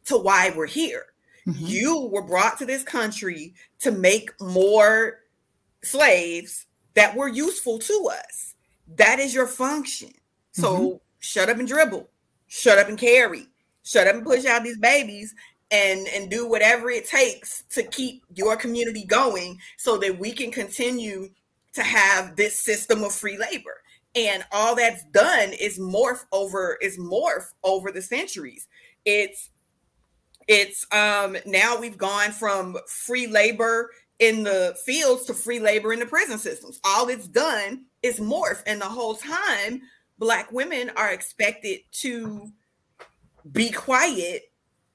to 0.05 0.18
why 0.18 0.53
we're 0.55 0.66
here. 0.66 1.07
Mm-hmm. 1.47 1.64
You 1.64 2.01
were 2.12 2.22
brought 2.22 2.59
to 2.59 2.66
this 2.66 2.82
country 2.82 3.55
to 3.80 3.91
make 3.91 4.39
more 4.43 5.20
slaves 5.82 6.66
that 6.93 7.16
were 7.16 7.28
useful 7.28 7.78
to 7.78 8.11
us. 8.12 8.55
That 8.97 9.20
is 9.20 9.34
your 9.34 9.47
function. 9.47 10.12
So 10.53 10.76
mm-hmm. 10.76 10.97
shut 11.20 11.49
up 11.49 11.59
and 11.59 11.66
dribble, 11.66 12.07
shut 12.47 12.76
up 12.76 12.91
and 12.91 12.99
carry, 12.99 13.47
shut 13.84 14.07
up 14.07 14.16
and 14.16 14.24
push 14.24 14.45
out 14.45 14.64
these 14.64 14.78
babies 14.78 15.34
and 15.70 16.07
and 16.09 16.30
do 16.30 16.47
whatever 16.47 16.91
it 16.91 17.09
takes 17.09 17.64
to 17.70 17.82
keep 17.82 18.22
your 18.34 18.55
community 18.55 19.05
going 19.07 19.59
so 19.78 19.97
that 19.97 20.18
we 20.18 20.30
can 20.30 20.51
continue 20.51 21.30
to 21.72 21.82
have 21.82 22.37
this 22.37 22.59
system 22.59 23.03
of 23.03 23.12
free 23.12 23.39
labor 23.39 23.78
and 24.17 24.45
all 24.51 24.75
that's 24.75 25.05
done 25.12 25.51
is 25.61 25.79
morph 25.79 26.25
over 26.33 26.79
is 26.81 26.99
morph 26.99 27.53
over 27.62 27.93
the 27.93 28.03
centuries 28.03 28.67
it's 29.05 29.51
it's 30.49 30.87
um 30.93 31.37
now 31.47 31.79
we've 31.79 31.99
gone 31.99 32.33
from 32.33 32.77
free 32.89 33.27
labor 33.27 33.91
in 34.19 34.43
the 34.43 34.75
fields 34.85 35.25
to 35.27 35.35
free 35.35 35.61
labor 35.61 35.93
in 35.93 36.01
the 36.01 36.07
prison 36.07 36.39
systems 36.39 36.81
all 36.85 37.09
it's 37.09 37.29
done 37.29 37.85
is 38.03 38.19
morph 38.19 38.62
and 38.67 38.81
the 38.81 38.87
whole 38.87 39.14
time 39.14 39.83
black 40.19 40.51
women 40.51 40.91
are 40.97 41.12
expected 41.12 41.81
to 41.93 42.51
be 43.53 43.71
quiet 43.71 44.51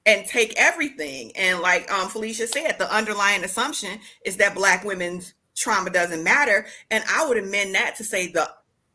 and 0.06 0.26
take 0.26 0.54
everything. 0.56 1.32
And 1.36 1.60
like 1.60 1.90
um, 1.90 2.08
Felicia 2.08 2.46
said, 2.46 2.78
the 2.78 2.92
underlying 2.92 3.44
assumption 3.44 4.00
is 4.24 4.36
that 4.38 4.54
Black 4.54 4.84
women's 4.84 5.34
trauma 5.54 5.90
doesn't 5.90 6.24
matter. 6.24 6.66
And 6.90 7.04
I 7.08 7.26
would 7.26 7.38
amend 7.38 7.74
that 7.74 7.96
to 7.96 8.04
say 8.04 8.30
the 8.32 8.50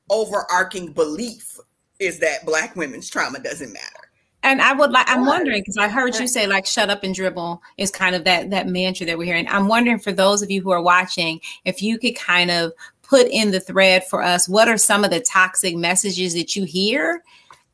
overarching 0.10 0.91
belief 0.91 1.60
is 1.99 2.20
that 2.20 2.45
Black 2.45 2.76
women's 2.76 3.10
trauma 3.10 3.39
doesn't 3.39 3.74
matter. 3.74 4.08
And 4.43 4.62
I 4.62 4.72
would 4.74 4.91
like, 4.91 5.10
I'm 5.10 5.26
wondering 5.26 5.62
because 5.62 5.78
I 5.78 5.89
heard 5.89 6.16
you 6.16 6.28
say 6.28 6.47
like 6.47 6.66
"shut 6.66 6.89
up 6.89 7.03
and 7.03 7.14
dribble" 7.14 7.62
is 7.78 7.91
kind 7.91 8.16
of 8.16 8.24
that 8.24 8.49
that 8.51 8.68
mantra 8.68 9.05
that 9.08 9.18
we're 9.18 9.26
hearing. 9.26 9.47
I'm 9.49 9.68
wondering 9.68 9.99
for 9.99 10.12
those 10.12 10.41
of 10.41 10.51
you 10.51 10.62
who 10.62 10.70
are 10.70 10.82
watching, 10.82 11.41
if 11.66 11.82
you 11.82 11.97
could 11.97 12.16
kind 12.16 12.51
of 12.51 12.72
put 13.01 13.28
in 13.28 13.51
the 13.51 13.60
thread 13.60 14.05
for 14.05 14.22
us, 14.22 14.47
what 14.47 14.68
are 14.68 14.78
some 14.78 15.03
of 15.03 15.12
the 15.12 15.20
toxic 15.20 15.76
messages 15.76 16.34
that 16.36 16.55
you 16.55 16.66
hear 16.66 17.24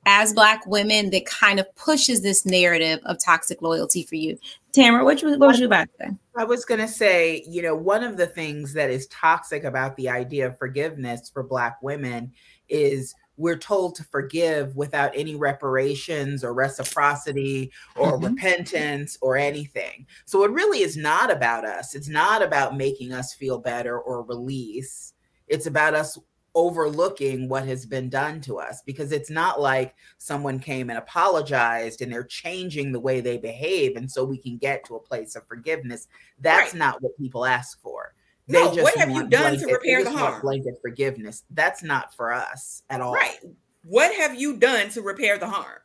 as 0.06 0.34
black 0.34 0.66
women 0.66 1.10
that 1.12 1.26
kind 1.26 1.60
of 1.60 1.76
pushes 1.76 2.22
this 2.22 2.46
narrative 2.46 3.00
of 3.06 3.18
toxic 3.24 3.62
loyalty 3.62 4.04
for 4.04 4.16
you 4.16 4.38
tamara 4.74 5.04
what, 5.04 5.22
what 5.24 5.40
was 5.40 5.60
you 5.60 5.66
about 5.66 5.88
to 6.00 6.06
say 6.06 6.12
i 6.36 6.44
was 6.44 6.66
going 6.66 6.80
to 6.80 6.88
say 6.88 7.44
you 7.48 7.62
know 7.62 7.76
one 7.76 8.04
of 8.04 8.18
the 8.18 8.28
things 8.28 8.74
that 8.74 8.90
is 8.90 9.08
toxic 9.08 9.64
about 9.64 9.96
the 9.96 10.10
idea 10.10 10.48
of 10.48 10.58
forgiveness 10.58 11.30
for 11.30 11.44
black 11.44 11.82
women 11.82 12.32
is 12.70 13.16
we're 13.38 13.58
told 13.58 13.96
to 13.96 14.04
forgive 14.04 14.76
without 14.76 15.12
any 15.16 15.36
reparations 15.36 16.44
or 16.44 16.54
reciprocity 16.54 17.72
or 17.96 18.14
mm-hmm. 18.14 18.26
repentance 18.26 19.18
or 19.22 19.38
anything. 19.38 20.06
So 20.26 20.44
it 20.44 20.52
really 20.52 20.82
is 20.82 20.96
not 20.96 21.32
about 21.32 21.66
us. 21.66 21.96
It's 21.96 22.10
not 22.10 22.44
about 22.44 22.78
making 22.78 23.12
us 23.12 23.34
feel 23.34 23.58
better 23.58 24.00
or 24.00 24.24
release. 24.24 25.14
It's 25.48 25.66
about 25.66 25.96
us 25.96 26.18
overlooking 26.56 27.50
what 27.50 27.66
has 27.66 27.86
been 27.86 28.10
done 28.10 28.40
to 28.42 28.60
us 28.60 28.82
because 28.86 29.12
it's 29.12 29.30
not 29.30 29.60
like 29.60 29.96
someone 30.18 30.60
came 30.60 30.90
and 30.90 31.00
apologized 31.00 32.02
and 32.02 32.12
they're 32.12 32.24
changing 32.24 32.92
the 32.92 33.00
way 33.00 33.22
they 33.22 33.38
behave 33.38 33.96
and 33.96 34.10
so 34.10 34.24
we 34.24 34.38
can 34.38 34.58
get 34.58 34.84
to 34.86 34.96
a 34.96 35.00
place 35.00 35.36
of 35.36 35.46
forgiveness. 35.48 36.08
That's 36.40 36.74
right. 36.74 36.80
not 36.80 37.02
what 37.02 37.18
people 37.18 37.46
ask 37.46 37.82
for. 37.82 38.14
They 38.48 38.62
no, 38.62 38.84
what 38.84 38.96
have 38.96 39.10
you 39.10 39.28
done 39.28 39.56
blanket, 39.56 39.68
to 39.68 39.74
repair 39.74 40.04
the 40.04 40.12
harm? 40.12 40.42
blanket 40.42 40.76
forgiveness. 40.82 41.44
That's 41.50 41.82
not 41.82 42.14
for 42.14 42.34
us 42.34 42.84
at 42.90 43.02
all. 43.02 43.14
Right. 43.14 43.40
What 43.86 44.14
have 44.16 44.40
you 44.40 44.58
done 44.58 44.90
to 44.90 45.02
repair 45.02 45.38
the 45.38 45.48
harm? 45.48 45.80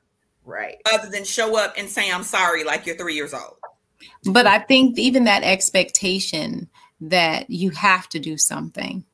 Right. 0.45 0.77
Other 0.93 1.09
than 1.09 1.25
show 1.25 1.59
up 1.59 1.75
and 1.79 1.89
say 1.89 2.11
i'm 2.11 2.25
sorry 2.25 2.65
like 2.65 2.87
you're 2.87 2.97
three 2.97 3.15
years 3.15 3.33
old. 3.33 3.57
But 4.25 4.47
i 4.47 4.59
think 4.59 4.99
even 4.99 5.25
that 5.25 5.45
expectation 5.45 6.69
that 7.01 7.49
you 7.49 7.71
have 7.71 8.09
to 8.11 8.19
do 8.19 8.37
something. 8.37 9.05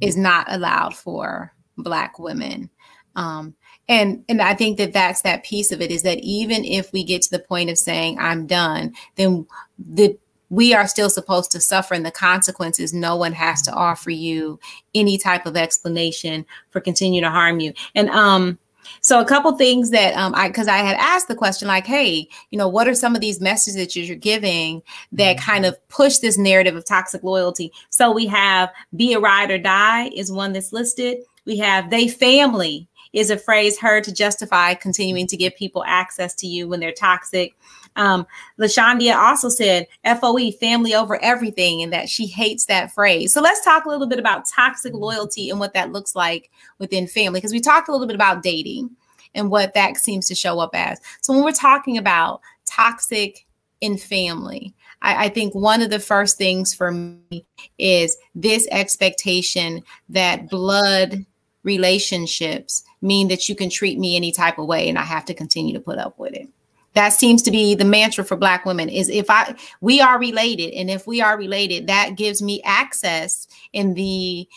Is 0.00 0.16
not 0.16 0.46
allowed 0.50 0.96
for 0.96 1.52
black 1.76 2.18
women. 2.18 2.70
Um, 3.16 3.54
and 3.88 4.24
and 4.28 4.40
i 4.40 4.54
think 4.54 4.78
that 4.78 4.92
that's 4.92 5.22
that 5.22 5.42
piece 5.42 5.72
of 5.72 5.82
it 5.82 5.90
is 5.90 6.04
that 6.04 6.18
even 6.20 6.64
if 6.64 6.92
we 6.92 7.02
get 7.02 7.22
to 7.22 7.30
the 7.30 7.40
point 7.40 7.68
of 7.68 7.76
saying 7.76 8.16
i'm 8.20 8.46
done 8.46 8.94
then 9.16 9.44
the 9.78 10.16
we 10.50 10.74
are 10.74 10.86
still 10.86 11.08
supposed 11.08 11.50
to 11.52 11.60
suffer 11.60 11.94
in 11.94 12.02
the 12.02 12.10
consequences 12.10 12.92
no 12.92 13.16
one 13.16 13.32
has 13.32 13.62
to 13.62 13.72
offer 13.72 14.10
you 14.10 14.58
any 14.94 15.16
type 15.16 15.46
of 15.46 15.56
explanation 15.56 16.44
for 16.70 16.80
continuing 16.80 17.22
to 17.22 17.30
harm 17.30 17.60
you. 17.60 17.72
And 17.94 18.10
um 18.10 18.58
so 19.00 19.20
a 19.20 19.24
couple 19.24 19.52
things 19.56 19.90
that 19.90 20.14
um, 20.14 20.34
I 20.34 20.48
because 20.48 20.68
I 20.68 20.78
had 20.78 20.96
asked 20.96 21.28
the 21.28 21.34
question 21.34 21.68
like, 21.68 21.86
hey, 21.86 22.28
you 22.50 22.58
know, 22.58 22.68
what 22.68 22.88
are 22.88 22.94
some 22.94 23.14
of 23.14 23.20
these 23.20 23.40
messages 23.40 23.76
that 23.76 23.96
you're 23.96 24.16
giving 24.16 24.82
that 25.12 25.36
mm-hmm. 25.36 25.50
kind 25.50 25.66
of 25.66 25.88
push 25.88 26.18
this 26.18 26.38
narrative 26.38 26.76
of 26.76 26.84
toxic 26.84 27.22
loyalty? 27.22 27.72
So 27.90 28.12
we 28.12 28.26
have 28.26 28.70
be 28.96 29.12
a 29.12 29.20
ride 29.20 29.50
or 29.50 29.58
die 29.58 30.08
is 30.14 30.30
one 30.30 30.52
that's 30.52 30.72
listed. 30.72 31.18
We 31.46 31.58
have 31.58 31.90
they 31.90 32.08
family 32.08 32.88
is 33.12 33.30
a 33.30 33.36
phrase 33.36 33.78
heard 33.78 34.04
to 34.04 34.12
justify 34.12 34.74
continuing 34.74 35.26
to 35.26 35.36
give 35.36 35.56
people 35.56 35.82
access 35.86 36.34
to 36.36 36.46
you 36.46 36.68
when 36.68 36.80
they're 36.80 36.92
toxic. 36.92 37.56
Um, 37.96 38.26
LaShondia 38.58 39.16
also 39.16 39.48
said 39.48 39.86
FOE, 40.04 40.52
family 40.52 40.94
over 40.94 41.22
everything, 41.22 41.82
and 41.82 41.92
that 41.92 42.08
she 42.08 42.26
hates 42.26 42.66
that 42.66 42.92
phrase. 42.92 43.32
So 43.32 43.40
let's 43.40 43.64
talk 43.64 43.84
a 43.84 43.88
little 43.88 44.06
bit 44.06 44.18
about 44.18 44.48
toxic 44.48 44.94
loyalty 44.94 45.50
and 45.50 45.58
what 45.58 45.74
that 45.74 45.92
looks 45.92 46.14
like 46.14 46.50
within 46.78 47.06
family, 47.06 47.40
because 47.40 47.52
we 47.52 47.60
talked 47.60 47.88
a 47.88 47.92
little 47.92 48.06
bit 48.06 48.16
about 48.16 48.42
dating 48.42 48.90
and 49.34 49.50
what 49.50 49.74
that 49.74 49.96
seems 49.96 50.26
to 50.28 50.34
show 50.34 50.58
up 50.58 50.70
as. 50.74 51.00
So 51.20 51.32
when 51.32 51.44
we're 51.44 51.52
talking 51.52 51.98
about 51.98 52.40
toxic 52.66 53.46
in 53.80 53.96
family, 53.96 54.74
I, 55.02 55.26
I, 55.26 55.28
think 55.28 55.54
one 55.54 55.82
of 55.82 55.90
the 55.90 55.98
first 55.98 56.36
things 56.36 56.74
for 56.74 56.90
me 56.90 57.46
is 57.78 58.16
this 58.34 58.68
expectation 58.70 59.82
that 60.10 60.50
blood 60.50 61.24
relationships 61.62 62.84
mean 63.00 63.28
that 63.28 63.48
you 63.48 63.54
can 63.54 63.70
treat 63.70 63.98
me 63.98 64.16
any 64.16 64.32
type 64.32 64.58
of 64.58 64.66
way 64.66 64.88
and 64.88 64.98
I 64.98 65.02
have 65.02 65.24
to 65.26 65.34
continue 65.34 65.72
to 65.74 65.80
put 65.80 65.98
up 65.98 66.18
with 66.18 66.34
it 66.34 66.48
that 66.94 67.10
seems 67.10 67.42
to 67.42 67.50
be 67.50 67.74
the 67.74 67.84
mantra 67.84 68.24
for 68.24 68.36
black 68.36 68.64
women 68.64 68.88
is 68.88 69.08
if 69.08 69.30
i 69.30 69.54
we 69.80 70.00
are 70.00 70.18
related. 70.18 70.74
And 70.74 70.90
if 70.90 71.06
we 71.06 71.20
are 71.20 71.38
related 71.38 71.86
that 71.86 72.16
gives 72.16 72.42
me 72.42 72.62
access 72.64 73.46
in 73.72 73.94
the 73.94 74.48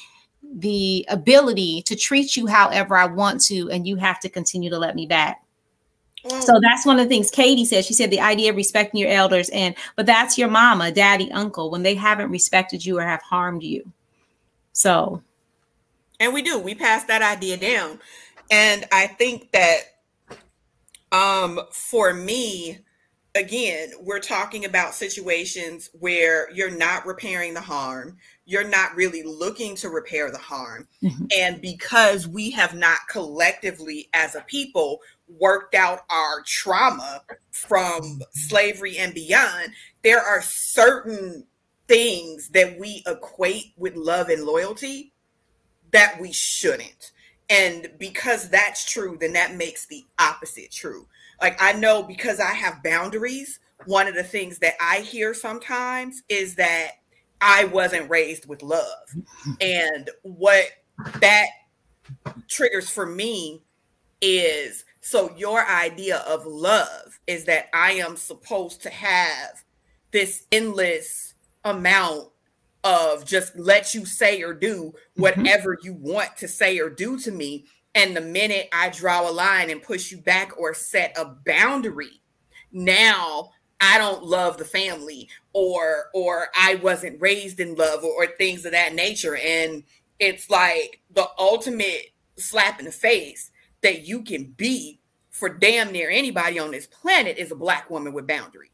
the 0.55 1.05
ability 1.09 1.81
to 1.84 1.95
treat 1.95 2.36
you 2.36 2.45
however 2.45 2.95
i 2.95 3.05
want 3.05 3.41
to 3.41 3.71
and 3.71 3.88
you 3.88 3.95
have 3.95 4.19
to 4.19 4.29
continue 4.29 4.69
to 4.69 4.77
let 4.77 4.95
me 4.95 5.05
back. 5.05 5.43
So 6.25 6.59
that's 6.61 6.86
one 6.86 6.99
of 6.99 7.05
the 7.05 7.09
things 7.09 7.29
Katie 7.29 7.65
said. 7.65 7.84
She 7.84 7.93
said 7.93 8.09
the 8.09 8.21
idea 8.21 8.49
of 8.49 8.55
respecting 8.55 8.99
your 8.99 9.09
elders, 9.09 9.49
and 9.49 9.75
but 9.97 10.05
that's 10.05 10.38
your 10.38 10.47
mama, 10.47 10.89
daddy, 10.89 11.29
uncle 11.34 11.69
when 11.69 11.84
they 11.84 11.95
haven't 11.95 12.31
respected 12.31 12.86
you 12.86 12.97
or 12.97 13.03
have 13.03 13.21
harmed 13.21 13.61
you. 13.61 13.91
So, 14.71 15.21
and 16.21 16.34
we 16.34 16.41
do. 16.41 16.57
We 16.59 16.75
pass 16.75 17.03
that 17.05 17.21
idea 17.21 17.57
down, 17.57 17.99
and 18.49 18.88
I 18.93 19.07
think 19.07 19.51
that 19.51 19.92
um, 21.14 21.61
for 21.72 22.14
me, 22.14 22.80
again, 23.36 23.91
we're 24.01 24.20
talking 24.20 24.66
about 24.66 24.93
situations 24.93 25.89
where 25.99 26.51
you're 26.51 26.76
not 26.76 27.05
repairing 27.05 27.53
the 27.53 27.61
harm, 27.61 28.18
you're 28.45 28.68
not 28.68 28.95
really 28.95 29.24
looking 29.24 29.76
to 29.78 29.89
repair 29.89 30.30
the 30.32 30.38
harm. 30.38 30.88
Mm-hmm. 31.01 31.26
And 31.38 31.61
because 31.61 32.28
we 32.28 32.51
have 32.51 32.76
not 32.76 32.99
collectively 33.09 34.09
as 34.14 34.36
a 34.36 34.41
people 34.41 34.99
worked 35.28 35.76
out 35.76 36.01
our 36.09 36.41
trauma 36.45 37.22
from 37.51 38.22
slavery 38.34 38.97
and 38.97 39.14
beyond, 39.14 39.74
there 40.03 40.22
are 40.22 40.41
certain 40.41 41.45
things 41.88 42.49
that 42.49 42.78
we 42.80 43.03
equate 43.07 43.74
with 43.78 43.95
love 43.95 44.30
and 44.30 44.43
loyalty 44.43 45.14
that 45.91 46.20
we 46.20 46.32
shouldn't. 46.32 47.12
And 47.53 47.91
because 47.99 48.49
that's 48.49 48.89
true, 48.89 49.15
then 49.19 49.33
that 49.33 49.55
makes 49.55 49.85
the 49.85 50.03
opposite 50.19 50.71
true. 50.71 51.07
Like 51.41 51.61
I 51.61 51.73
know 51.73 52.01
because 52.01 52.39
I 52.39 52.53
have 52.53 52.83
boundaries, 52.83 53.59
one 53.85 54.07
of 54.07 54.15
the 54.15 54.23
things 54.23 54.59
that 54.59 54.73
I 54.81 55.01
hear 55.01 55.33
sometimes 55.33 56.23
is 56.29 56.55
that 56.55 56.91
I 57.41 57.65
wasn't 57.65 58.09
raised 58.09 58.47
with 58.47 58.63
love. 58.63 59.07
Mm-hmm. 59.15 59.51
And 59.61 60.09
what 60.23 60.65
that 61.19 61.47
triggers 62.47 62.89
for 62.89 63.05
me 63.05 63.61
is 64.21 64.85
so 65.01 65.35
your 65.35 65.67
idea 65.67 66.19
of 66.19 66.45
love 66.45 67.19
is 67.27 67.45
that 67.45 67.67
I 67.73 67.91
am 67.93 68.15
supposed 68.15 68.81
to 68.83 68.89
have 68.89 69.63
this 70.11 70.45
endless 70.51 71.33
amount 71.65 72.29
of 72.84 73.25
just 73.25 73.55
let 73.57 73.93
you 73.93 74.05
say 74.05 74.41
or 74.41 74.53
do 74.53 74.93
mm-hmm. 74.93 75.21
whatever 75.21 75.75
mm-hmm. 75.75 75.86
you 75.86 75.93
want 75.93 76.36
to 76.38 76.47
say 76.47 76.79
or 76.79 76.89
do 76.89 77.17
to 77.19 77.31
me. 77.31 77.65
And 77.95 78.15
the 78.15 78.21
minute 78.21 78.69
I 78.73 78.89
draw 78.89 79.29
a 79.29 79.31
line 79.31 79.69
and 79.69 79.81
push 79.81 80.11
you 80.11 80.17
back 80.17 80.57
or 80.57 80.73
set 80.73 81.15
a 81.17 81.25
boundary, 81.45 82.21
now 82.71 83.51
I 83.79 83.97
don't 83.97 84.23
love 84.23 84.57
the 84.57 84.65
family 84.65 85.29
or 85.51 86.05
or 86.13 86.47
I 86.57 86.75
wasn't 86.75 87.21
raised 87.21 87.59
in 87.59 87.75
love 87.75 88.03
or, 88.03 88.23
or 88.23 88.27
things 88.27 88.65
of 88.65 88.71
that 88.71 88.95
nature. 88.95 89.36
And 89.36 89.84
it's 90.19 90.49
like 90.49 91.01
the 91.11 91.27
ultimate 91.38 92.13
slap 92.38 92.79
in 92.79 92.86
the 92.86 92.91
face 92.91 93.51
that 93.81 94.07
you 94.07 94.23
can 94.23 94.45
be 94.45 94.99
for 95.29 95.49
damn 95.49 95.91
near 95.91 96.09
anybody 96.09 96.59
on 96.59 96.71
this 96.71 96.88
planet 96.88 97.38
is 97.38 97.51
a 97.51 97.55
black 97.55 97.89
woman 97.89 98.13
with 98.13 98.27
boundaries. 98.27 98.69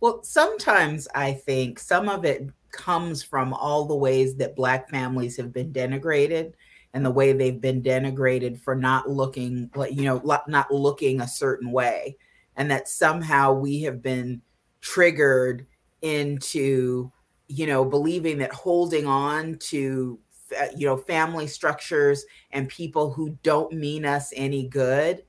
Well, 0.00 0.22
sometimes 0.22 1.08
I 1.14 1.32
think 1.32 1.78
some 1.78 2.08
of 2.08 2.24
it 2.24 2.48
comes 2.72 3.22
from 3.22 3.52
all 3.52 3.84
the 3.84 3.96
ways 3.96 4.36
that 4.36 4.56
black 4.56 4.90
families 4.90 5.36
have 5.36 5.52
been 5.52 5.72
denigrated 5.72 6.52
and 6.94 7.04
the 7.04 7.10
way 7.10 7.32
they've 7.32 7.60
been 7.60 7.82
denigrated 7.82 8.60
for 8.60 8.74
not 8.74 9.08
looking 9.08 9.70
like 9.74 9.92
you 9.92 10.02
know 10.02 10.22
not 10.46 10.72
looking 10.72 11.20
a 11.20 11.28
certain 11.28 11.70
way. 11.70 12.16
And 12.56 12.70
that 12.70 12.88
somehow 12.88 13.52
we 13.52 13.82
have 13.82 14.02
been 14.02 14.42
triggered 14.80 15.66
into 16.02 17.10
you 17.48 17.66
know 17.66 17.84
believing 17.84 18.38
that 18.38 18.52
holding 18.52 19.06
on 19.06 19.58
to 19.58 20.18
uh, 20.58 20.66
you 20.76 20.86
know 20.86 20.96
family 20.96 21.46
structures 21.46 22.24
and 22.52 22.68
people 22.68 23.12
who 23.12 23.36
don't 23.42 23.72
mean 23.72 24.04
us 24.04 24.32
any 24.36 24.68
good 24.68 25.22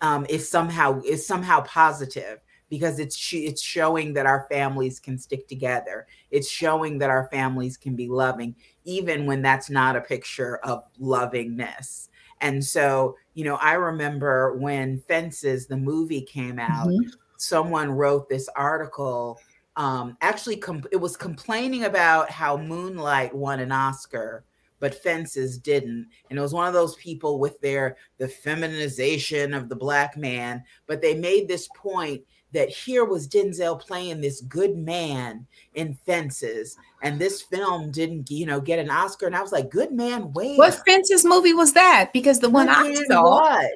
um, 0.00 0.26
is 0.28 0.48
somehow 0.48 1.00
is 1.02 1.26
somehow 1.26 1.60
positive 1.62 2.38
because 2.70 2.98
it's 2.98 3.32
it's 3.32 3.62
showing 3.62 4.12
that 4.14 4.26
our 4.26 4.46
families 4.50 5.00
can 5.00 5.18
stick 5.18 5.48
together. 5.48 6.06
It's 6.30 6.48
showing 6.48 6.98
that 6.98 7.10
our 7.10 7.28
families 7.30 7.76
can 7.76 7.96
be 7.96 8.08
loving, 8.08 8.54
even 8.84 9.26
when 9.26 9.42
that's 9.42 9.70
not 9.70 9.96
a 9.96 10.00
picture 10.00 10.58
of 10.58 10.84
lovingness. 10.98 12.08
And 12.40 12.64
so, 12.64 13.16
you 13.34 13.44
know, 13.44 13.56
I 13.56 13.72
remember 13.74 14.56
when 14.56 15.00
Fences, 15.08 15.66
the 15.66 15.76
movie 15.76 16.22
came 16.22 16.58
out, 16.58 16.88
mm-hmm. 16.88 17.08
someone 17.36 17.90
wrote 17.90 18.28
this 18.28 18.48
article. 18.54 19.38
Um, 19.76 20.16
actually, 20.20 20.56
com- 20.56 20.84
it 20.92 20.96
was 20.96 21.16
complaining 21.16 21.84
about 21.84 22.30
how 22.30 22.56
Moonlight 22.56 23.34
won 23.34 23.60
an 23.60 23.72
Oscar 23.72 24.44
but 24.80 24.94
fences 24.94 25.58
didn't 25.58 26.06
and 26.30 26.38
it 26.38 26.42
was 26.42 26.54
one 26.54 26.68
of 26.68 26.74
those 26.74 26.94
people 26.96 27.38
with 27.38 27.60
their 27.60 27.96
the 28.18 28.28
feminization 28.28 29.54
of 29.54 29.68
the 29.68 29.76
black 29.76 30.16
man 30.16 30.62
but 30.86 31.00
they 31.00 31.14
made 31.14 31.48
this 31.48 31.68
point 31.74 32.22
that 32.52 32.70
here 32.70 33.04
was 33.04 33.28
Denzel 33.28 33.80
playing 33.80 34.20
this 34.20 34.40
good 34.42 34.76
man 34.76 35.46
in 35.74 35.94
Fences, 36.06 36.76
and 37.02 37.18
this 37.18 37.42
film 37.42 37.90
didn't, 37.90 38.30
you 38.30 38.46
know, 38.46 38.60
get 38.60 38.78
an 38.78 38.90
Oscar. 38.90 39.26
And 39.26 39.36
I 39.36 39.42
was 39.42 39.52
like, 39.52 39.70
good 39.70 39.92
man, 39.92 40.32
wait. 40.32 40.58
What 40.58 40.80
Fences 40.86 41.24
movie 41.24 41.54
was 41.54 41.72
that? 41.74 42.10
Because 42.12 42.40
the 42.40 42.50
one 42.50 42.68
I 42.68 42.94
saw, 43.08 43.22
what? 43.22 43.70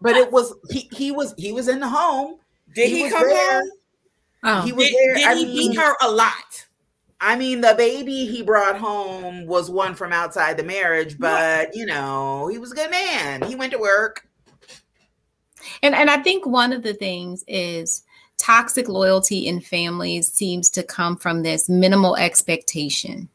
but 0.00 0.16
it 0.16 0.30
was 0.30 0.54
he, 0.70 0.88
he 0.92 1.12
was 1.12 1.34
he 1.38 1.52
was 1.52 1.68
in 1.68 1.80
the 1.80 1.88
home. 1.88 2.36
Did 2.74 2.88
he, 2.88 3.04
he 3.04 3.10
come 3.10 3.28
there. 3.28 3.60
home? 3.60 3.70
Oh. 4.44 4.62
He 4.62 4.72
was 4.72 4.86
did, 4.88 4.96
there. 4.96 5.14
Did 5.14 5.26
I 5.26 5.34
he 5.36 5.44
mean, 5.46 5.70
beat 5.70 5.78
her 5.78 5.94
a 6.02 6.10
lot? 6.10 6.66
I 7.20 7.36
mean, 7.36 7.60
the 7.60 7.74
baby 7.78 8.26
he 8.26 8.42
brought 8.42 8.76
home 8.76 9.46
was 9.46 9.70
one 9.70 9.94
from 9.94 10.12
outside 10.12 10.56
the 10.56 10.64
marriage, 10.64 11.18
but 11.18 11.74
you 11.74 11.86
know, 11.86 12.48
he 12.48 12.58
was 12.58 12.72
a 12.72 12.74
good 12.74 12.90
man. 12.90 13.42
He 13.42 13.54
went 13.54 13.72
to 13.72 13.78
work. 13.78 14.26
And 15.82 15.94
and 15.94 16.10
I 16.10 16.22
think 16.22 16.46
one 16.46 16.72
of 16.72 16.82
the 16.82 16.94
things 16.94 17.44
is 17.46 18.02
toxic 18.38 18.88
loyalty 18.88 19.46
in 19.46 19.60
families 19.60 20.28
seems 20.28 20.70
to 20.70 20.82
come 20.82 21.16
from 21.16 21.42
this 21.42 21.68
minimal 21.68 22.16
expectation. 22.16 23.28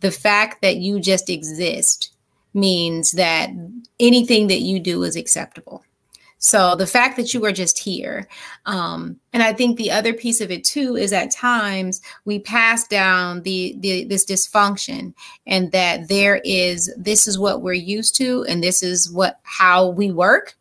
The 0.00 0.10
fact 0.10 0.62
that 0.62 0.76
you 0.76 1.00
just 1.00 1.30
exist 1.30 2.12
means 2.52 3.12
that 3.12 3.50
anything 4.00 4.48
that 4.48 4.60
you 4.60 4.78
do 4.80 5.02
is 5.02 5.16
acceptable. 5.16 5.84
So 6.38 6.76
the 6.76 6.86
fact 6.86 7.16
that 7.16 7.32
you 7.32 7.44
are 7.46 7.52
just 7.52 7.78
here, 7.78 8.28
um, 8.66 9.18
and 9.32 9.42
I 9.42 9.54
think 9.54 9.78
the 9.78 9.90
other 9.90 10.12
piece 10.12 10.42
of 10.42 10.50
it 10.50 10.62
too 10.62 10.94
is 10.94 11.12
at 11.12 11.30
times 11.30 12.02
we 12.26 12.38
pass 12.38 12.86
down 12.86 13.42
the, 13.42 13.76
the 13.78 14.04
this 14.04 14.26
dysfunction, 14.26 15.14
and 15.46 15.72
that 15.72 16.08
there 16.08 16.42
is 16.44 16.92
this 16.98 17.26
is 17.26 17.38
what 17.38 17.62
we're 17.62 17.72
used 17.72 18.14
to, 18.16 18.44
and 18.44 18.62
this 18.62 18.82
is 18.82 19.10
what 19.10 19.40
how 19.42 19.88
we 19.88 20.10
work, 20.10 20.54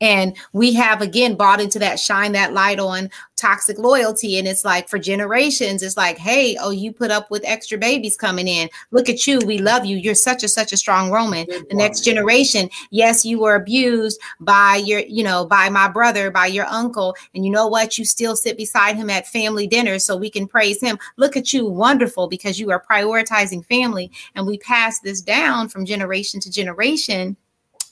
and 0.00 0.36
we 0.52 0.72
have 0.74 1.00
again 1.00 1.34
bought 1.34 1.60
into 1.60 1.78
that 1.78 2.00
shine 2.00 2.32
that 2.32 2.52
light 2.52 2.78
on 2.78 3.10
toxic 3.36 3.78
loyalty. 3.78 4.38
And 4.38 4.48
it's 4.48 4.64
like 4.64 4.88
for 4.88 4.98
generations, 4.98 5.82
it's 5.82 5.96
like, 5.96 6.18
hey, 6.18 6.56
oh, 6.60 6.70
you 6.70 6.92
put 6.92 7.10
up 7.10 7.30
with 7.30 7.44
extra 7.44 7.78
babies 7.78 8.16
coming 8.16 8.48
in. 8.48 8.68
Look 8.90 9.08
at 9.08 9.26
you. 9.26 9.38
We 9.44 9.58
love 9.58 9.84
you. 9.84 9.96
You're 9.96 10.14
such 10.14 10.42
a 10.42 10.48
such 10.48 10.72
a 10.72 10.76
strong 10.76 11.10
Roman. 11.10 11.46
Good 11.46 11.68
the 11.68 11.76
next 11.76 12.04
generation, 12.04 12.70
yes, 12.90 13.24
you 13.24 13.38
were 13.38 13.54
abused 13.54 14.20
by 14.40 14.76
your, 14.76 15.00
you 15.00 15.22
know, 15.22 15.44
by 15.44 15.68
my 15.68 15.88
brother, 15.88 16.30
by 16.30 16.46
your 16.46 16.66
uncle. 16.66 17.16
And 17.34 17.44
you 17.44 17.50
know 17.50 17.66
what? 17.66 17.98
You 17.98 18.04
still 18.04 18.36
sit 18.36 18.56
beside 18.56 18.96
him 18.96 19.10
at 19.10 19.26
family 19.26 19.66
dinners 19.66 20.04
so 20.04 20.16
we 20.16 20.30
can 20.30 20.46
praise 20.46 20.80
him. 20.80 20.98
Look 21.16 21.36
at 21.36 21.52
you, 21.52 21.66
wonderful, 21.66 22.28
because 22.28 22.58
you 22.58 22.70
are 22.70 22.82
prioritizing 22.82 23.64
family. 23.66 24.10
And 24.34 24.46
we 24.46 24.58
pass 24.58 25.00
this 25.00 25.20
down 25.20 25.68
from 25.68 25.84
generation 25.84 26.40
to 26.40 26.50
generation 26.50 27.36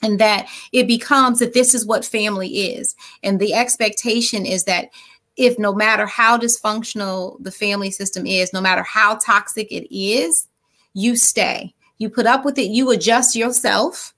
and 0.03 0.19
that 0.19 0.47
it 0.71 0.85
becomes 0.85 1.39
that 1.39 1.53
this 1.53 1.73
is 1.73 1.85
what 1.85 2.05
family 2.05 2.49
is. 2.49 2.95
And 3.23 3.39
the 3.39 3.53
expectation 3.53 4.45
is 4.45 4.65
that 4.65 4.89
if 5.37 5.57
no 5.57 5.73
matter 5.73 6.05
how 6.05 6.37
dysfunctional 6.37 7.41
the 7.41 7.51
family 7.51 7.89
system 7.89 8.27
is 8.27 8.53
no 8.53 8.61
matter 8.61 8.83
how 8.83 9.15
toxic 9.15 9.71
it 9.71 9.91
is 9.95 10.47
you 10.93 11.15
stay. 11.15 11.73
You 11.97 12.09
put 12.09 12.27
up 12.27 12.45
with 12.45 12.59
it 12.59 12.69
you 12.69 12.91
adjust 12.91 13.35
yourself 13.35 14.13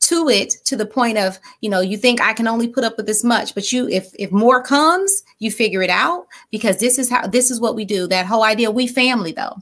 to 0.00 0.28
it 0.28 0.54
to 0.64 0.76
the 0.76 0.86
point 0.86 1.18
of 1.18 1.38
you 1.60 1.68
know 1.68 1.80
you 1.80 1.96
think 1.96 2.22
i 2.22 2.32
can 2.32 2.48
only 2.48 2.66
put 2.66 2.84
up 2.84 2.96
with 2.96 3.06
this 3.06 3.24
much. 3.24 3.54
But 3.54 3.72
you 3.72 3.88
if 3.88 4.12
if 4.18 4.32
more 4.32 4.62
comes 4.62 5.22
you 5.38 5.50
figure 5.50 5.82
it 5.82 5.90
out 5.90 6.26
because 6.50 6.78
this 6.78 6.98
is 6.98 7.08
how 7.08 7.26
this 7.26 7.50
is 7.50 7.60
what 7.60 7.76
we 7.76 7.84
do. 7.84 8.06
That 8.06 8.26
whole 8.26 8.42
idea 8.42 8.70
we 8.70 8.86
family 8.86 9.32
though. 9.32 9.56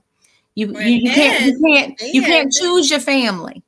You 0.54 0.72
you, 0.80 1.08
you 1.08 1.12
can't 1.12 1.44
you 1.44 1.60
can't 1.60 2.00
you 2.00 2.22
can't 2.22 2.52
choose 2.52 2.90
your 2.90 3.00
family 3.00 3.62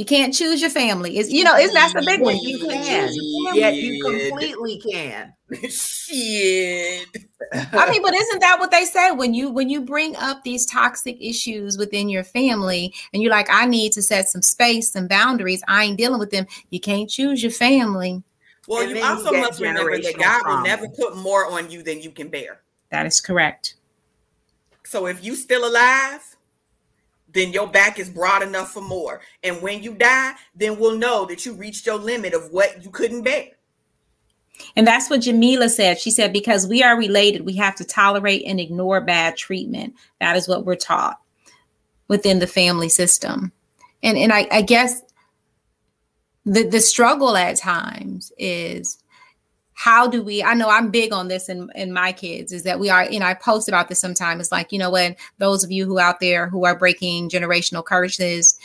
you 0.00 0.06
can't 0.06 0.32
choose 0.32 0.62
your 0.62 0.70
family. 0.70 1.18
Is 1.18 1.30
you 1.30 1.44
know, 1.44 1.54
isn't 1.56 1.74
that 1.74 1.92
the 1.92 2.00
big 2.00 2.22
one? 2.22 2.38
You 2.38 2.58
can. 2.58 3.10
Yeah, 3.52 3.68
you 3.68 4.02
completely 4.02 4.80
can. 4.80 5.34
Shit. 5.68 7.06
I 7.52 7.90
mean, 7.90 8.00
but 8.00 8.14
isn't 8.14 8.38
that 8.38 8.58
what 8.58 8.70
they 8.70 8.86
say 8.86 9.10
when 9.10 9.34
you 9.34 9.50
when 9.50 9.68
you 9.68 9.82
bring 9.82 10.16
up 10.16 10.42
these 10.42 10.64
toxic 10.64 11.18
issues 11.20 11.76
within 11.76 12.08
your 12.08 12.24
family 12.24 12.94
and 13.12 13.22
you're 13.22 13.30
like, 13.30 13.48
I 13.50 13.66
need 13.66 13.92
to 13.92 14.00
set 14.00 14.30
some 14.30 14.40
space, 14.40 14.90
some 14.90 15.06
boundaries. 15.06 15.62
I 15.68 15.84
ain't 15.84 15.98
dealing 15.98 16.18
with 16.18 16.30
them. 16.30 16.46
You 16.70 16.80
can't 16.80 17.10
choose 17.10 17.42
your 17.42 17.52
family. 17.52 18.22
Well, 18.68 18.88
and 18.88 18.96
you 18.96 19.04
also 19.04 19.32
you 19.32 19.40
must 19.42 19.60
remember 19.60 20.00
that 20.00 20.18
God 20.18 20.40
trauma. 20.40 20.56
will 20.56 20.64
never 20.64 20.88
put 20.88 21.14
more 21.14 21.44
on 21.52 21.70
you 21.70 21.82
than 21.82 22.00
you 22.00 22.10
can 22.10 22.28
bear. 22.28 22.62
That 22.88 23.04
is 23.04 23.20
correct. 23.20 23.74
So 24.86 25.08
if 25.08 25.22
you 25.22 25.36
still 25.36 25.68
alive, 25.68 26.29
then 27.32 27.52
your 27.52 27.68
back 27.68 27.98
is 27.98 28.10
broad 28.10 28.42
enough 28.42 28.72
for 28.72 28.82
more. 28.82 29.20
And 29.42 29.62
when 29.62 29.82
you 29.82 29.94
die, 29.94 30.34
then 30.54 30.78
we'll 30.78 30.96
know 30.96 31.26
that 31.26 31.46
you 31.46 31.54
reached 31.54 31.86
your 31.86 31.98
limit 31.98 32.34
of 32.34 32.50
what 32.50 32.84
you 32.84 32.90
couldn't 32.90 33.22
bear. 33.22 33.48
And 34.76 34.86
that's 34.86 35.08
what 35.08 35.22
Jamila 35.22 35.68
said. 35.68 35.98
She 35.98 36.10
said, 36.10 36.32
because 36.32 36.66
we 36.66 36.82
are 36.82 36.96
related, 36.96 37.46
we 37.46 37.56
have 37.56 37.76
to 37.76 37.84
tolerate 37.84 38.44
and 38.46 38.60
ignore 38.60 39.00
bad 39.00 39.36
treatment. 39.36 39.94
That 40.20 40.36
is 40.36 40.48
what 40.48 40.64
we're 40.64 40.76
taught 40.76 41.18
within 42.08 42.40
the 42.40 42.46
family 42.46 42.88
system. 42.88 43.52
And 44.02 44.18
and 44.18 44.32
I, 44.32 44.46
I 44.50 44.62
guess 44.62 45.02
the 46.44 46.64
the 46.64 46.80
struggle 46.80 47.36
at 47.36 47.56
times 47.56 48.32
is 48.38 48.99
how 49.80 50.06
do 50.06 50.22
we 50.22 50.42
i 50.44 50.52
know 50.52 50.68
i'm 50.68 50.90
big 50.90 51.10
on 51.10 51.28
this 51.28 51.48
in, 51.48 51.70
in 51.74 51.90
my 51.90 52.12
kids 52.12 52.52
is 52.52 52.64
that 52.64 52.78
we 52.78 52.90
are 52.90 53.10
you 53.10 53.18
know 53.18 53.24
i 53.24 53.32
post 53.32 53.66
about 53.66 53.88
this 53.88 53.98
sometimes 53.98 54.42
it's 54.42 54.52
like 54.52 54.72
you 54.72 54.78
know 54.78 54.90
when 54.90 55.16
those 55.38 55.64
of 55.64 55.70
you 55.70 55.86
who 55.86 55.98
out 55.98 56.20
there 56.20 56.46
who 56.48 56.66
are 56.66 56.78
breaking 56.78 57.30
generational 57.30 57.82
curses 57.82 58.58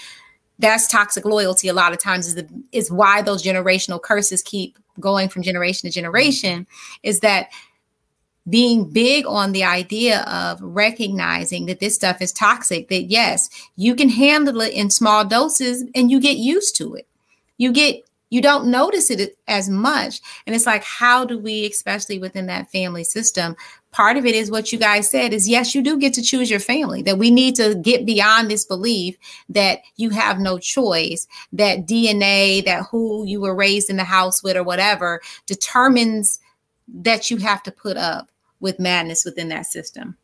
that's 0.60 0.88
toxic 0.88 1.24
loyalty 1.24 1.70
a 1.70 1.74
lot 1.74 1.94
of 1.94 2.00
times 2.00 2.28
is 2.28 2.36
the, 2.36 2.46
is 2.74 2.92
why 2.92 3.22
those 3.22 3.42
generational 3.42 4.02
curses 4.02 4.42
keep 4.42 4.78
going 5.00 5.30
from 5.30 5.42
generation 5.42 5.90
to 5.90 5.94
generation 5.94 6.68
is 7.02 7.22
that 7.22 7.48
being 8.50 8.90
big 8.90 9.26
on 9.26 9.54
the 9.54 9.64
idea 9.64 10.20
of 10.24 10.62
recognizing 10.62 11.66
that 11.66 11.80
this 11.80 11.96
stuff 11.96 12.22
is 12.22 12.34
toxic 12.34 12.90
that 12.90 13.04
yes 13.04 13.50
you 13.78 13.96
can 13.96 14.10
handle 14.10 14.60
it 14.60 14.74
in 14.74 14.90
small 14.90 15.24
doses 15.24 15.86
and 15.96 16.12
you 16.12 16.20
get 16.20 16.36
used 16.36 16.76
to 16.76 16.94
it. 16.96 17.08
You 17.58 17.72
get 17.72 18.04
you 18.36 18.42
don't 18.42 18.70
notice 18.70 19.10
it 19.10 19.38
as 19.48 19.70
much. 19.70 20.20
And 20.46 20.54
it's 20.54 20.66
like, 20.66 20.84
how 20.84 21.24
do 21.24 21.40
we, 21.40 21.68
especially 21.68 22.20
within 22.20 22.48
that 22.48 22.70
family 22.70 23.06
system, 23.06 23.56
part 23.92 24.18
of 24.18 24.26
it 24.26 24.36
is 24.36 24.52
what 24.52 24.74
you 24.74 24.78
guys 24.78 25.10
said 25.10 25.32
is 25.32 25.48
yes, 25.48 25.74
you 25.74 25.82
do 25.82 25.98
get 25.98 26.14
to 26.16 26.22
choose 26.22 26.50
your 26.52 26.60
family, 26.60 27.02
that 27.04 27.18
we 27.18 27.32
need 27.32 27.56
to 27.56 27.76
get 27.76 28.06
beyond 28.06 28.52
this 28.52 28.66
belief 28.66 29.16
that 29.48 29.80
you 29.96 30.10
have 30.10 30.38
no 30.38 30.60
choice, 30.60 31.28
that 31.54 31.88
DNA, 31.88 32.66
that 32.66 32.84
who 32.92 33.26
you 33.26 33.40
were 33.40 33.56
raised 33.56 33.90
in 33.90 33.96
the 33.96 34.04
house 34.04 34.44
with 34.44 34.58
or 34.58 34.64
whatever 34.64 35.22
determines 35.46 36.42
that 36.90 37.32
you 37.32 37.38
have 37.38 37.64
to 37.64 37.72
put 37.72 37.96
up 37.96 38.30
with 38.60 38.80
madness 38.80 39.24
within 39.24 39.48
that 39.48 39.66
system. 39.66 40.18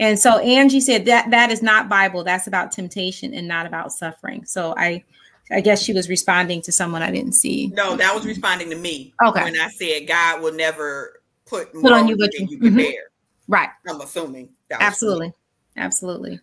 And 0.00 0.18
so 0.18 0.38
Angie 0.38 0.80
said 0.80 1.04
that 1.04 1.30
that 1.30 1.52
is 1.52 1.62
not 1.62 1.88
Bible. 1.88 2.24
That's 2.24 2.48
about 2.48 2.72
temptation 2.72 3.32
and 3.32 3.46
not 3.46 3.64
about 3.64 3.92
suffering. 3.92 4.44
So 4.44 4.74
I 4.76 5.04
I 5.50 5.60
guess 5.60 5.82
she 5.82 5.92
was 5.92 6.08
responding 6.08 6.62
to 6.62 6.72
someone 6.72 7.02
I 7.02 7.10
didn't 7.10 7.32
see. 7.32 7.68
No, 7.68 7.96
that 7.96 8.14
was 8.14 8.24
responding 8.24 8.70
to 8.70 8.76
me. 8.76 9.12
Okay. 9.24 9.42
When 9.42 9.60
I 9.60 9.68
said 9.68 10.06
God 10.06 10.42
will 10.42 10.54
never 10.54 11.20
put, 11.46 11.72
put 11.72 11.92
on 11.92 12.08
you 12.08 12.16
what 12.16 12.32
you, 12.34 12.46
you 12.48 12.58
can 12.58 12.68
mm-hmm. 12.68 12.76
bear. 12.76 13.04
Right. 13.48 13.68
I'm 13.86 14.00
assuming. 14.00 14.50
Absolutely. 14.70 15.32
Absolutely. 15.76 16.38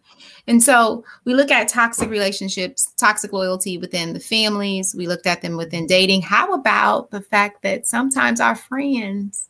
And 0.47 0.61
so 0.61 1.03
we 1.23 1.35
look 1.35 1.51
at 1.51 1.67
toxic 1.67 2.09
relationships, 2.09 2.91
toxic 2.97 3.31
loyalty 3.31 3.77
within 3.77 4.13
the 4.13 4.19
families. 4.19 4.95
We 4.95 5.07
looked 5.07 5.27
at 5.27 5.41
them 5.41 5.55
within 5.55 5.85
dating. 5.85 6.23
How 6.23 6.53
about 6.53 7.11
the 7.11 7.21
fact 7.21 7.61
that 7.61 7.85
sometimes 7.85 8.41
our 8.41 8.55
friends 8.55 9.47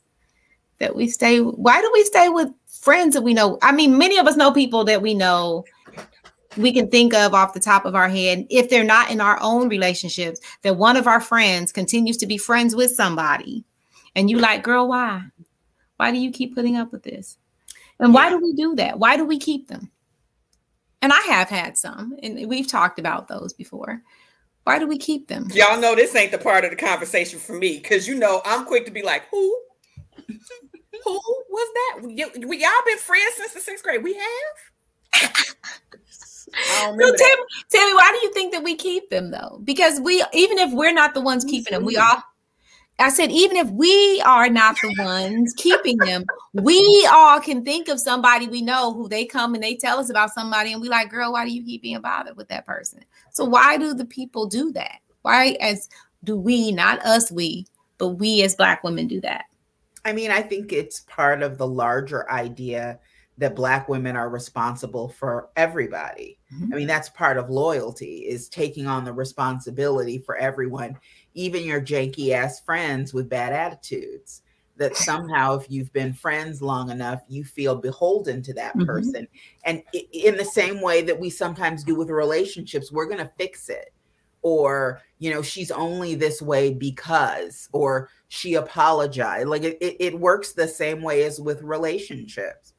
that 0.79 0.95
we 0.95 1.07
stay, 1.07 1.39
why 1.39 1.81
do 1.81 1.89
we 1.93 2.03
stay 2.03 2.27
with 2.27 2.49
friends 2.67 3.13
that 3.13 3.21
we 3.21 3.33
know? 3.33 3.57
I 3.61 3.71
mean, 3.71 3.97
many 3.97 4.17
of 4.17 4.27
us 4.27 4.35
know 4.35 4.51
people 4.51 4.83
that 4.85 5.01
we 5.01 5.13
know 5.13 5.63
we 6.59 6.73
can 6.73 6.89
think 6.89 7.13
of 7.13 7.33
off 7.33 7.53
the 7.53 7.59
top 7.59 7.85
of 7.85 7.95
our 7.95 8.09
head 8.09 8.45
if 8.49 8.69
they're 8.69 8.83
not 8.83 9.09
in 9.09 9.21
our 9.21 9.39
own 9.41 9.69
relationships 9.69 10.39
that 10.61 10.77
one 10.77 10.97
of 10.97 11.07
our 11.07 11.21
friends 11.21 11.71
continues 11.71 12.17
to 12.17 12.27
be 12.27 12.37
friends 12.37 12.75
with 12.75 12.91
somebody. 12.91 13.63
And 14.15 14.29
you 14.29 14.39
like 14.39 14.63
girl 14.63 14.87
why? 14.89 15.23
Why 15.97 16.11
do 16.11 16.17
you 16.17 16.31
keep 16.31 16.55
putting 16.55 16.75
up 16.75 16.91
with 16.91 17.03
this? 17.03 17.37
And 17.99 18.13
why 18.13 18.29
do 18.29 18.37
we 18.37 18.53
do 18.53 18.75
that? 18.75 18.99
Why 18.99 19.17
do 19.17 19.25
we 19.25 19.39
keep 19.39 19.67
them? 19.67 19.91
And 21.01 21.13
i 21.13 21.19
have 21.27 21.47
had 21.47 21.77
some 21.77 22.17
and 22.21 22.49
we've 22.49 22.67
talked 22.67 22.99
about 22.99 23.27
those 23.27 23.53
before. 23.53 24.01
Why 24.65 24.79
do 24.79 24.87
we 24.87 24.97
keep 24.97 25.27
them? 25.27 25.47
Y'all 25.53 25.79
know 25.79 25.95
this 25.95 26.15
ain't 26.15 26.31
the 26.31 26.37
part 26.37 26.65
of 26.65 26.71
the 26.71 26.75
conversation 26.75 27.39
for 27.39 27.53
me 27.53 27.77
because 27.77 28.07
you 28.07 28.15
know 28.15 28.41
i'm 28.45 28.65
quick 28.65 28.85
to 28.85 28.91
be 28.91 29.01
like 29.01 29.23
who? 29.31 29.61
Who 31.05 31.13
was 31.49 31.73
that? 31.73 32.01
We, 32.03 32.57
y'all 32.57 32.69
been 32.85 32.97
friends 32.97 33.35
since 33.37 33.53
the 33.53 33.61
sixth 33.61 33.83
grade. 33.83 34.03
We 34.03 34.15
have 34.15 34.69
so 36.53 37.15
tell, 37.15 37.35
tell 37.69 37.87
me, 37.87 37.93
why 37.93 38.11
do 38.11 38.25
you 38.25 38.33
think 38.33 38.53
that 38.53 38.63
we 38.63 38.75
keep 38.75 39.09
them 39.09 39.31
though? 39.31 39.59
Because 39.63 39.99
we, 39.99 40.23
even 40.33 40.57
if 40.57 40.71
we're 40.73 40.93
not 40.93 41.13
the 41.13 41.21
ones 41.21 41.43
keeping 41.45 41.71
them, 41.71 41.85
we 41.85 41.97
all. 41.97 42.23
I 43.01 43.09
said, 43.09 43.31
even 43.31 43.55
if 43.55 43.69
we 43.69 44.21
are 44.25 44.49
not 44.49 44.75
the 44.81 44.93
ones 44.99 45.53
keeping 45.55 45.97
them, 45.99 46.25
we 46.53 47.07
all 47.13 47.39
can 47.39 47.63
think 47.63 47.87
of 47.87 47.97
somebody 47.97 48.47
we 48.47 48.61
know 48.61 48.93
who 48.93 49.07
they 49.07 49.23
come 49.23 49.53
and 49.53 49.63
they 49.63 49.75
tell 49.75 49.99
us 49.99 50.09
about 50.09 50.31
somebody, 50.31 50.73
and 50.73 50.81
we 50.81 50.89
like, 50.89 51.09
girl, 51.09 51.31
why 51.31 51.45
do 51.45 51.51
you 51.51 51.63
keep 51.63 51.81
being 51.81 52.01
bothered 52.01 52.35
with 52.35 52.49
that 52.49 52.65
person? 52.65 53.05
So 53.31 53.45
why 53.45 53.77
do 53.77 53.93
the 53.93 54.03
people 54.03 54.47
do 54.47 54.73
that? 54.73 54.99
Why, 55.21 55.55
as 55.61 55.87
do 56.25 56.35
we, 56.35 56.73
not 56.73 56.99
us, 57.05 57.31
we, 57.31 57.67
but 57.97 58.09
we 58.09 58.43
as 58.43 58.55
black 58.55 58.83
women 58.83 59.07
do 59.07 59.21
that? 59.21 59.45
I 60.03 60.11
mean, 60.11 60.31
I 60.31 60.41
think 60.41 60.73
it's 60.73 61.01
part 61.01 61.41
of 61.41 61.57
the 61.57 61.67
larger 61.67 62.29
idea 62.29 62.99
that 63.39 63.55
black 63.55 63.87
women 63.87 64.17
are 64.17 64.29
responsible 64.29 65.07
for 65.07 65.49
everybody. 65.55 66.37
Mm-hmm. 66.53 66.73
I 66.73 66.75
mean, 66.75 66.87
that's 66.87 67.09
part 67.09 67.37
of 67.37 67.49
loyalty 67.49 68.25
is 68.27 68.49
taking 68.49 68.85
on 68.85 69.05
the 69.05 69.13
responsibility 69.13 70.17
for 70.17 70.35
everyone, 70.35 70.97
even 71.33 71.63
your 71.63 71.79
janky 71.79 72.31
ass 72.31 72.59
friends 72.59 73.13
with 73.13 73.29
bad 73.29 73.53
attitudes. 73.53 74.43
That 74.75 74.95
somehow, 74.97 75.57
if 75.57 75.69
you've 75.71 75.91
been 75.93 76.13
friends 76.13 76.61
long 76.61 76.89
enough, 76.89 77.21
you 77.27 77.45
feel 77.45 77.75
beholden 77.75 78.41
to 78.43 78.53
that 78.55 78.75
mm-hmm. 78.75 78.85
person. 78.85 79.27
And 79.63 79.83
in 79.93 80.35
the 80.35 80.45
same 80.45 80.81
way 80.81 81.01
that 81.01 81.19
we 81.19 81.29
sometimes 81.29 81.83
do 81.83 81.95
with 81.95 82.09
relationships, 82.09 82.91
we're 82.91 83.07
going 83.07 83.17
to 83.19 83.31
fix 83.37 83.69
it. 83.69 83.93
Or, 84.41 85.01
you 85.17 85.33
know, 85.33 85.41
she's 85.41 85.69
only 85.71 86.15
this 86.15 86.41
way 86.41 86.73
because, 86.73 87.67
or 87.73 88.09
she 88.29 88.53
apologized. 88.53 89.49
Like 89.49 89.63
it, 89.63 89.77
it, 89.81 89.97
it 89.99 90.19
works 90.19 90.53
the 90.53 90.67
same 90.67 91.01
way 91.01 91.23
as 91.23 91.41
with 91.41 91.61
relationships 91.61 92.73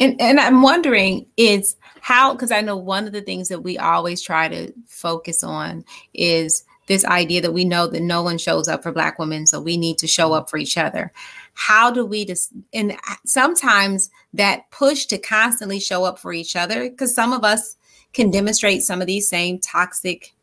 and 0.00 0.20
and 0.20 0.38
I'm 0.38 0.62
wondering 0.62 1.26
is 1.36 1.76
how 2.00 2.32
because 2.32 2.52
I 2.52 2.60
know 2.60 2.76
one 2.76 3.06
of 3.06 3.12
the 3.12 3.22
things 3.22 3.48
that 3.48 3.60
we 3.60 3.78
always 3.78 4.20
try 4.20 4.48
to 4.48 4.72
focus 4.86 5.42
on 5.42 5.84
is 6.14 6.64
this 6.86 7.04
idea 7.04 7.40
that 7.40 7.52
we 7.52 7.64
know 7.64 7.86
that 7.88 8.02
no 8.02 8.22
one 8.22 8.38
shows 8.38 8.68
up 8.68 8.82
for 8.82 8.92
black 8.92 9.18
women 9.18 9.46
so 9.46 9.60
we 9.60 9.76
need 9.76 9.98
to 9.98 10.06
show 10.06 10.32
up 10.32 10.48
for 10.48 10.56
each 10.56 10.76
other. 10.78 11.12
How 11.54 11.90
do 11.90 12.04
we 12.04 12.24
just 12.24 12.52
and 12.72 12.96
sometimes 13.24 14.10
that 14.34 14.70
push 14.70 15.06
to 15.06 15.18
constantly 15.18 15.80
show 15.80 16.04
up 16.04 16.18
for 16.18 16.32
each 16.32 16.56
other 16.56 16.88
because 16.88 17.14
some 17.14 17.32
of 17.32 17.44
us 17.44 17.76
can 18.12 18.30
demonstrate 18.30 18.82
some 18.82 19.00
of 19.00 19.06
these 19.06 19.28
same 19.28 19.58
toxic 19.58 20.34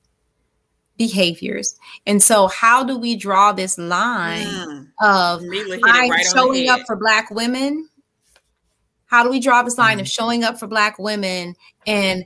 behaviors. 0.97 1.77
And 2.05 2.21
so 2.21 2.47
how 2.47 2.83
do 2.83 2.97
we 2.97 3.15
draw 3.15 3.51
this 3.51 3.77
line 3.77 4.45
mm. 4.45 4.87
of 5.01 5.41
i'm 5.41 6.09
right 6.09 6.25
showing 6.33 6.69
up 6.69 6.81
for 6.85 6.95
black 6.95 7.29
women 7.31 7.89
how 9.13 9.23
do 9.23 9.29
we 9.29 9.39
draw 9.39 9.61
this 9.61 9.77
line 9.77 9.97
mm-hmm. 9.97 10.01
of 10.01 10.07
showing 10.07 10.43
up 10.43 10.57
for 10.57 10.65
Black 10.65 10.97
women 10.97 11.55
and 11.85 12.25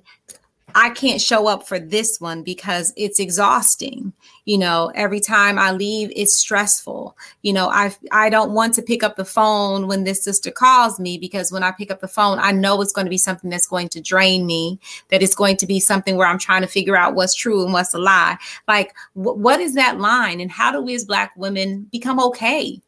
I 0.73 0.89
can't 0.91 1.19
show 1.19 1.47
up 1.47 1.67
for 1.67 1.79
this 1.79 2.21
one 2.21 2.43
because 2.43 2.93
it's 2.95 3.19
exhausting. 3.19 4.13
You 4.45 4.57
know, 4.57 4.91
every 4.95 5.19
time 5.19 5.59
I 5.59 5.71
leave, 5.71 6.13
it's 6.15 6.37
stressful. 6.37 7.17
You 7.41 7.51
know, 7.51 7.67
I 7.67 7.93
I 8.11 8.29
don't 8.29 8.53
want 8.53 8.73
to 8.75 8.81
pick 8.81 9.03
up 9.03 9.17
the 9.17 9.25
phone 9.25 9.87
when 9.87 10.05
this 10.05 10.23
sister 10.23 10.49
calls 10.49 10.97
me 10.97 11.17
because 11.17 11.51
when 11.51 11.63
I 11.63 11.71
pick 11.71 11.91
up 11.91 11.99
the 11.99 12.07
phone, 12.07 12.39
I 12.39 12.53
know 12.53 12.81
it's 12.81 12.93
going 12.93 13.05
to 13.05 13.09
be 13.09 13.17
something 13.17 13.49
that's 13.49 13.67
going 13.67 13.89
to 13.89 14.01
drain 14.01 14.45
me. 14.45 14.79
That 15.09 15.21
it's 15.21 15.35
going 15.35 15.57
to 15.57 15.65
be 15.65 15.81
something 15.81 16.15
where 16.15 16.27
I'm 16.27 16.39
trying 16.39 16.61
to 16.61 16.67
figure 16.69 16.95
out 16.95 17.15
what's 17.15 17.35
true 17.35 17.63
and 17.65 17.73
what's 17.73 17.93
a 17.93 17.99
lie. 17.99 18.37
Like, 18.67 18.93
wh- 19.13 19.35
what 19.35 19.59
is 19.59 19.73
that 19.73 19.99
line, 19.99 20.39
and 20.39 20.51
how 20.51 20.71
do 20.71 20.81
we 20.81 20.95
as 20.95 21.03
Black 21.03 21.33
women 21.35 21.87
become 21.91 22.19
okay 22.19 22.81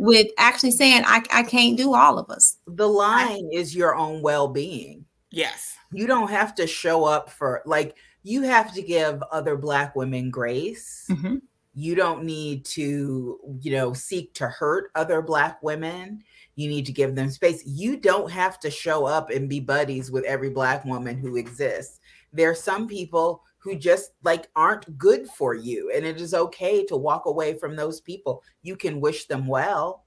with 0.00 0.28
actually 0.38 0.70
saying 0.70 1.02
I, 1.06 1.22
I 1.30 1.42
can't 1.42 1.76
do 1.76 1.94
all 1.94 2.18
of 2.18 2.30
us. 2.30 2.56
The 2.66 2.88
line 2.88 3.50
is 3.52 3.76
your 3.76 3.94
own 3.94 4.22
well-being. 4.22 5.04
Yes. 5.30 5.76
You 5.92 6.06
don't 6.06 6.30
have 6.30 6.54
to 6.54 6.66
show 6.66 7.04
up 7.04 7.28
for 7.28 7.60
like 7.66 7.96
you 8.22 8.40
have 8.42 8.72
to 8.72 8.82
give 8.82 9.22
other 9.30 9.56
black 9.56 9.94
women 9.94 10.30
grace. 10.30 11.06
Mm-hmm. 11.10 11.36
You 11.74 11.94
don't 11.94 12.24
need 12.24 12.64
to, 12.66 13.38
you 13.60 13.72
know, 13.72 13.92
seek 13.92 14.32
to 14.34 14.48
hurt 14.48 14.90
other 14.94 15.20
black 15.20 15.62
women. 15.62 16.24
You 16.56 16.70
need 16.70 16.86
to 16.86 16.92
give 16.92 17.14
them 17.14 17.28
space. 17.28 17.62
You 17.66 17.98
don't 17.98 18.30
have 18.30 18.58
to 18.60 18.70
show 18.70 19.04
up 19.04 19.28
and 19.28 19.50
be 19.50 19.60
buddies 19.60 20.10
with 20.10 20.24
every 20.24 20.48
black 20.48 20.82
woman 20.86 21.18
who 21.18 21.36
exists. 21.36 22.00
There 22.32 22.48
are 22.48 22.54
some 22.54 22.88
people 22.88 23.44
who 23.60 23.76
just 23.76 24.12
like 24.24 24.48
aren't 24.56 24.98
good 24.98 25.28
for 25.28 25.54
you 25.54 25.90
and 25.94 26.04
it 26.04 26.20
is 26.20 26.34
okay 26.34 26.84
to 26.84 26.96
walk 26.96 27.26
away 27.26 27.54
from 27.54 27.76
those 27.76 28.00
people 28.00 28.42
you 28.62 28.76
can 28.76 29.00
wish 29.00 29.26
them 29.26 29.46
well 29.46 30.04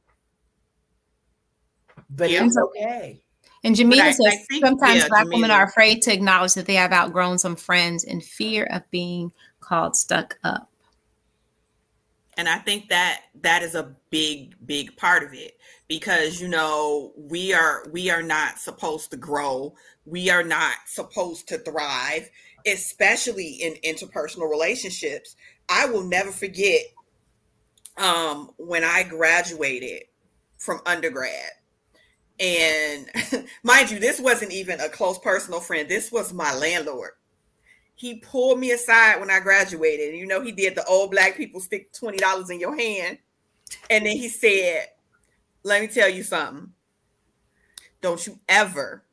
but 2.10 2.30
yeah. 2.30 2.46
it's 2.46 2.58
okay 2.58 3.24
and 3.64 3.76
Jamila 3.76 4.12
says 4.12 4.46
think, 4.50 4.66
sometimes 4.66 5.04
yeah, 5.04 5.08
black 5.08 5.24
Jamila. 5.24 5.38
women 5.38 5.52
are 5.52 5.64
afraid 5.64 6.02
to 6.04 6.14
acknowledge 6.14 6.54
that 6.56 6.66
they 6.66 6.76
have 6.76 6.92
outgrown 6.92 7.38
some 7.38 7.56
friends 7.56 8.04
in 8.04 8.20
fear 8.20 8.66
of 8.66 8.90
being 8.92 9.32
called 9.62 9.96
stuck 9.96 10.38
up. 10.44 10.70
And 12.36 12.50
I 12.50 12.58
think 12.58 12.90
that 12.90 13.22
that 13.42 13.62
is 13.62 13.76
a 13.76 13.96
big, 14.10 14.56
big 14.66 14.98
part 14.98 15.24
of 15.24 15.34
it 15.34 15.58
because 15.88 16.42
you 16.42 16.48
know 16.48 17.14
we 17.16 17.54
are 17.54 17.86
we 17.92 18.10
are 18.10 18.24
not 18.24 18.58
supposed 18.58 19.12
to 19.12 19.18
grow, 19.18 19.76
we 20.06 20.30
are 20.30 20.44
not 20.44 20.76
supposed 20.88 21.48
to 21.50 21.60
thrive, 21.60 22.30
especially 22.66 23.48
in 23.48 23.74
interpersonal 23.84 24.50
relationships. 24.50 25.36
I 25.70 25.86
will 25.86 26.04
never 26.04 26.32
forget 26.32 26.82
um, 27.98 28.52
when 28.58 28.84
I 28.84 29.04
graduated 29.04 30.04
from 30.58 30.82
undergrad. 30.86 31.52
And 32.40 33.10
mind 33.64 33.92
you, 33.92 34.00
this 34.00 34.20
wasn't 34.20 34.52
even 34.52 34.80
a 34.80 34.90
close 34.90 35.20
personal 35.20 35.60
friend. 35.60 35.88
This 35.88 36.12
was 36.12 36.34
my 36.34 36.54
landlord. 36.56 37.12
He 37.96 38.16
pulled 38.16 38.60
me 38.60 38.72
aside 38.72 39.20
when 39.20 39.30
I 39.30 39.40
graduated. 39.40 40.16
You 40.16 40.26
know, 40.26 40.42
he 40.42 40.52
did 40.52 40.76
the 40.76 40.86
old 40.86 41.12
black 41.12 41.38
people 41.38 41.60
stick 41.60 41.94
$20 41.94 42.50
in 42.50 42.60
your 42.60 42.78
hand. 42.78 43.20
And 43.90 44.06
then 44.06 44.18
he 44.18 44.30
said, 44.30 44.88
Let 45.64 45.82
me 45.82 45.88
tell 45.88 46.10
you 46.10 46.24
something. 46.24 46.72
Don't 48.02 48.26
you 48.26 48.40
ever 48.50 49.04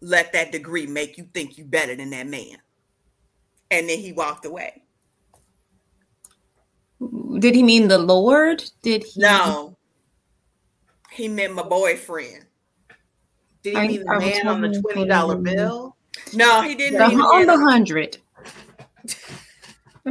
let 0.00 0.32
that 0.32 0.50
degree 0.50 0.86
make 0.86 1.18
you 1.18 1.28
think 1.32 1.58
you 1.58 1.64
better 1.64 1.94
than 1.94 2.10
that 2.10 2.26
man 2.26 2.58
and 3.70 3.88
then 3.88 3.98
he 3.98 4.12
walked 4.12 4.44
away. 4.44 4.82
Did 7.38 7.54
he 7.54 7.62
mean 7.62 7.88
the 7.88 7.98
Lord? 7.98 8.64
Did 8.82 9.04
he? 9.04 9.20
No, 9.20 9.76
he 11.12 11.28
meant 11.28 11.54
my 11.54 11.62
boyfriend. 11.62 12.46
Did 13.62 13.76
he 13.76 13.88
mean 13.88 14.04
the 14.04 14.18
man 14.18 14.48
on 14.48 14.60
the 14.62 14.80
twenty 14.80 15.06
dollar 15.06 15.36
bill? 15.36 15.96
No, 16.32 16.62
he 16.62 16.74
didn't. 16.74 16.98
The, 16.98 17.04
on 17.04 17.46
the 17.46 17.58
hundred. 17.58 18.18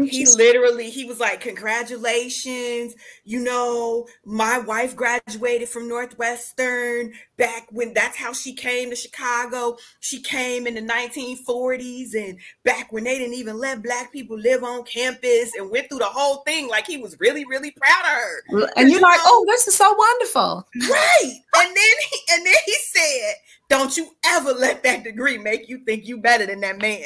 he 0.04 0.26
literally 0.36 0.90
he 0.90 1.06
was 1.06 1.20
like 1.20 1.40
congratulations 1.40 2.96
you 3.24 3.40
know 3.40 4.06
my 4.26 4.60
wife 4.60 4.96
graduated 4.96 5.70
from 5.70 5.88
northwestern 5.88 7.14
back 7.38 7.68
when 7.72 7.94
that's 7.94 8.18
how 8.18 8.34
she 8.34 8.54
came 8.54 8.90
to 8.90 8.96
chicago. 8.96 9.78
She 10.00 10.22
came 10.22 10.68
in 10.68 10.76
the 10.76 10.82
1940s 10.82 12.14
and 12.16 12.40
back 12.64 12.92
when 12.92 13.04
they 13.04 13.18
didn't 13.18 13.36
even 13.36 13.58
let 13.58 13.84
black 13.84 14.12
people 14.12 14.38
live 14.38 14.64
on 14.64 14.84
campus 14.84 15.52
and 15.56 15.70
went 15.70 15.90
through 15.90 16.00
the 16.00 16.06
whole 16.06 16.38
thing 16.44 16.68
like 16.68 16.88
he 16.88 16.98
was 16.98 17.20
really 17.20 17.46
really 17.46 17.72
proud 17.72 18.02
of 18.02 18.62
her. 18.62 18.72
And 18.78 18.90
you're 18.90 19.02
like 19.02 19.20
oh 19.24 19.46
this 19.48 19.68
is 19.68 19.76
so 19.76 19.94
wonderful. 19.94 20.68
Right. 20.90 21.40
And 21.58 21.70
then 21.70 21.76
he, 21.76 22.20
and 22.34 22.46
then 22.46 22.54
he 22.66 22.76
said 22.82 23.34
don't 23.70 23.96
you 23.98 24.10
ever 24.26 24.52
let 24.52 24.84
that 24.84 25.04
degree 25.04 25.38
make 25.38 25.68
you 25.70 25.80
think 25.80 26.06
you 26.06 26.18
better 26.18 26.46
than 26.46 26.62
that 26.62 26.82
man 26.82 27.04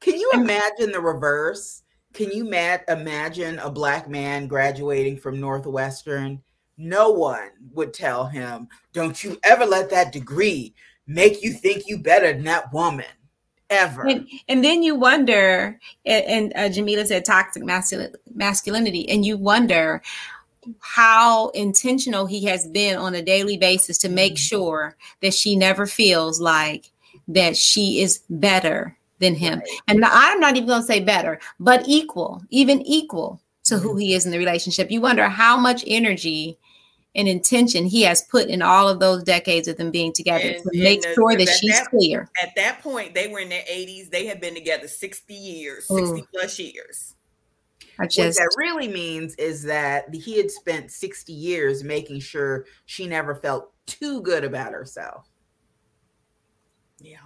can 0.00 0.18
you 0.18 0.30
imagine 0.34 0.92
the 0.92 1.00
reverse? 1.00 1.82
Can 2.12 2.30
you 2.30 2.44
mad- 2.44 2.84
imagine 2.88 3.58
a 3.58 3.70
black 3.70 4.08
man 4.08 4.46
graduating 4.46 5.18
from 5.18 5.40
Northwestern? 5.40 6.42
No 6.76 7.10
one 7.10 7.50
would 7.72 7.92
tell 7.92 8.26
him, 8.26 8.68
Don't 8.92 9.22
you 9.22 9.38
ever 9.44 9.66
let 9.66 9.90
that 9.90 10.12
degree 10.12 10.74
make 11.10 11.42
you 11.42 11.52
think 11.52 11.84
you 11.86 11.98
better 11.98 12.32
than 12.32 12.44
that 12.44 12.72
woman. 12.72 13.04
Ever. 13.68 14.08
And, 14.08 14.28
and 14.48 14.64
then 14.64 14.82
you 14.82 14.96
wonder, 14.96 15.78
and, 16.04 16.24
and 16.24 16.52
uh, 16.56 16.68
Jamila 16.74 17.06
said 17.06 17.24
toxic 17.24 17.62
masculinity, 17.64 19.08
and 19.08 19.24
you 19.24 19.36
wonder 19.36 20.02
how 20.80 21.50
intentional 21.50 22.26
he 22.26 22.44
has 22.46 22.66
been 22.66 22.96
on 22.96 23.14
a 23.14 23.22
daily 23.22 23.56
basis 23.56 23.96
to 23.98 24.08
make 24.08 24.32
mm-hmm. 24.32 24.56
sure 24.56 24.96
that 25.22 25.34
she 25.34 25.54
never 25.54 25.86
feels 25.86 26.40
like 26.40 26.90
that 27.28 27.56
she 27.56 28.02
is 28.02 28.22
better 28.28 28.96
than 29.20 29.34
him. 29.34 29.58
Right. 29.58 29.68
And 29.88 30.04
I'm 30.04 30.40
not 30.40 30.56
even 30.56 30.68
going 30.68 30.80
to 30.80 30.86
say 30.86 31.00
better, 31.00 31.38
but 31.60 31.84
equal, 31.86 32.42
even 32.50 32.80
equal 32.82 33.40
to 33.64 33.78
who 33.78 33.90
mm-hmm. 33.90 33.98
he 33.98 34.14
is 34.14 34.26
in 34.26 34.32
the 34.32 34.38
relationship. 34.38 34.90
You 34.90 35.00
wonder 35.00 35.28
how 35.28 35.56
much 35.56 35.84
energy 35.86 36.58
and 37.14 37.28
intention 37.28 37.86
he 37.86 38.02
has 38.02 38.22
put 38.22 38.48
in 38.48 38.62
all 38.62 38.88
of 38.88 39.00
those 39.00 39.22
decades 39.24 39.68
of 39.68 39.76
them 39.76 39.90
being 39.90 40.12
together 40.12 40.48
and, 40.48 40.62
to 40.62 40.82
make 40.82 41.02
the, 41.02 41.12
sure 41.14 41.36
that 41.36 41.48
she's 41.48 41.78
that, 41.78 41.90
clear. 41.90 42.28
At 42.42 42.54
that 42.56 42.80
point, 42.82 43.14
they 43.14 43.28
were 43.28 43.40
in 43.40 43.48
their 43.48 43.64
80s. 43.64 44.10
They 44.10 44.26
had 44.26 44.40
been 44.40 44.54
together 44.54 44.88
60 44.88 45.34
years, 45.34 45.88
mm. 45.88 45.98
60 45.98 46.20
Ooh. 46.20 46.26
plus 46.32 46.58
years. 46.58 47.14
Just, 48.08 48.18
what 48.18 48.34
that 48.36 48.54
really 48.56 48.88
means 48.88 49.34
is 49.34 49.62
that 49.64 50.14
he 50.14 50.38
had 50.38 50.50
spent 50.50 50.90
60 50.90 51.34
years 51.34 51.84
making 51.84 52.20
sure 52.20 52.64
she 52.86 53.06
never 53.06 53.34
felt 53.34 53.72
too 53.84 54.22
good 54.22 54.42
about 54.42 54.72
herself. 54.72 55.28
Yeah. 56.98 57.18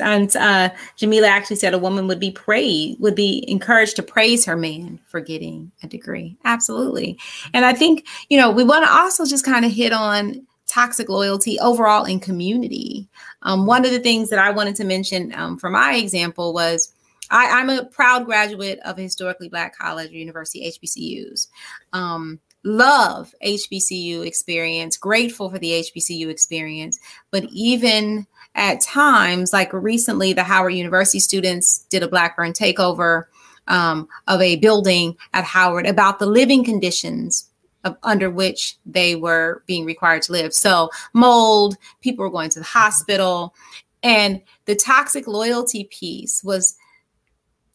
And 0.00 0.34
uh, 0.36 0.70
Jamila 0.96 1.26
actually 1.26 1.56
said 1.56 1.74
a 1.74 1.78
woman 1.78 2.06
would 2.06 2.20
be 2.20 2.30
praised, 2.30 2.98
would 3.00 3.14
be 3.14 3.44
encouraged 3.48 3.96
to 3.96 4.02
praise 4.02 4.44
her 4.44 4.56
man 4.56 5.00
for 5.06 5.20
getting 5.20 5.70
a 5.82 5.86
degree. 5.86 6.36
Absolutely. 6.44 7.18
And 7.52 7.64
I 7.64 7.74
think, 7.74 8.06
you 8.30 8.38
know, 8.38 8.50
we 8.50 8.64
want 8.64 8.84
to 8.84 8.90
also 8.90 9.26
just 9.26 9.44
kind 9.44 9.64
of 9.64 9.72
hit 9.72 9.92
on 9.92 10.46
toxic 10.66 11.08
loyalty 11.08 11.58
overall 11.60 12.04
in 12.04 12.18
community. 12.18 13.06
Um, 13.42 13.66
one 13.66 13.84
of 13.84 13.90
the 13.90 13.98
things 13.98 14.30
that 14.30 14.38
I 14.38 14.50
wanted 14.50 14.76
to 14.76 14.84
mention 14.84 15.34
um, 15.34 15.58
for 15.58 15.68
my 15.68 15.94
example 15.96 16.54
was 16.54 16.94
I, 17.30 17.60
am 17.60 17.68
a 17.68 17.84
proud 17.84 18.24
graduate 18.24 18.78
of 18.84 18.98
a 18.98 19.02
historically 19.02 19.48
Black 19.48 19.76
college 19.76 20.10
or 20.10 20.14
university, 20.14 20.70
HBCUs. 20.70 21.48
Um, 21.92 22.40
love 22.64 23.34
HBCU 23.44 24.26
experience, 24.26 24.96
grateful 24.96 25.50
for 25.50 25.58
the 25.58 25.72
HBCU 25.72 26.28
experience, 26.28 26.98
but 27.30 27.44
even 27.50 28.26
at 28.54 28.80
times, 28.80 29.52
like 29.52 29.72
recently, 29.72 30.32
the 30.32 30.42
Howard 30.42 30.74
University 30.74 31.20
students 31.20 31.86
did 31.90 32.02
a 32.02 32.08
Blackburn 32.08 32.52
takeover 32.52 33.24
um, 33.68 34.08
of 34.28 34.40
a 34.40 34.56
building 34.56 35.16
at 35.32 35.44
Howard 35.44 35.86
about 35.86 36.18
the 36.18 36.26
living 36.26 36.64
conditions 36.64 37.48
of, 37.84 37.96
under 38.02 38.30
which 38.30 38.76
they 38.84 39.16
were 39.16 39.62
being 39.66 39.84
required 39.84 40.22
to 40.22 40.32
live. 40.32 40.52
So, 40.52 40.90
mold, 41.14 41.76
people 42.00 42.24
were 42.24 42.30
going 42.30 42.50
to 42.50 42.58
the 42.58 42.64
hospital. 42.64 43.54
And 44.02 44.42
the 44.66 44.74
toxic 44.74 45.26
loyalty 45.26 45.84
piece 45.84 46.42
was 46.44 46.76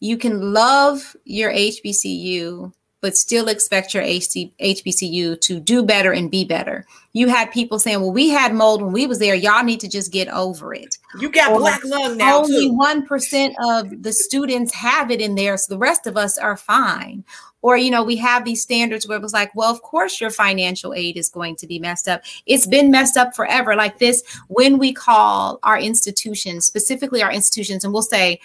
you 0.00 0.16
can 0.16 0.52
love 0.52 1.16
your 1.24 1.52
HBCU 1.52 2.72
but 3.00 3.16
still 3.16 3.48
expect 3.48 3.94
your 3.94 4.02
HC, 4.02 4.52
HBCU 4.60 5.40
to 5.40 5.60
do 5.60 5.82
better 5.84 6.12
and 6.12 6.30
be 6.30 6.44
better. 6.44 6.84
You 7.12 7.28
had 7.28 7.50
people 7.52 7.78
saying, 7.78 8.00
"Well, 8.00 8.12
we 8.12 8.28
had 8.28 8.54
mold 8.54 8.82
when 8.82 8.92
we 8.92 9.06
was 9.06 9.18
there. 9.18 9.34
Y'all 9.34 9.64
need 9.64 9.80
to 9.80 9.88
just 9.88 10.12
get 10.12 10.28
over 10.28 10.74
it." 10.74 10.98
You 11.20 11.30
got 11.30 11.52
or 11.52 11.58
black 11.58 11.84
lung 11.84 12.16
now. 12.16 12.38
Only 12.38 12.70
one 12.70 13.06
percent 13.06 13.54
of 13.62 14.02
the 14.02 14.12
students 14.12 14.74
have 14.74 15.10
it 15.10 15.20
in 15.20 15.34
there, 15.34 15.56
so 15.56 15.72
the 15.72 15.78
rest 15.78 16.06
of 16.06 16.16
us 16.16 16.38
are 16.38 16.56
fine. 16.56 17.24
Or 17.60 17.76
you 17.76 17.90
know, 17.90 18.04
we 18.04 18.16
have 18.16 18.44
these 18.44 18.62
standards 18.62 19.08
where 19.08 19.18
it 19.18 19.22
was 19.22 19.32
like, 19.32 19.52
"Well, 19.54 19.70
of 19.70 19.82
course 19.82 20.20
your 20.20 20.30
financial 20.30 20.94
aid 20.94 21.16
is 21.16 21.28
going 21.28 21.56
to 21.56 21.66
be 21.66 21.78
messed 21.78 22.08
up. 22.08 22.22
It's 22.46 22.66
been 22.66 22.90
messed 22.90 23.16
up 23.16 23.34
forever." 23.34 23.74
Like 23.74 23.98
this, 23.98 24.22
when 24.48 24.78
we 24.78 24.92
call 24.92 25.58
our 25.62 25.78
institutions, 25.78 26.66
specifically 26.66 27.22
our 27.22 27.32
institutions, 27.32 27.84
and 27.84 27.92
we'll 27.92 28.02
say, 28.02 28.40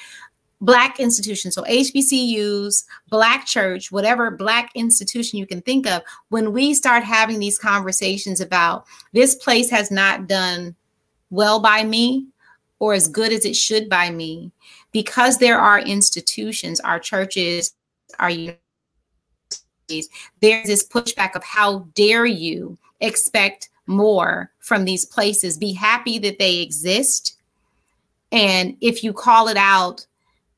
black 0.63 0.99
institutions 0.99 1.55
so 1.55 1.63
hbcus 1.63 2.83
black 3.09 3.45
church 3.45 3.91
whatever 3.91 4.31
black 4.31 4.71
institution 4.75 5.37
you 5.37 5.45
can 5.45 5.61
think 5.61 5.85
of 5.87 6.01
when 6.29 6.51
we 6.51 6.73
start 6.73 7.03
having 7.03 7.39
these 7.39 7.57
conversations 7.57 8.41
about 8.41 8.85
this 9.11 9.35
place 9.35 9.69
has 9.69 9.91
not 9.91 10.27
done 10.27 10.75
well 11.29 11.59
by 11.59 11.83
me 11.83 12.27
or 12.79 12.93
as 12.93 13.07
good 13.07 13.31
as 13.31 13.45
it 13.45 13.55
should 13.55 13.89
by 13.89 14.09
me 14.09 14.51
because 14.91 15.37
there 15.37 15.59
are 15.59 15.79
institutions 15.79 16.79
our 16.79 16.99
churches 16.99 17.75
our 18.19 18.29
universities 18.29 18.59
there's 20.41 20.67
this 20.67 20.87
pushback 20.87 21.35
of 21.35 21.43
how 21.43 21.79
dare 21.93 22.25
you 22.25 22.77
expect 23.01 23.69
more 23.85 24.51
from 24.59 24.85
these 24.85 25.05
places. 25.05 25.57
Be 25.57 25.73
happy 25.73 26.17
that 26.19 26.39
they 26.39 26.59
exist. 26.59 27.37
And 28.31 28.77
if 28.81 29.03
you 29.03 29.13
call 29.13 29.47
it 29.47 29.57
out 29.57 30.05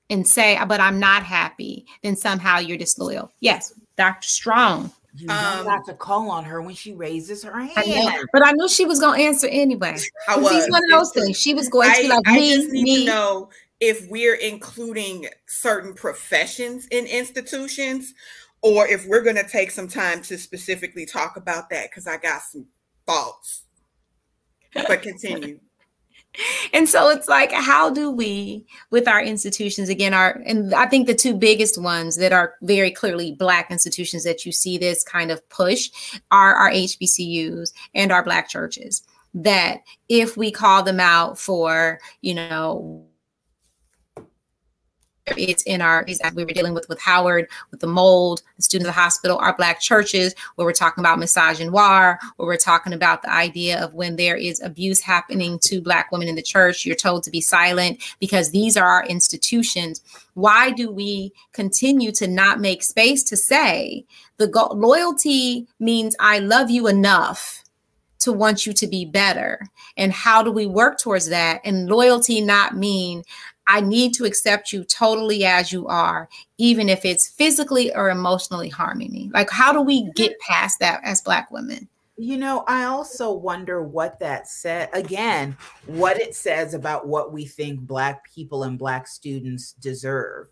and 0.09 0.27
say, 0.27 0.59
but 0.67 0.79
I'm 0.79 0.99
not 0.99 1.23
happy, 1.23 1.85
then 2.03 2.15
somehow 2.15 2.59
you're 2.59 2.77
disloyal. 2.77 3.31
Yes, 3.39 3.73
Dr. 3.97 4.27
Strong. 4.27 4.91
You 5.17 5.29
um, 5.29 5.65
have 5.65 5.85
to 5.85 5.93
call 5.93 6.29
on 6.29 6.43
her 6.43 6.61
when 6.61 6.75
she 6.75 6.93
raises 6.93 7.43
her 7.43 7.57
hand. 7.57 7.71
I 7.77 8.23
but 8.33 8.45
I 8.45 8.51
knew 8.51 8.67
she 8.67 8.85
was 8.85 8.99
going 8.99 9.19
to 9.19 9.25
answer 9.25 9.47
anyway. 9.47 9.97
I 10.27 10.37
was. 10.37 10.51
She's 10.51 10.69
one 10.69 10.83
of 10.83 10.89
those 10.91 11.11
things. 11.13 11.39
She 11.39 11.53
was 11.53 11.69
going 11.69 11.89
I, 11.89 11.95
to 11.95 12.01
be 12.01 12.07
like, 12.09 12.23
I 12.27 12.35
me, 12.35 12.55
just 12.55 12.69
need 12.69 12.83
me. 12.83 13.05
to 13.05 13.11
know 13.11 13.49
if 13.79 14.09
we're 14.09 14.35
including 14.35 15.27
certain 15.47 15.93
professions 15.93 16.87
in 16.87 17.05
institutions 17.05 18.13
or 18.61 18.87
if 18.87 19.07
we're 19.07 19.21
going 19.21 19.37
to 19.37 19.47
take 19.47 19.71
some 19.71 19.87
time 19.87 20.21
to 20.23 20.37
specifically 20.37 21.05
talk 21.05 21.37
about 21.37 21.69
that 21.69 21.89
because 21.89 22.07
I 22.07 22.17
got 22.17 22.41
some 22.41 22.65
thoughts. 23.05 23.63
But 24.73 25.01
continue 25.01 25.61
and 26.73 26.87
so 26.87 27.09
it's 27.09 27.27
like 27.27 27.51
how 27.51 27.89
do 27.89 28.11
we 28.11 28.65
with 28.91 29.07
our 29.07 29.21
institutions 29.21 29.89
again 29.89 30.13
our 30.13 30.41
and 30.45 30.73
i 30.73 30.85
think 30.85 31.07
the 31.07 31.15
two 31.15 31.33
biggest 31.33 31.81
ones 31.81 32.17
that 32.17 32.33
are 32.33 32.55
very 32.61 32.91
clearly 32.91 33.33
black 33.33 33.71
institutions 33.71 34.23
that 34.23 34.45
you 34.45 34.51
see 34.51 34.77
this 34.77 35.03
kind 35.03 35.31
of 35.31 35.47
push 35.49 35.89
are 36.31 36.55
our 36.55 36.71
hbcus 36.71 37.71
and 37.93 38.11
our 38.11 38.23
black 38.23 38.49
churches 38.49 39.03
that 39.33 39.81
if 40.07 40.37
we 40.37 40.49
call 40.51 40.83
them 40.83 40.99
out 40.99 41.37
for 41.37 41.99
you 42.21 42.33
know 42.33 43.05
it's 45.27 45.63
in 45.63 45.81
our 45.81 46.05
we 46.35 46.43
were 46.43 46.51
dealing 46.51 46.73
with 46.73 46.87
with 46.87 47.01
Howard 47.01 47.47
with 47.71 47.79
the 47.79 47.87
mold, 47.87 48.41
the 48.57 48.63
student 48.63 48.87
of 48.87 48.93
the 48.95 48.99
hospital, 48.99 49.37
our 49.37 49.55
black 49.55 49.79
churches, 49.79 50.35
where 50.55 50.65
we're 50.65 50.73
talking 50.73 51.01
about 51.01 51.19
misogynoir, 51.19 52.17
where 52.37 52.47
we're 52.47 52.57
talking 52.57 52.93
about 52.93 53.21
the 53.21 53.33
idea 53.33 53.83
of 53.83 53.93
when 53.93 54.15
there 54.15 54.35
is 54.35 54.61
abuse 54.61 55.01
happening 55.01 55.59
to 55.63 55.81
black 55.81 56.11
women 56.11 56.27
in 56.27 56.35
the 56.35 56.41
church, 56.41 56.85
you're 56.85 56.95
told 56.95 57.23
to 57.23 57.31
be 57.31 57.41
silent 57.41 58.03
because 58.19 58.51
these 58.51 58.77
are 58.77 58.87
our 58.87 59.05
institutions. 59.05 60.01
Why 60.35 60.71
do 60.71 60.91
we 60.91 61.33
continue 61.53 62.11
to 62.13 62.27
not 62.27 62.59
make 62.59 62.83
space 62.83 63.23
to 63.23 63.37
say 63.37 64.05
the 64.37 64.47
go- 64.47 64.71
loyalty 64.73 65.67
means 65.79 66.15
I 66.19 66.39
love 66.39 66.69
you 66.69 66.87
enough 66.87 67.63
to 68.19 68.31
want 68.31 68.65
you 68.65 68.73
to 68.73 68.87
be 68.87 69.05
better? 69.05 69.67
And 69.97 70.11
how 70.11 70.43
do 70.43 70.51
we 70.51 70.67
work 70.67 70.99
towards 70.99 71.29
that? 71.29 71.61
And 71.63 71.89
loyalty 71.89 72.41
not 72.41 72.75
mean 72.75 73.23
I 73.67 73.81
need 73.81 74.13
to 74.15 74.25
accept 74.25 74.71
you 74.71 74.83
totally 74.83 75.45
as 75.45 75.71
you 75.71 75.87
are, 75.87 76.29
even 76.57 76.89
if 76.89 77.03
it's 77.03 77.27
physically 77.27 77.93
or 77.93 78.09
emotionally 78.09 78.69
harming 78.69 79.11
me. 79.11 79.29
Like, 79.33 79.49
how 79.49 79.73
do 79.73 79.81
we 79.81 80.11
get 80.13 80.31
mm-hmm. 80.33 80.53
past 80.53 80.79
that 80.79 81.01
as 81.03 81.21
Black 81.21 81.49
women? 81.51 81.87
You 82.17 82.37
know, 82.37 82.63
I 82.67 82.85
also 82.85 83.33
wonder 83.33 83.83
what 83.83 84.19
that 84.19 84.47
said 84.47 84.89
again, 84.93 85.57
what 85.85 86.17
it 86.17 86.33
says 86.33 86.73
about 86.73 87.07
what 87.07 87.33
we 87.33 87.45
think 87.45 87.81
Black 87.81 88.23
people 88.23 88.63
and 88.63 88.79
Black 88.79 89.07
students 89.07 89.73
deserve. 89.73 90.47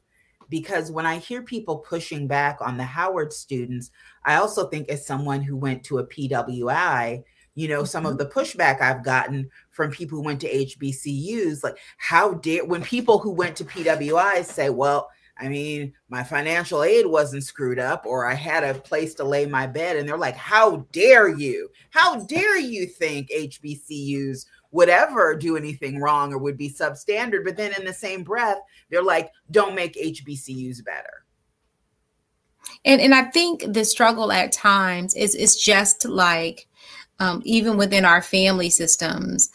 Because 0.49 0.91
when 0.91 1.05
I 1.05 1.20
hear 1.20 1.41
people 1.41 1.78
pushing 1.78 2.28
back 2.28 2.57
on 2.59 2.78
the 2.78 2.84
Howard 2.84 3.32
students, 3.32 3.91
I 4.26 4.36
also 4.36 4.68
think, 4.68 4.89
as 4.89 5.07
someone 5.07 5.41
who 5.41 5.55
went 5.55 5.86
to 5.86 5.99
a 5.99 6.05
PWI, 6.05 7.24
you 7.56 7.68
know, 7.68 7.84
some 7.84 8.06
of 8.06 8.18
mm-hmm. 8.18 8.20
the 8.20 8.34
pushback 8.34 8.82
I've 8.82 9.04
gotten 9.04 9.49
from 9.70 9.91
people 9.91 10.18
who 10.18 10.24
went 10.24 10.41
to 10.41 10.51
HBCUs, 10.51 11.64
like 11.64 11.78
how 11.97 12.36
dare 12.36 12.66
when 12.66 12.84
people 12.84 13.20
who 13.20 13.32
went 13.32 13.56
to 13.58 13.66
PWI 13.66 14.43
say, 14.43 14.70
well, 14.70 15.10
I 15.38 15.49
mean, 15.49 15.93
my 16.10 16.24
financial 16.24 16.84
aid 16.84 17.08
wasn't 17.08 17.43
screwed 17.43 17.80
up, 17.80 18.06
or 18.06 18.26
I 18.26 18.36
had 18.36 18.64
a 18.64 18.80
place 18.80 19.16
to 19.16 19.24
lay 19.24 19.45
my 19.47 19.66
bed. 19.66 19.97
And 19.97 20.08
they're 20.08 20.18
like, 20.18 20.36
How 20.36 20.86
dare 20.91 21.28
you? 21.28 21.70
How 21.89 22.20
dare 22.26 22.60
you 22.60 22.86
think 22.86 23.30
HBCUs 23.30 24.45
would 24.72 24.89
ever 24.89 25.36
do 25.36 25.58
anything 25.58 25.99
wrong 25.99 26.34
or 26.34 26.38
would 26.38 26.58
be 26.58 26.70
substandard? 26.70 27.45
But 27.45 27.58
then 27.58 27.74
in 27.78 27.86
the 27.86 27.93
same 27.93 28.24
breath, 28.24 28.60
they're 28.89 29.04
like, 29.04 29.32
Don't 29.49 29.76
make 29.76 29.95
HBCUs 29.95 30.86
better. 30.86 31.26
And, 32.86 33.01
and 33.01 33.16
I 33.16 33.24
think 33.24 33.66
the 33.68 33.86
struggle 33.86 34.32
at 34.32 34.51
times 34.51 35.16
is, 35.16 35.36
is 35.36 35.56
just 35.56 36.06
like, 36.06 36.68
um, 37.20 37.41
even 37.45 37.78
within 37.78 38.05
our 38.05 38.22
family 38.22 38.70
systems, 38.70 39.49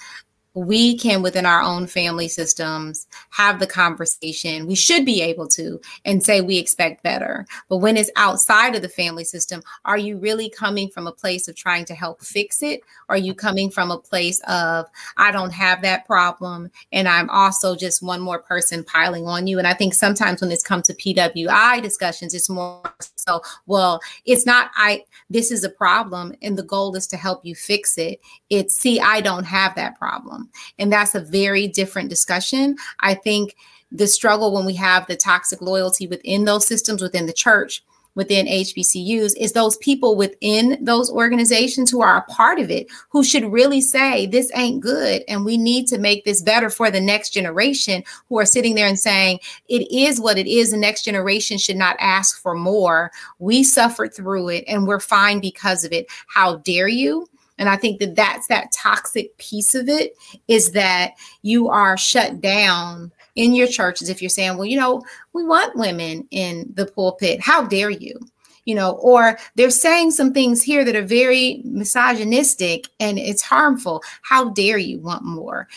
we 0.65 0.97
can 0.97 1.23
within 1.23 1.47
our 1.47 1.63
own 1.63 1.87
family 1.87 2.29
systems 2.29 3.07
have 3.31 3.61
the 3.61 3.67
conversation. 3.67 4.67
We 4.67 4.75
should 4.75 5.05
be 5.05 5.23
able 5.23 5.47
to 5.49 5.81
and 6.05 6.23
say 6.23 6.41
we 6.41 6.59
expect 6.59 7.03
better. 7.03 7.47
But 7.69 7.79
when 7.79 7.97
it's 7.97 8.11
outside 8.17 8.75
of 8.75 8.83
the 8.83 8.89
family 8.89 9.25
system 9.25 9.63
are 9.85 9.99
you 9.99 10.19
really 10.19 10.51
coming 10.51 10.89
from 10.89 11.07
a 11.07 11.13
place 11.13 11.49
of 11.49 11.57
trying 11.57 11.85
to 11.87 11.95
help 11.95 12.23
fix 12.23 12.63
it? 12.63 12.81
Are 13.09 13.17
you 13.17 13.35
coming 13.35 13.71
from 13.71 13.91
a 13.91 13.99
place 13.99 14.41
of 14.49 14.87
i 15.17 15.31
don't 15.31 15.53
have 15.53 15.83
that 15.83 16.07
problem 16.07 16.71
and 16.93 17.09
i'm 17.09 17.31
also 17.31 17.77
just 17.77 18.03
one 18.03 18.21
more 18.21 18.39
person 18.39 18.85
piling 18.85 19.27
on 19.27 19.47
you? 19.47 19.59
And 19.59 19.67
i 19.67 19.75
think 19.75 19.95
sometimes 19.95 20.41
when 20.41 20.51
it's 20.51 20.63
come 20.63 20.83
to 20.83 20.95
pwi 20.95 21.83
discussions 21.83 22.35
it's 22.35 22.51
more 22.51 22.83
so 23.17 23.41
well 23.67 24.01
it's 24.25 24.47
not 24.47 24.71
i 24.77 25.05
this 25.31 25.51
is 25.51 25.65
a 25.65 25.71
problem 25.71 26.35
and 26.43 26.57
the 26.57 26.63
goal 26.63 26.95
is 26.97 27.07
to 27.09 27.17
help 27.17 27.45
you 27.45 27.55
fix 27.55 27.99
it. 27.99 28.21
It's 28.51 28.75
see 28.75 29.01
i 29.01 29.21
don't 29.21 29.45
have 29.45 29.75
that 29.77 29.99
problem 29.99 30.48
and 30.79 30.93
that's 30.93 31.15
a 31.15 31.21
very 31.21 31.69
different 31.69 32.11
discussion. 32.11 32.77
I 33.01 33.15
think 33.15 33.57
the 33.91 34.07
struggle 34.07 34.53
when 34.53 34.67
we 34.67 34.75
have 34.75 35.07
the 35.07 35.17
toxic 35.17 35.61
loyalty 35.63 36.07
within 36.07 36.45
those 36.45 36.67
systems, 36.67 37.03
within 37.03 37.27
the 37.27 37.33
church, 37.33 37.83
within 38.19 38.47
HBCUs 38.47 39.35
is 39.39 39.53
those 39.53 39.77
people 39.77 40.17
within 40.17 40.77
those 40.85 41.09
organizations 41.09 41.89
who 41.89 42.03
are 42.03 42.17
a 42.17 42.33
part 42.33 42.59
of 42.59 42.69
it 42.69 42.89
who 43.11 43.23
should 43.23 43.45
really 43.45 43.81
say 43.81 44.27
this 44.27 44.51
ain't 44.57 44.83
good 44.83 45.23
and 45.29 45.45
we 45.45 45.57
need 45.57 45.87
to 45.87 45.99
make 45.99 46.25
this 46.25 46.43
better 46.43 46.69
for 46.69 46.91
the 46.91 47.01
next 47.01 47.31
generation 47.31 48.03
who 48.29 48.37
are 48.37 48.45
sitting 48.45 48.75
there 48.75 48.89
and 48.89 48.99
saying 48.99 49.39
it 49.69 49.89
is 49.93 50.21
what 50.21 50.37
it 50.37 50.49
is 50.49 50.73
the 50.73 50.77
next 50.77 51.05
generation 51.05 51.57
should 51.59 51.77
not 51.77 51.95
ask 52.01 52.43
for 52.43 52.57
more 52.57 53.13
we 53.39 53.63
suffered 53.63 54.13
through 54.13 54.49
it 54.49 54.65
and 54.67 54.89
we're 54.89 54.99
fine 54.99 55.39
because 55.39 55.85
of 55.85 55.93
it 55.93 56.09
how 56.27 56.57
dare 56.57 56.89
you 56.89 57.25
and 57.59 57.69
I 57.69 57.77
think 57.77 57.99
that 58.01 58.15
that's 58.15 58.47
that 58.49 58.73
toxic 58.73 59.37
piece 59.39 59.75
of 59.75 59.89
it 59.89 60.17
is 60.47 60.73
that 60.73 61.13
you 61.43 61.69
are 61.69 61.97
shut 61.97 62.41
down 62.41 63.13
in 63.35 63.55
your 63.55 63.67
churches 63.67 64.09
if 64.09 64.23
you're 64.23 64.29
saying, 64.29 64.57
well, 64.57 64.67
you 64.67 64.79
know, 64.79 65.03
we 65.33 65.45
want 65.45 65.77
women 65.77 66.27
in 66.31 66.71
the 66.75 66.87
pulpit. 66.87 67.41
How 67.41 67.65
dare 67.65 67.91
you? 67.91 68.19
You 68.65 68.75
know, 68.75 68.93
or 68.93 69.39
they're 69.55 69.71
saying 69.71 70.11
some 70.11 70.33
things 70.33 70.63
here 70.63 70.85
that 70.85 70.97
are 70.97 71.03
very 71.03 71.63
misogynistic 71.65 72.87
and 73.01 73.19
it's 73.19 73.43
harmful. 73.43 74.03
How 74.23 74.51
dare 74.51 74.79
you 74.79 75.01
want 75.01 75.25
more? 75.25 75.69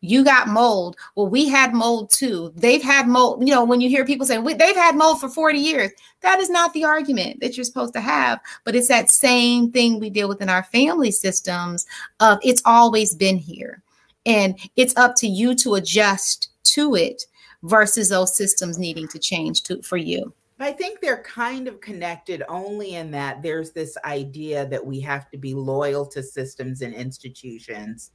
You 0.00 0.24
got 0.24 0.48
mold. 0.48 0.96
Well, 1.14 1.28
we 1.28 1.48
had 1.48 1.74
mold 1.74 2.10
too. 2.10 2.52
They've 2.56 2.82
had 2.82 3.06
mold. 3.06 3.46
You 3.46 3.54
know, 3.54 3.64
when 3.64 3.80
you 3.80 3.88
hear 3.88 4.04
people 4.04 4.26
say 4.26 4.40
they've 4.40 4.76
had 4.76 4.96
mold 4.96 5.20
for 5.20 5.28
40 5.28 5.58
years, 5.58 5.90
that 6.22 6.38
is 6.38 6.48
not 6.48 6.72
the 6.72 6.84
argument 6.84 7.40
that 7.40 7.56
you're 7.56 7.64
supposed 7.64 7.94
to 7.94 8.00
have. 8.00 8.40
But 8.64 8.74
it's 8.74 8.88
that 8.88 9.10
same 9.10 9.70
thing 9.70 10.00
we 10.00 10.10
deal 10.10 10.28
with 10.28 10.40
in 10.40 10.48
our 10.48 10.64
family 10.64 11.10
systems 11.10 11.86
of 12.20 12.38
it's 12.42 12.62
always 12.64 13.14
been 13.14 13.36
here. 13.36 13.82
And 14.26 14.58
it's 14.76 14.96
up 14.96 15.16
to 15.16 15.26
you 15.26 15.54
to 15.56 15.74
adjust 15.74 16.50
to 16.64 16.94
it 16.94 17.24
versus 17.62 18.08
those 18.08 18.34
systems 18.34 18.78
needing 18.78 19.08
to 19.08 19.18
change 19.18 19.62
to 19.64 19.82
for 19.82 19.96
you. 19.96 20.32
I 20.62 20.72
think 20.72 21.00
they're 21.00 21.22
kind 21.22 21.68
of 21.68 21.80
connected 21.80 22.42
only 22.46 22.96
in 22.96 23.10
that 23.12 23.42
there's 23.42 23.72
this 23.72 23.96
idea 24.04 24.66
that 24.66 24.84
we 24.84 25.00
have 25.00 25.30
to 25.30 25.38
be 25.38 25.54
loyal 25.54 26.04
to 26.08 26.22
systems 26.22 26.82
and 26.82 26.94
institutions 26.94 28.10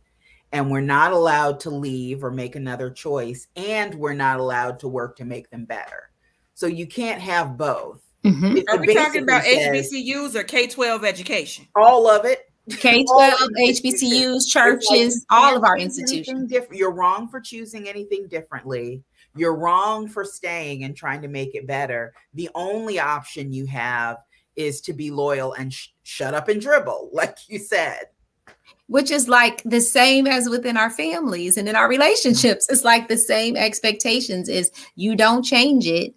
and 0.51 0.71
we're 0.71 0.81
not 0.81 1.11
allowed 1.11 1.59
to 1.61 1.69
leave 1.69 2.23
or 2.23 2.31
make 2.31 2.55
another 2.55 2.89
choice 2.89 3.47
and 3.55 3.93
we're 3.95 4.13
not 4.13 4.39
allowed 4.39 4.79
to 4.79 4.87
work 4.87 5.17
to 5.17 5.25
make 5.25 5.49
them 5.49 5.65
better. 5.65 6.11
So 6.53 6.67
you 6.67 6.87
can't 6.87 7.21
have 7.21 7.57
both. 7.57 8.01
Mm-hmm. 8.23 8.61
are 8.69 8.79
we 8.79 8.91
talking 8.95 9.21
about 9.21 9.43
says, 9.43 9.91
hbcus 9.91 10.33
or 10.33 10.43
k-12 10.43 11.05
education? 11.05 11.67
All 11.75 12.09
of 12.09 12.25
it. 12.25 12.49
K-12 12.69 13.33
hbcus 13.59 14.47
churches 14.47 15.25
like, 15.29 15.39
all 15.39 15.55
of 15.55 15.63
our 15.63 15.77
institutions. 15.77 16.51
you're 16.71 16.91
wrong 16.91 17.27
for 17.27 17.39
choosing 17.39 17.87
anything 17.87 18.27
differently. 18.27 19.03
You're 19.35 19.55
wrong 19.55 20.07
for 20.07 20.23
staying 20.23 20.85
and 20.85 20.95
trying 20.95 21.21
to 21.21 21.27
make 21.27 21.53
it 21.53 21.67
better. 21.67 22.13
The 22.33 22.49
only 22.55 22.99
option 22.99 23.53
you 23.53 23.67
have 23.67 24.17
is 24.55 24.81
to 24.81 24.93
be 24.93 25.11
loyal 25.11 25.53
and 25.53 25.71
sh- 25.73 25.89
shut 26.03 26.33
up 26.33 26.47
and 26.47 26.61
dribble 26.61 27.09
like 27.13 27.37
you 27.47 27.59
said 27.59 28.05
which 28.87 29.11
is 29.11 29.27
like 29.27 29.61
the 29.63 29.81
same 29.81 30.27
as 30.27 30.49
within 30.49 30.77
our 30.77 30.89
families 30.89 31.57
and 31.57 31.67
in 31.67 31.75
our 31.75 31.89
relationships. 31.89 32.67
It's 32.69 32.83
like 32.83 33.07
the 33.07 33.17
same 33.17 33.55
expectations 33.55 34.49
is 34.49 34.71
you 34.95 35.15
don't 35.15 35.43
change 35.43 35.87
it, 35.87 36.13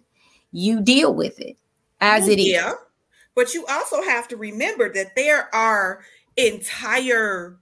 you 0.51 0.81
deal 0.81 1.13
with 1.13 1.39
it 1.39 1.57
as 2.01 2.27
it 2.27 2.39
yeah. 2.39 2.69
is. 2.69 2.75
But 3.35 3.53
you 3.53 3.65
also 3.67 4.01
have 4.03 4.27
to 4.29 4.37
remember 4.37 4.91
that 4.93 5.15
there 5.15 5.53
are 5.53 6.01
entire 6.35 7.57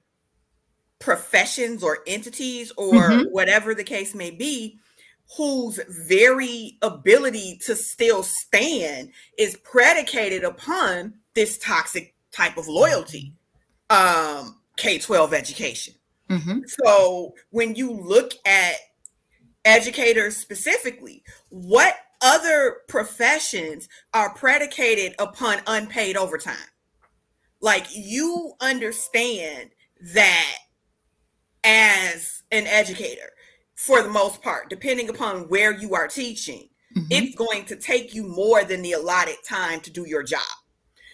professions 0.99 1.83
or 1.83 1.99
entities 2.07 2.71
or 2.77 2.93
mm-hmm. 2.93 3.23
whatever 3.29 3.75
the 3.75 3.83
case 3.83 4.15
may 4.15 4.31
be 4.31 4.79
whose 5.35 5.79
very 6.07 6.77
ability 6.81 7.59
to 7.65 7.75
still 7.75 8.23
stand 8.23 9.11
is 9.37 9.57
predicated 9.57 10.43
upon 10.43 11.13
this 11.33 11.57
toxic 11.57 12.15
type 12.31 12.57
of 12.57 12.67
loyalty. 12.67 13.33
Um, 13.89 14.57
K 14.77 14.99
12 14.99 15.33
education. 15.33 15.93
Mm-hmm. 16.29 16.59
So 16.83 17.33
when 17.49 17.75
you 17.75 17.91
look 17.91 18.33
at 18.45 18.75
educators 19.65 20.37
specifically, 20.37 21.23
what 21.49 21.95
other 22.21 22.77
professions 22.87 23.87
are 24.13 24.33
predicated 24.33 25.13
upon 25.19 25.59
unpaid 25.67 26.17
overtime? 26.17 26.55
Like 27.61 27.87
you 27.93 28.53
understand 28.61 29.71
that 30.13 30.57
as 31.63 32.43
an 32.51 32.67
educator, 32.67 33.31
for 33.75 34.01
the 34.01 34.09
most 34.09 34.41
part, 34.41 34.69
depending 34.69 35.09
upon 35.09 35.47
where 35.49 35.71
you 35.71 35.93
are 35.95 36.07
teaching, 36.07 36.69
mm-hmm. 36.95 37.07
it's 37.09 37.35
going 37.35 37.65
to 37.65 37.75
take 37.75 38.13
you 38.13 38.23
more 38.23 38.63
than 38.63 38.81
the 38.81 38.93
allotted 38.93 39.37
time 39.47 39.79
to 39.81 39.91
do 39.91 40.07
your 40.07 40.23
job. 40.23 40.41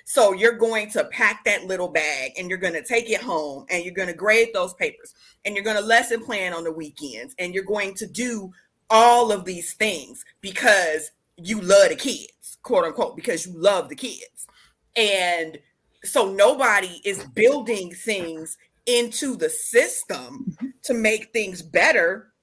So 0.06 0.34
you're 0.34 0.58
going 0.58 0.90
to 0.92 1.06
pack 1.06 1.46
that 1.46 1.66
little 1.66 1.88
bag 1.88 2.34
and 2.38 2.50
you're 2.50 2.58
going 2.58 2.74
to 2.74 2.84
take 2.84 3.10
it 3.10 3.22
home 3.22 3.66
and 3.70 3.84
you're 3.84 3.94
going 3.94 4.10
to 4.10 4.14
grade 4.14 4.50
those 4.54 4.74
papers 4.74 5.14
and 5.46 5.56
you're 5.56 5.64
going 5.64 5.78
to 5.78 5.84
lesson 5.84 6.24
plan 6.24 6.54
on 6.54 6.64
the 6.64 6.72
weekends 6.72 7.36
and 7.40 7.54
you're 7.54 7.64
going 7.64 7.94
to 7.96 8.08
do 8.08 8.52
all 8.90 9.32
of 9.32 9.46
these 9.46 9.74
things 9.74 10.24
because 10.42 11.12
you 11.38 11.62
love 11.62 11.90
the 11.90 11.96
kids, 11.96 12.58
quote 12.62 12.86
unquote, 12.86 13.16
because 13.16 13.46
you 13.46 13.54
love 13.56 13.90
the 13.90 13.96
kids. 13.96 14.48
And 14.96 15.58
so 16.04 16.32
nobody 16.32 17.02
is 17.06 17.26
building 17.34 17.92
things 17.92 18.58
into 18.86 19.36
the 19.36 19.50
system 19.50 20.56
to 20.84 20.94
make 20.94 21.32
things 21.32 21.62
better 21.62 22.34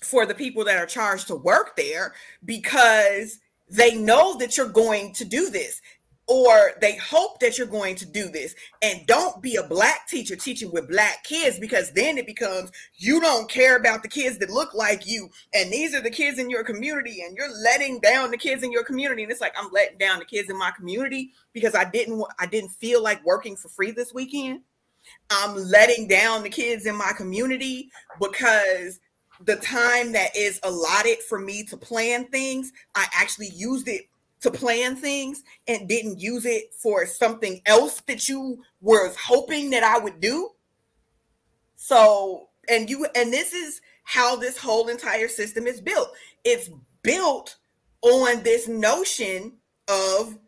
for 0.00 0.24
the 0.24 0.34
people 0.34 0.64
that 0.64 0.78
are 0.78 0.86
charged 0.86 1.26
to 1.28 1.36
work 1.36 1.76
there 1.76 2.14
because 2.44 3.40
they 3.68 3.96
know 3.96 4.36
that 4.38 4.56
you're 4.56 4.68
going 4.68 5.12
to 5.14 5.24
do 5.24 5.50
this 5.50 5.80
or 6.28 6.72
they 6.80 6.96
hope 6.96 7.40
that 7.40 7.58
you're 7.58 7.66
going 7.66 7.96
to 7.96 8.06
do 8.06 8.28
this. 8.28 8.54
And 8.80 9.06
don't 9.06 9.42
be 9.42 9.56
a 9.56 9.62
black 9.62 10.08
teacher 10.08 10.36
teaching 10.36 10.70
with 10.72 10.88
black 10.88 11.24
kids 11.24 11.58
because 11.58 11.92
then 11.92 12.16
it 12.16 12.26
becomes 12.26 12.70
you 12.96 13.20
don't 13.20 13.50
care 13.50 13.76
about 13.76 14.02
the 14.02 14.08
kids 14.08 14.38
that 14.38 14.50
look 14.50 14.72
like 14.72 15.06
you. 15.06 15.28
And 15.52 15.72
these 15.72 15.94
are 15.94 16.00
the 16.00 16.10
kids 16.10 16.38
in 16.38 16.48
your 16.48 16.64
community 16.64 17.22
and 17.22 17.36
you're 17.36 17.52
letting 17.62 18.00
down 18.00 18.30
the 18.30 18.36
kids 18.36 18.62
in 18.62 18.72
your 18.72 18.84
community. 18.84 19.22
And 19.22 19.32
it's 19.32 19.40
like 19.40 19.54
i'm 19.58 19.70
letting 19.72 19.98
down 19.98 20.20
the 20.20 20.24
kids 20.24 20.48
in 20.48 20.58
my 20.58 20.70
community 20.70 21.32
because 21.52 21.74
i 21.74 21.84
didn't 21.84 22.24
i 22.38 22.46
didn't 22.46 22.70
feel 22.70 23.02
like 23.02 23.24
working 23.24 23.56
for 23.56 23.68
free 23.68 23.90
this 23.90 24.14
weekend. 24.14 24.60
I'm 25.30 25.56
letting 25.56 26.06
down 26.06 26.44
the 26.44 26.50
kids 26.50 26.86
in 26.86 26.96
my 26.96 27.12
community 27.16 27.90
because 28.20 29.00
the 29.44 29.56
time 29.56 30.12
that 30.12 30.36
is 30.36 30.60
allotted 30.62 31.18
for 31.28 31.40
me 31.40 31.64
to 31.64 31.76
plan 31.76 32.26
things 32.26 32.70
i 32.94 33.06
actually 33.12 33.48
used 33.48 33.88
it 33.88 34.02
to 34.42 34.50
plan 34.50 34.96
things 34.96 35.42
and 35.66 35.88
didn't 35.88 36.20
use 36.20 36.44
it 36.44 36.74
for 36.74 37.06
something 37.06 37.60
else 37.66 38.00
that 38.02 38.28
you 38.28 38.62
were 38.80 39.12
hoping 39.18 39.70
that 39.70 39.82
I 39.82 39.98
would 39.98 40.20
do. 40.20 40.50
So, 41.76 42.48
and 42.68 42.90
you, 42.90 43.06
and 43.14 43.32
this 43.32 43.52
is 43.52 43.80
how 44.04 44.36
this 44.36 44.58
whole 44.58 44.88
entire 44.88 45.28
system 45.28 45.66
is 45.66 45.80
built. 45.80 46.08
It's 46.44 46.70
built 47.02 47.56
on 48.02 48.42
this 48.42 48.68
notion 48.68 49.54
of 49.88 50.38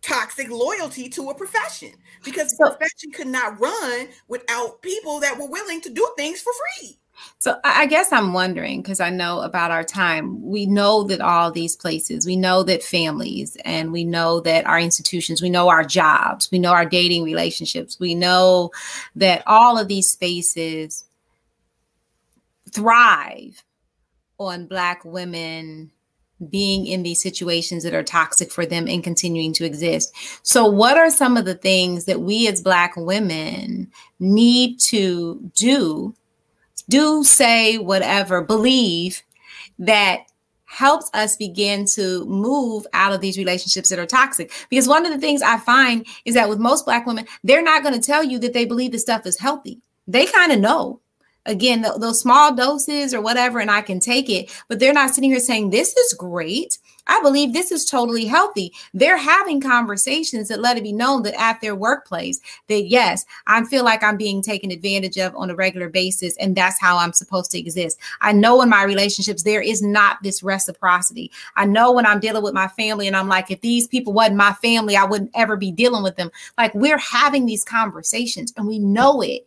toxic 0.00 0.50
loyalty 0.50 1.08
to 1.08 1.30
a 1.30 1.34
profession 1.34 1.92
because 2.24 2.50
the 2.50 2.66
profession 2.66 3.12
could 3.12 3.26
not 3.28 3.60
run 3.60 4.08
without 4.26 4.82
people 4.82 5.20
that 5.20 5.38
were 5.38 5.48
willing 5.48 5.80
to 5.82 5.90
do 5.90 6.08
things 6.16 6.40
for 6.40 6.52
free. 6.80 6.98
So 7.38 7.58
I 7.64 7.86
guess 7.86 8.12
I'm 8.12 8.32
wondering 8.32 8.82
because 8.82 9.00
I 9.00 9.10
know 9.10 9.40
about 9.40 9.70
our 9.70 9.84
time. 9.84 10.42
We 10.42 10.66
know 10.66 11.04
that 11.04 11.20
all 11.20 11.50
these 11.50 11.76
places, 11.76 12.26
we 12.26 12.36
know 12.36 12.62
that 12.64 12.82
families, 12.82 13.56
and 13.64 13.92
we 13.92 14.04
know 14.04 14.40
that 14.40 14.66
our 14.66 14.78
institutions, 14.78 15.40
we 15.40 15.50
know 15.50 15.68
our 15.68 15.84
jobs, 15.84 16.50
we 16.50 16.58
know 16.58 16.72
our 16.72 16.86
dating 16.86 17.24
relationships, 17.24 17.98
we 18.00 18.14
know 18.14 18.70
that 19.16 19.42
all 19.46 19.78
of 19.78 19.88
these 19.88 20.10
spaces 20.10 21.04
thrive 22.70 23.62
on 24.38 24.66
Black 24.66 25.04
women 25.04 25.90
being 26.50 26.86
in 26.86 27.02
these 27.02 27.20
situations 27.20 27.82
that 27.82 27.94
are 27.94 28.04
toxic 28.04 28.50
for 28.52 28.64
them 28.64 28.86
and 28.86 29.02
continuing 29.02 29.52
to 29.52 29.64
exist. 29.64 30.14
So, 30.42 30.66
what 30.66 30.96
are 30.96 31.10
some 31.10 31.36
of 31.36 31.44
the 31.44 31.54
things 31.54 32.04
that 32.04 32.20
we 32.20 32.46
as 32.46 32.62
Black 32.62 32.96
women 32.96 33.90
need 34.20 34.78
to 34.80 35.50
do 35.54 36.14
do 36.88 37.24
say 37.24 37.78
whatever, 37.78 38.42
believe 38.42 39.22
that 39.78 40.20
helps 40.64 41.10
us 41.14 41.36
begin 41.36 41.86
to 41.86 42.24
move 42.26 42.86
out 42.92 43.12
of 43.12 43.20
these 43.20 43.38
relationships 43.38 43.88
that 43.88 43.98
are 43.98 44.06
toxic. 44.06 44.52
Because 44.68 44.86
one 44.86 45.06
of 45.06 45.12
the 45.12 45.18
things 45.18 45.40
I 45.40 45.56
find 45.58 46.06
is 46.24 46.34
that 46.34 46.48
with 46.48 46.58
most 46.58 46.84
Black 46.84 47.06
women, 47.06 47.26
they're 47.42 47.62
not 47.62 47.82
going 47.82 47.94
to 47.94 48.06
tell 48.06 48.22
you 48.22 48.38
that 48.40 48.52
they 48.52 48.66
believe 48.66 48.92
the 48.92 48.98
stuff 48.98 49.26
is 49.26 49.38
healthy. 49.38 49.80
They 50.06 50.26
kind 50.26 50.52
of 50.52 50.60
know 50.60 51.00
again 51.46 51.82
th- 51.82 51.94
those 51.98 52.20
small 52.20 52.54
doses 52.54 53.12
or 53.14 53.20
whatever 53.20 53.58
and 53.58 53.70
i 53.70 53.80
can 53.80 53.98
take 53.98 54.28
it 54.28 54.50
but 54.68 54.78
they're 54.78 54.92
not 54.92 55.14
sitting 55.14 55.30
here 55.30 55.40
saying 55.40 55.70
this 55.70 55.96
is 55.96 56.12
great 56.14 56.78
i 57.08 57.20
believe 57.22 57.52
this 57.52 57.72
is 57.72 57.84
totally 57.84 58.26
healthy. 58.26 58.72
They're 58.94 59.16
having 59.16 59.60
conversations 59.60 60.48
that 60.48 60.60
let 60.60 60.76
it 60.76 60.82
be 60.82 60.92
known 60.92 61.22
that 61.22 61.40
at 61.40 61.60
their 61.60 61.74
workplace 61.74 62.40
that 62.68 62.88
yes 62.88 63.24
i 63.46 63.62
feel 63.64 63.84
like 63.84 64.02
i'm 64.02 64.16
being 64.16 64.42
taken 64.42 64.70
advantage 64.70 65.18
of 65.18 65.34
on 65.36 65.50
a 65.50 65.54
regular 65.54 65.88
basis 65.88 66.36
and 66.36 66.56
that's 66.56 66.80
how 66.80 66.96
i'm 66.96 67.12
supposed 67.12 67.50
to 67.52 67.58
exist. 67.58 67.98
I 68.20 68.32
know 68.32 68.62
in 68.62 68.68
my 68.68 68.84
relationships 68.84 69.42
there 69.42 69.62
is 69.62 69.82
not 69.82 70.22
this 70.22 70.42
reciprocity. 70.42 71.30
I 71.56 71.64
know 71.64 71.92
when 71.92 72.06
i'm 72.06 72.20
dealing 72.20 72.42
with 72.42 72.54
my 72.54 72.68
family 72.68 73.06
and 73.06 73.16
i'm 73.16 73.28
like 73.28 73.50
if 73.50 73.60
these 73.60 73.86
people 73.86 74.12
wasn't 74.12 74.36
my 74.36 74.52
family 74.54 74.96
i 74.96 75.04
wouldn't 75.04 75.30
ever 75.34 75.56
be 75.56 75.72
dealing 75.72 76.02
with 76.02 76.16
them. 76.16 76.30
Like 76.56 76.74
we're 76.74 76.98
having 76.98 77.46
these 77.46 77.64
conversations 77.64 78.52
and 78.56 78.66
we 78.66 78.78
know 78.78 79.20
it. 79.22 79.44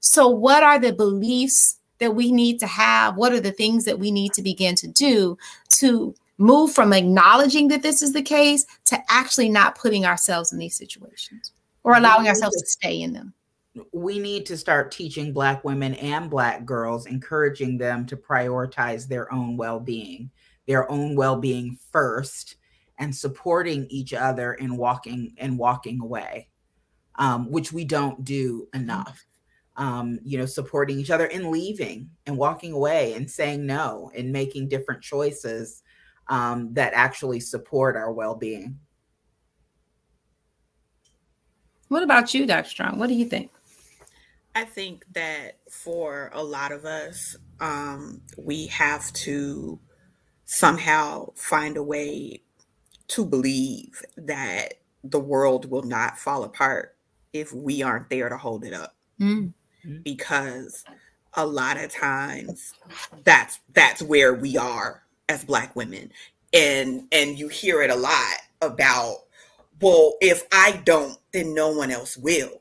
So, 0.00 0.28
what 0.28 0.62
are 0.62 0.78
the 0.78 0.92
beliefs 0.92 1.76
that 1.98 2.14
we 2.14 2.32
need 2.32 2.58
to 2.60 2.66
have? 2.66 3.16
What 3.16 3.32
are 3.32 3.40
the 3.40 3.52
things 3.52 3.84
that 3.84 3.98
we 3.98 4.10
need 4.10 4.32
to 4.34 4.42
begin 4.42 4.74
to 4.76 4.88
do 4.88 5.38
to 5.78 6.14
move 6.42 6.72
from 6.72 6.92
acknowledging 6.92 7.68
that 7.68 7.82
this 7.82 8.02
is 8.02 8.12
the 8.12 8.22
case 8.22 8.66
to 8.86 8.98
actually 9.08 9.48
not 9.48 9.78
putting 9.78 10.04
ourselves 10.04 10.52
in 10.52 10.58
these 10.58 10.76
situations 10.76 11.52
or 11.84 11.94
allowing 11.94 12.28
ourselves 12.28 12.60
to 12.60 12.66
stay 12.66 13.00
in 13.00 13.12
them? 13.12 13.32
We 13.92 14.18
need 14.18 14.44
to 14.46 14.56
start 14.56 14.90
teaching 14.90 15.32
Black 15.32 15.64
women 15.64 15.94
and 15.94 16.28
Black 16.28 16.66
girls, 16.66 17.06
encouraging 17.06 17.78
them 17.78 18.04
to 18.06 18.16
prioritize 18.16 19.08
their 19.08 19.32
own 19.32 19.56
well 19.56 19.80
being, 19.80 20.30
their 20.66 20.90
own 20.90 21.16
well 21.16 21.36
being 21.36 21.78
first, 21.90 22.56
and 22.98 23.14
supporting 23.14 23.86
each 23.88 24.12
other 24.12 24.54
in 24.54 24.76
walking 24.76 25.34
and 25.38 25.58
walking 25.58 26.00
away, 26.00 26.48
um, 27.14 27.50
which 27.50 27.72
we 27.72 27.84
don't 27.84 28.24
do 28.24 28.68
enough 28.74 29.24
um, 29.76 30.18
you 30.22 30.38
know, 30.38 30.46
supporting 30.46 30.98
each 30.98 31.10
other 31.10 31.26
in 31.26 31.50
leaving 31.50 32.10
and 32.26 32.36
walking 32.36 32.72
away 32.72 33.14
and 33.14 33.30
saying 33.30 33.64
no 33.64 34.10
and 34.14 34.30
making 34.30 34.68
different 34.68 35.02
choices 35.02 35.82
um, 36.28 36.72
that 36.74 36.92
actually 36.94 37.40
support 37.40 37.96
our 37.96 38.12
well 38.12 38.34
being. 38.34 38.78
What 41.88 42.02
about 42.02 42.32
you, 42.32 42.46
Dr. 42.46 42.68
Strong? 42.68 42.98
What 42.98 43.08
do 43.08 43.14
you 43.14 43.26
think? 43.26 43.50
I 44.54 44.64
think 44.64 45.04
that 45.12 45.58
for 45.70 46.30
a 46.32 46.42
lot 46.42 46.72
of 46.72 46.84
us, 46.84 47.36
um, 47.60 48.22
we 48.36 48.66
have 48.66 49.12
to 49.12 49.78
somehow 50.44 51.32
find 51.34 51.76
a 51.76 51.82
way 51.82 52.42
to 53.08 53.24
believe 53.24 54.02
that 54.16 54.74
the 55.04 55.20
world 55.20 55.70
will 55.70 55.82
not 55.82 56.18
fall 56.18 56.44
apart 56.44 56.96
if 57.32 57.52
we 57.52 57.82
aren't 57.82 58.10
there 58.10 58.28
to 58.28 58.36
hold 58.36 58.64
it 58.64 58.72
up. 58.72 58.94
Mm. 59.20 59.52
Mm-hmm. 59.84 60.02
because 60.02 60.84
a 61.34 61.44
lot 61.44 61.76
of 61.76 61.90
times 61.90 62.72
that's 63.24 63.58
that's 63.72 64.00
where 64.00 64.32
we 64.32 64.56
are 64.56 65.01
as 65.28 65.44
black 65.44 65.74
women 65.76 66.10
and 66.52 67.06
and 67.12 67.38
you 67.38 67.48
hear 67.48 67.82
it 67.82 67.90
a 67.90 67.96
lot 67.96 68.36
about 68.60 69.16
well 69.80 70.14
if 70.20 70.46
i 70.52 70.80
don't 70.84 71.18
then 71.32 71.54
no 71.54 71.70
one 71.72 71.90
else 71.90 72.16
will. 72.16 72.60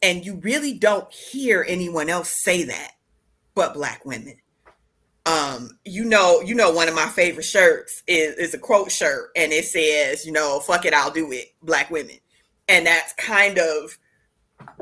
And 0.00 0.24
you 0.24 0.36
really 0.36 0.74
don't 0.74 1.12
hear 1.12 1.64
anyone 1.66 2.08
else 2.08 2.42
say 2.42 2.64
that 2.64 2.92
but 3.54 3.74
black 3.74 4.04
women. 4.04 4.36
Um 5.26 5.78
you 5.84 6.04
know 6.04 6.40
you 6.40 6.54
know 6.54 6.70
one 6.70 6.88
of 6.88 6.94
my 6.94 7.06
favorite 7.06 7.44
shirts 7.44 8.02
is 8.06 8.36
is 8.36 8.54
a 8.54 8.58
quote 8.58 8.92
shirt 8.92 9.30
and 9.36 9.52
it 9.52 9.64
says 9.64 10.24
you 10.24 10.32
know 10.32 10.60
fuck 10.60 10.84
it 10.84 10.94
i'll 10.94 11.10
do 11.10 11.32
it 11.32 11.54
black 11.62 11.90
women. 11.90 12.16
And 12.68 12.86
that's 12.86 13.12
kind 13.14 13.58
of 13.58 13.98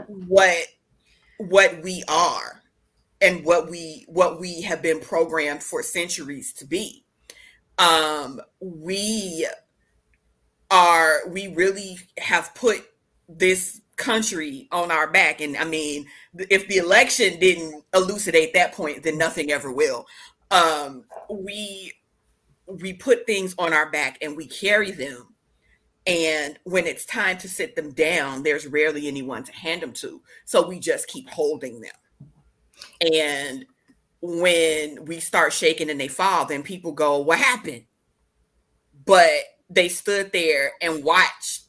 what 0.07 0.67
what 1.39 1.83
we 1.83 2.03
are 2.09 2.63
and 3.21 3.45
what 3.45 3.71
we 3.71 4.05
what 4.09 4.41
we 4.41 4.63
have 4.63 4.83
been 4.83 5.01
programmed 5.01 5.63
for 5.63 5.83
centuries 5.83 6.53
to 6.53 6.65
be 6.65 7.05
um 7.79 8.41
we 8.61 9.47
are 10.71 11.29
we 11.29 11.49
really 11.49 11.99
have 12.19 12.55
put 12.55 12.85
this 13.29 13.81
country 13.97 14.69
on 14.73 14.91
our 14.91 15.11
back 15.11 15.41
and 15.41 15.57
i 15.57 15.65
mean 15.65 16.07
if 16.51 16.69
the 16.69 16.77
election 16.77 17.39
didn't 17.39 17.83
elucidate 17.95 18.53
that 18.53 18.73
point 18.73 19.03
then 19.03 19.17
nothing 19.17 19.51
ever 19.51 19.73
will 19.73 20.07
um 20.51 21.05
we 21.31 21.93
we 22.67 22.93
put 22.93 23.27
things 23.27 23.55
on 23.59 23.73
our 23.73 23.91
back 23.91 24.19
and 24.21 24.37
we 24.37 24.47
carry 24.47 24.91
them 24.91 25.29
and 26.07 26.59
when 26.63 26.87
it's 26.87 27.05
time 27.05 27.37
to 27.39 27.49
sit 27.49 27.75
them 27.75 27.93
down, 27.93 28.45
there's 28.45 28.67
rarely 28.67 29.09
anyone 29.09 29.43
to 29.43 29.53
hand 29.53 29.83
them 29.83 29.93
to. 29.95 30.23
So 30.45 30.67
we 30.67 30.79
just 30.79 31.09
keep 31.09 31.29
holding 31.29 31.81
them. 31.81 31.91
And 33.01 33.67
when 34.21 35.05
we 35.05 35.21
start 35.21 35.53
shaking 35.53 35.91
and 35.91 36.01
they 36.01 36.09
fall, 36.09 36.47
then 36.47 36.63
people 36.63 36.93
go, 36.93 37.19
What 37.19 37.39
happened? 37.39 37.85
But 39.05 39.31
they 39.71 39.89
stood 39.89 40.33
there 40.33 40.73
and 40.81 41.05
watched 41.05 41.63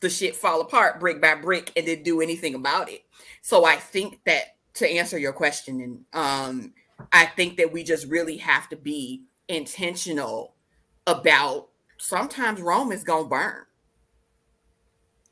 the 0.00 0.10
shit 0.10 0.36
fall 0.36 0.60
apart 0.60 1.00
brick 1.00 1.20
by 1.20 1.34
brick 1.34 1.72
and 1.76 1.86
didn't 1.86 2.04
do 2.04 2.20
anything 2.20 2.54
about 2.54 2.88
it. 2.88 3.02
So 3.42 3.64
I 3.64 3.76
think 3.76 4.20
that 4.26 4.56
to 4.74 4.88
answer 4.88 5.18
your 5.18 5.32
question, 5.32 5.80
and 5.80 6.04
um, 6.12 6.72
I 7.12 7.26
think 7.26 7.56
that 7.56 7.72
we 7.72 7.82
just 7.82 8.06
really 8.06 8.36
have 8.36 8.68
to 8.68 8.76
be 8.76 9.24
intentional 9.48 10.54
about 11.06 11.68
sometimes 11.96 12.60
Rome 12.60 12.92
is 12.92 13.02
gonna 13.02 13.28
burn. 13.28 13.64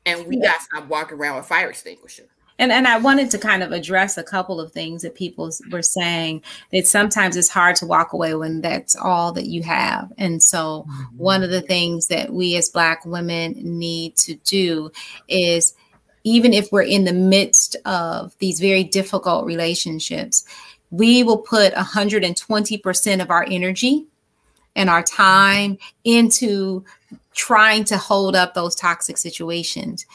And 0.05 0.25
we 0.25 0.37
yeah. 0.37 0.51
got 0.51 0.59
to 0.59 0.63
stop 0.63 0.87
walking 0.87 1.17
around 1.17 1.35
with 1.35 1.45
fire 1.45 1.69
extinguisher. 1.69 2.27
And 2.59 2.71
and 2.71 2.87
I 2.87 2.97
wanted 2.97 3.29
to 3.31 3.37
kind 3.37 3.61
of 3.61 3.71
address 3.71 4.17
a 4.17 4.23
couple 4.23 4.59
of 4.59 4.71
things 4.71 5.03
that 5.03 5.15
people 5.15 5.51
were 5.71 5.83
saying 5.83 6.41
that 6.71 6.87
sometimes 6.87 7.37
it's 7.37 7.49
hard 7.49 7.75
to 7.77 7.85
walk 7.85 8.13
away 8.13 8.33
when 8.35 8.61
that's 8.61 8.95
all 8.95 9.31
that 9.33 9.45
you 9.45 9.63
have. 9.63 10.11
And 10.17 10.41
so 10.41 10.85
mm-hmm. 10.87 11.17
one 11.17 11.43
of 11.43 11.51
the 11.51 11.61
things 11.61 12.07
that 12.07 12.33
we 12.33 12.55
as 12.55 12.69
black 12.69 13.05
women 13.05 13.53
need 13.57 14.15
to 14.17 14.35
do 14.35 14.91
is 15.27 15.75
even 16.23 16.53
if 16.53 16.71
we're 16.71 16.81
in 16.81 17.05
the 17.05 17.13
midst 17.13 17.75
of 17.85 18.35
these 18.39 18.59
very 18.59 18.83
difficult 18.83 19.45
relationships, 19.45 20.43
we 20.89 21.23
will 21.23 21.37
put 21.37 21.73
120% 21.73 23.21
of 23.21 23.31
our 23.31 23.45
energy 23.49 24.05
and 24.75 24.89
our 24.89 25.03
time 25.03 25.77
into 26.03 26.83
trying 27.33 27.83
to 27.85 27.97
hold 27.97 28.35
up 28.35 28.53
those 28.53 28.75
toxic 28.75 29.17
situations. 29.17 30.05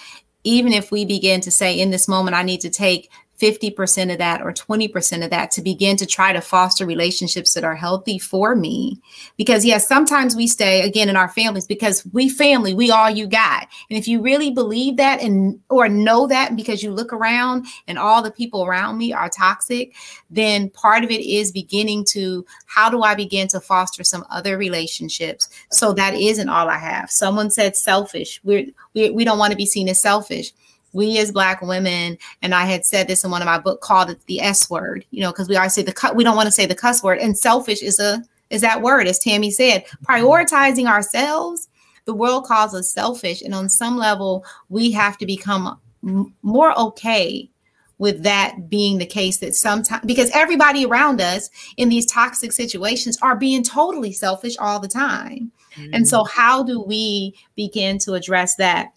Even 0.44 0.72
if 0.72 0.90
we 0.90 1.04
begin 1.04 1.40
to 1.42 1.50
say, 1.50 1.78
in 1.78 1.90
this 1.90 2.08
moment, 2.08 2.36
I 2.36 2.42
need 2.42 2.60
to 2.62 2.70
take 2.70 3.10
50% 3.42 4.12
of 4.12 4.18
that 4.18 4.40
or 4.40 4.52
20% 4.52 5.24
of 5.24 5.30
that 5.30 5.50
to 5.50 5.62
begin 5.62 5.96
to 5.96 6.06
try 6.06 6.32
to 6.32 6.40
foster 6.40 6.86
relationships 6.86 7.54
that 7.54 7.64
are 7.64 7.74
healthy 7.74 8.16
for 8.16 8.54
me. 8.54 9.00
Because, 9.36 9.64
yes, 9.64 9.88
sometimes 9.88 10.36
we 10.36 10.46
stay 10.46 10.82
again 10.82 11.08
in 11.08 11.16
our 11.16 11.28
families 11.28 11.66
because 11.66 12.06
we 12.12 12.28
family, 12.28 12.72
we 12.72 12.92
all 12.92 13.10
you 13.10 13.26
got. 13.26 13.66
And 13.90 13.98
if 13.98 14.06
you 14.06 14.22
really 14.22 14.52
believe 14.52 14.96
that 14.98 15.20
and 15.20 15.58
or 15.68 15.88
know 15.88 16.28
that 16.28 16.54
because 16.54 16.84
you 16.84 16.92
look 16.92 17.12
around 17.12 17.66
and 17.88 17.98
all 17.98 18.22
the 18.22 18.30
people 18.30 18.64
around 18.64 18.96
me 18.96 19.12
are 19.12 19.28
toxic, 19.28 19.92
then 20.30 20.70
part 20.70 21.02
of 21.02 21.10
it 21.10 21.20
is 21.20 21.50
beginning 21.50 22.04
to 22.10 22.46
how 22.66 22.88
do 22.88 23.02
I 23.02 23.16
begin 23.16 23.48
to 23.48 23.60
foster 23.60 24.04
some 24.04 24.24
other 24.30 24.56
relationships 24.56 25.48
so 25.72 25.92
that 25.94 26.14
isn't 26.14 26.48
all 26.48 26.68
I 26.68 26.78
have. 26.78 27.10
Someone 27.10 27.50
said 27.50 27.76
selfish. 27.76 28.40
We're, 28.44 28.66
we, 28.94 29.10
we 29.10 29.24
don't 29.24 29.38
want 29.38 29.50
to 29.50 29.56
be 29.56 29.66
seen 29.66 29.88
as 29.88 30.00
selfish 30.00 30.52
we 30.92 31.18
as 31.18 31.32
black 31.32 31.62
women 31.62 32.16
and 32.42 32.54
i 32.54 32.64
had 32.64 32.84
said 32.84 33.08
this 33.08 33.24
in 33.24 33.30
one 33.30 33.42
of 33.42 33.46
my 33.46 33.58
book 33.58 33.80
called 33.80 34.10
it 34.10 34.24
the 34.26 34.40
s 34.40 34.68
word 34.70 35.04
you 35.10 35.20
know 35.20 35.30
because 35.30 35.48
we 35.48 35.56
always 35.56 35.74
say 35.74 35.82
the 35.82 35.92
cut 35.92 36.16
we 36.16 36.24
don't 36.24 36.36
want 36.36 36.46
to 36.46 36.52
say 36.52 36.66
the 36.66 36.74
cuss 36.74 37.02
word 37.02 37.18
and 37.18 37.36
selfish 37.36 37.82
is 37.82 37.98
a 37.98 38.22
is 38.50 38.60
that 38.60 38.82
word 38.82 39.06
as 39.06 39.18
tammy 39.18 39.50
said 39.50 39.84
prioritizing 40.08 40.86
ourselves 40.86 41.68
the 42.04 42.14
world 42.14 42.44
calls 42.44 42.74
us 42.74 42.92
selfish 42.92 43.42
and 43.42 43.54
on 43.54 43.68
some 43.68 43.96
level 43.96 44.44
we 44.68 44.90
have 44.90 45.16
to 45.18 45.26
become 45.26 45.78
m- 46.04 46.34
more 46.42 46.78
okay 46.78 47.48
with 48.02 48.24
that 48.24 48.68
being 48.68 48.98
the 48.98 49.06
case 49.06 49.36
that 49.38 49.54
sometimes 49.54 50.04
because 50.04 50.28
everybody 50.34 50.84
around 50.84 51.20
us 51.20 51.48
in 51.76 51.88
these 51.88 52.04
toxic 52.04 52.50
situations 52.50 53.16
are 53.22 53.36
being 53.36 53.62
totally 53.62 54.12
selfish 54.12 54.56
all 54.58 54.80
the 54.80 54.88
time. 54.88 55.52
Mm-hmm. 55.76 55.90
And 55.94 56.08
so 56.08 56.24
how 56.24 56.64
do 56.64 56.80
we 56.80 57.32
begin 57.54 57.98
to 58.00 58.14
address 58.14 58.56
that? 58.56 58.92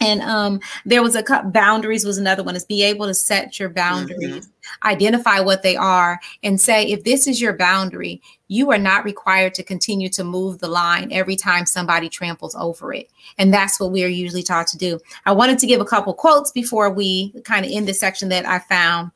And 0.00 0.22
um, 0.22 0.60
there 0.86 1.02
was 1.02 1.14
a 1.14 1.22
boundaries 1.52 2.06
was 2.06 2.16
another 2.16 2.42
one 2.42 2.56
is 2.56 2.64
be 2.64 2.82
able 2.82 3.06
to 3.06 3.14
set 3.14 3.58
your 3.58 3.68
boundaries, 3.68 4.46
mm-hmm. 4.46 4.88
identify 4.88 5.40
what 5.40 5.62
they 5.62 5.76
are, 5.76 6.18
and 6.42 6.58
say 6.58 6.86
if 6.86 7.04
this 7.04 7.26
is 7.26 7.40
your 7.40 7.52
boundary, 7.52 8.22
you 8.48 8.70
are 8.70 8.78
not 8.78 9.04
required 9.04 9.54
to 9.54 9.62
continue 9.62 10.08
to 10.08 10.24
move 10.24 10.58
the 10.58 10.68
line 10.68 11.12
every 11.12 11.36
time 11.36 11.66
somebody 11.66 12.08
tramples 12.08 12.54
over 12.54 12.94
it. 12.94 13.10
And 13.36 13.52
that's 13.52 13.78
what 13.78 13.92
we 13.92 14.02
are 14.02 14.08
usually 14.08 14.42
taught 14.42 14.66
to 14.68 14.78
do. 14.78 14.98
I 15.26 15.32
wanted 15.32 15.58
to 15.58 15.66
give 15.66 15.80
a 15.80 15.84
couple 15.84 16.14
quotes 16.14 16.50
before 16.50 16.90
we 16.90 17.32
kind 17.44 17.66
of 17.66 17.70
end 17.70 17.86
this 17.86 18.00
section 18.00 18.30
that 18.30 18.46
I 18.46 18.58
found 18.58 19.12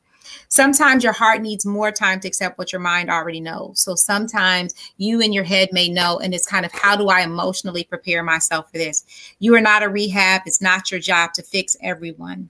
Sometimes 0.47 1.03
your 1.03 1.13
heart 1.13 1.41
needs 1.41 1.65
more 1.65 1.91
time 1.91 2.19
to 2.19 2.27
accept 2.27 2.57
what 2.57 2.71
your 2.71 2.81
mind 2.81 3.09
already 3.09 3.39
knows. 3.39 3.81
So 3.81 3.95
sometimes 3.95 4.73
you 4.97 5.19
in 5.19 5.33
your 5.33 5.43
head 5.43 5.69
may 5.71 5.89
know, 5.89 6.19
and 6.19 6.33
it's 6.33 6.47
kind 6.47 6.65
of 6.65 6.71
how 6.71 6.95
do 6.95 7.07
I 7.07 7.21
emotionally 7.21 7.83
prepare 7.83 8.23
myself 8.23 8.71
for 8.71 8.77
this? 8.77 9.03
You 9.39 9.55
are 9.55 9.61
not 9.61 9.83
a 9.83 9.89
rehab, 9.89 10.43
it's 10.45 10.61
not 10.61 10.91
your 10.91 10.99
job 10.99 11.33
to 11.33 11.43
fix 11.43 11.75
everyone. 11.81 12.49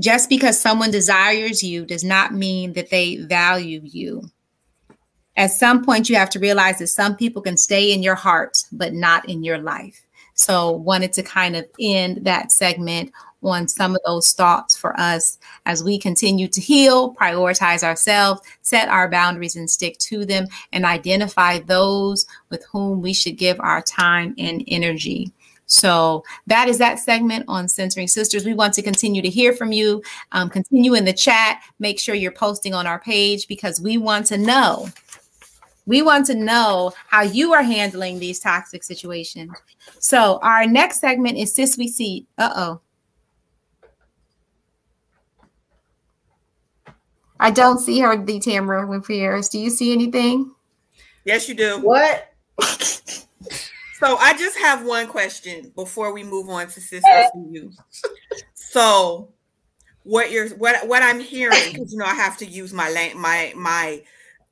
Just 0.00 0.28
because 0.28 0.60
someone 0.60 0.90
desires 0.90 1.62
you 1.62 1.84
does 1.84 2.04
not 2.04 2.32
mean 2.32 2.74
that 2.74 2.90
they 2.90 3.16
value 3.16 3.80
you. 3.82 4.30
At 5.36 5.52
some 5.52 5.84
point, 5.84 6.08
you 6.08 6.16
have 6.16 6.30
to 6.30 6.40
realize 6.40 6.78
that 6.78 6.88
some 6.88 7.16
people 7.16 7.42
can 7.42 7.56
stay 7.56 7.92
in 7.92 8.02
your 8.02 8.16
heart, 8.16 8.58
but 8.72 8.92
not 8.92 9.28
in 9.28 9.44
your 9.44 9.58
life. 9.58 10.02
So, 10.38 10.70
wanted 10.70 11.12
to 11.14 11.24
kind 11.24 11.56
of 11.56 11.66
end 11.80 12.24
that 12.24 12.52
segment 12.52 13.10
on 13.42 13.66
some 13.66 13.94
of 13.94 14.00
those 14.06 14.32
thoughts 14.32 14.76
for 14.76 14.98
us 14.98 15.38
as 15.66 15.82
we 15.82 15.98
continue 15.98 16.46
to 16.48 16.60
heal, 16.60 17.14
prioritize 17.14 17.82
ourselves, 17.82 18.40
set 18.62 18.88
our 18.88 19.10
boundaries 19.10 19.56
and 19.56 19.68
stick 19.68 19.98
to 19.98 20.24
them, 20.24 20.46
and 20.72 20.84
identify 20.84 21.58
those 21.58 22.24
with 22.50 22.64
whom 22.70 23.02
we 23.02 23.12
should 23.12 23.36
give 23.36 23.58
our 23.60 23.82
time 23.82 24.34
and 24.38 24.62
energy. 24.68 25.32
So 25.66 26.24
that 26.46 26.68
is 26.68 26.78
that 26.78 26.98
segment 26.98 27.44
on 27.46 27.68
Centering 27.68 28.08
Sisters. 28.08 28.46
We 28.46 28.54
want 28.54 28.72
to 28.74 28.82
continue 28.82 29.20
to 29.20 29.28
hear 29.28 29.52
from 29.52 29.70
you. 29.70 30.02
Um, 30.32 30.48
continue 30.48 30.94
in 30.94 31.04
the 31.04 31.12
chat. 31.12 31.60
Make 31.78 32.00
sure 32.00 32.14
you're 32.14 32.32
posting 32.32 32.74
on 32.74 32.86
our 32.86 32.98
page 32.98 33.46
because 33.48 33.80
we 33.80 33.98
want 33.98 34.26
to 34.26 34.38
know. 34.38 34.88
We 35.88 36.02
want 36.02 36.26
to 36.26 36.34
know 36.34 36.92
how 37.06 37.22
you 37.22 37.54
are 37.54 37.62
handling 37.62 38.18
these 38.18 38.38
toxic 38.40 38.84
situations. 38.84 39.50
So 40.00 40.38
our 40.42 40.66
next 40.66 41.00
segment 41.00 41.38
is 41.38 41.54
Sis 41.54 41.78
We 41.78 41.88
See. 41.88 42.26
Uh 42.36 42.52
oh. 42.54 42.80
I 47.40 47.50
don't 47.50 47.78
see 47.78 48.00
her, 48.00 48.22
the 48.22 48.38
Tamara 48.38 48.86
Winfrey 48.86 49.50
Do 49.50 49.58
you 49.58 49.70
see 49.70 49.92
anything? 49.94 50.52
Yes, 51.24 51.48
you 51.48 51.54
do. 51.54 51.80
What? 51.80 52.34
so 52.60 54.16
I 54.18 54.36
just 54.36 54.58
have 54.58 54.84
one 54.84 55.06
question 55.06 55.72
before 55.74 56.12
we 56.12 56.22
move 56.22 56.50
on 56.50 56.66
to 56.66 56.80
sisters 56.82 57.30
you. 57.50 57.72
So 58.52 59.30
what 60.02 60.30
you're 60.30 60.50
what 60.50 60.86
what 60.86 61.02
I'm 61.02 61.20
hearing, 61.20 61.72
because 61.72 61.94
you 61.94 61.98
know 61.98 62.04
I 62.04 62.14
have 62.14 62.36
to 62.38 62.44
use 62.44 62.74
my 62.74 62.90
my 63.16 63.54
my 63.56 64.02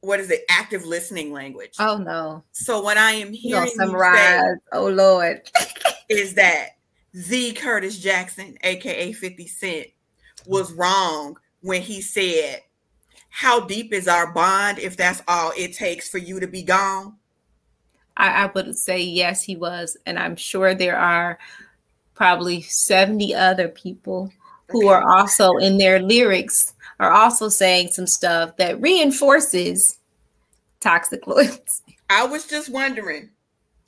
what 0.07 0.21
is 0.21 0.31
it 0.31 0.45
active 0.49 0.87
listening 0.87 1.33
language. 1.33 1.75
Oh 1.81 1.99
no. 1.99 2.45
So 2.53 2.83
when 2.83 2.97
I 2.97 3.13
am 3.13 3.33
hearing 3.33 3.69
summarize, 3.71 4.41
say, 4.41 4.55
oh 4.73 4.89
Lord, 4.89 5.43
is 6.09 6.35
that 6.35 6.77
the 7.13 7.53
Curtis 7.53 7.99
Jackson, 7.99 8.57
aka 8.63 9.13
50 9.13 9.47
Cent, 9.49 9.87
was 10.47 10.73
wrong 10.73 11.37
when 11.61 11.83
he 11.83 12.01
said 12.01 12.63
how 13.31 13.61
deep 13.61 13.93
is 13.93 14.07
our 14.07 14.33
bond 14.33 14.79
if 14.79 14.97
that's 14.97 15.23
all 15.27 15.53
it 15.57 15.75
takes 15.75 16.09
for 16.09 16.19
you 16.19 16.39
to 16.39 16.47
be 16.47 16.63
gone? 16.63 17.17
I, 18.17 18.45
I 18.45 18.47
would 18.47 18.77
say 18.77 19.03
yes, 19.03 19.43
he 19.43 19.57
was. 19.57 19.97
And 20.07 20.19
I'm 20.19 20.37
sure 20.37 20.73
there 20.73 20.97
are 20.97 21.39
probably 22.15 22.63
70 22.63 23.35
other 23.35 23.69
people 23.69 24.33
who 24.71 24.89
okay. 24.89 24.95
are 24.95 25.19
also 25.19 25.57
in 25.57 25.79
their 25.79 26.01
lyrics 26.01 26.75
are 26.99 27.11
also 27.11 27.49
saying 27.49 27.89
some 27.89 28.07
stuff 28.07 28.57
that 28.57 28.81
reinforces 28.81 29.99
toxic 30.81 31.27
loyalty. 31.27 31.99
I 32.09 32.25
was 32.25 32.47
just 32.47 32.69
wondering 32.69 33.31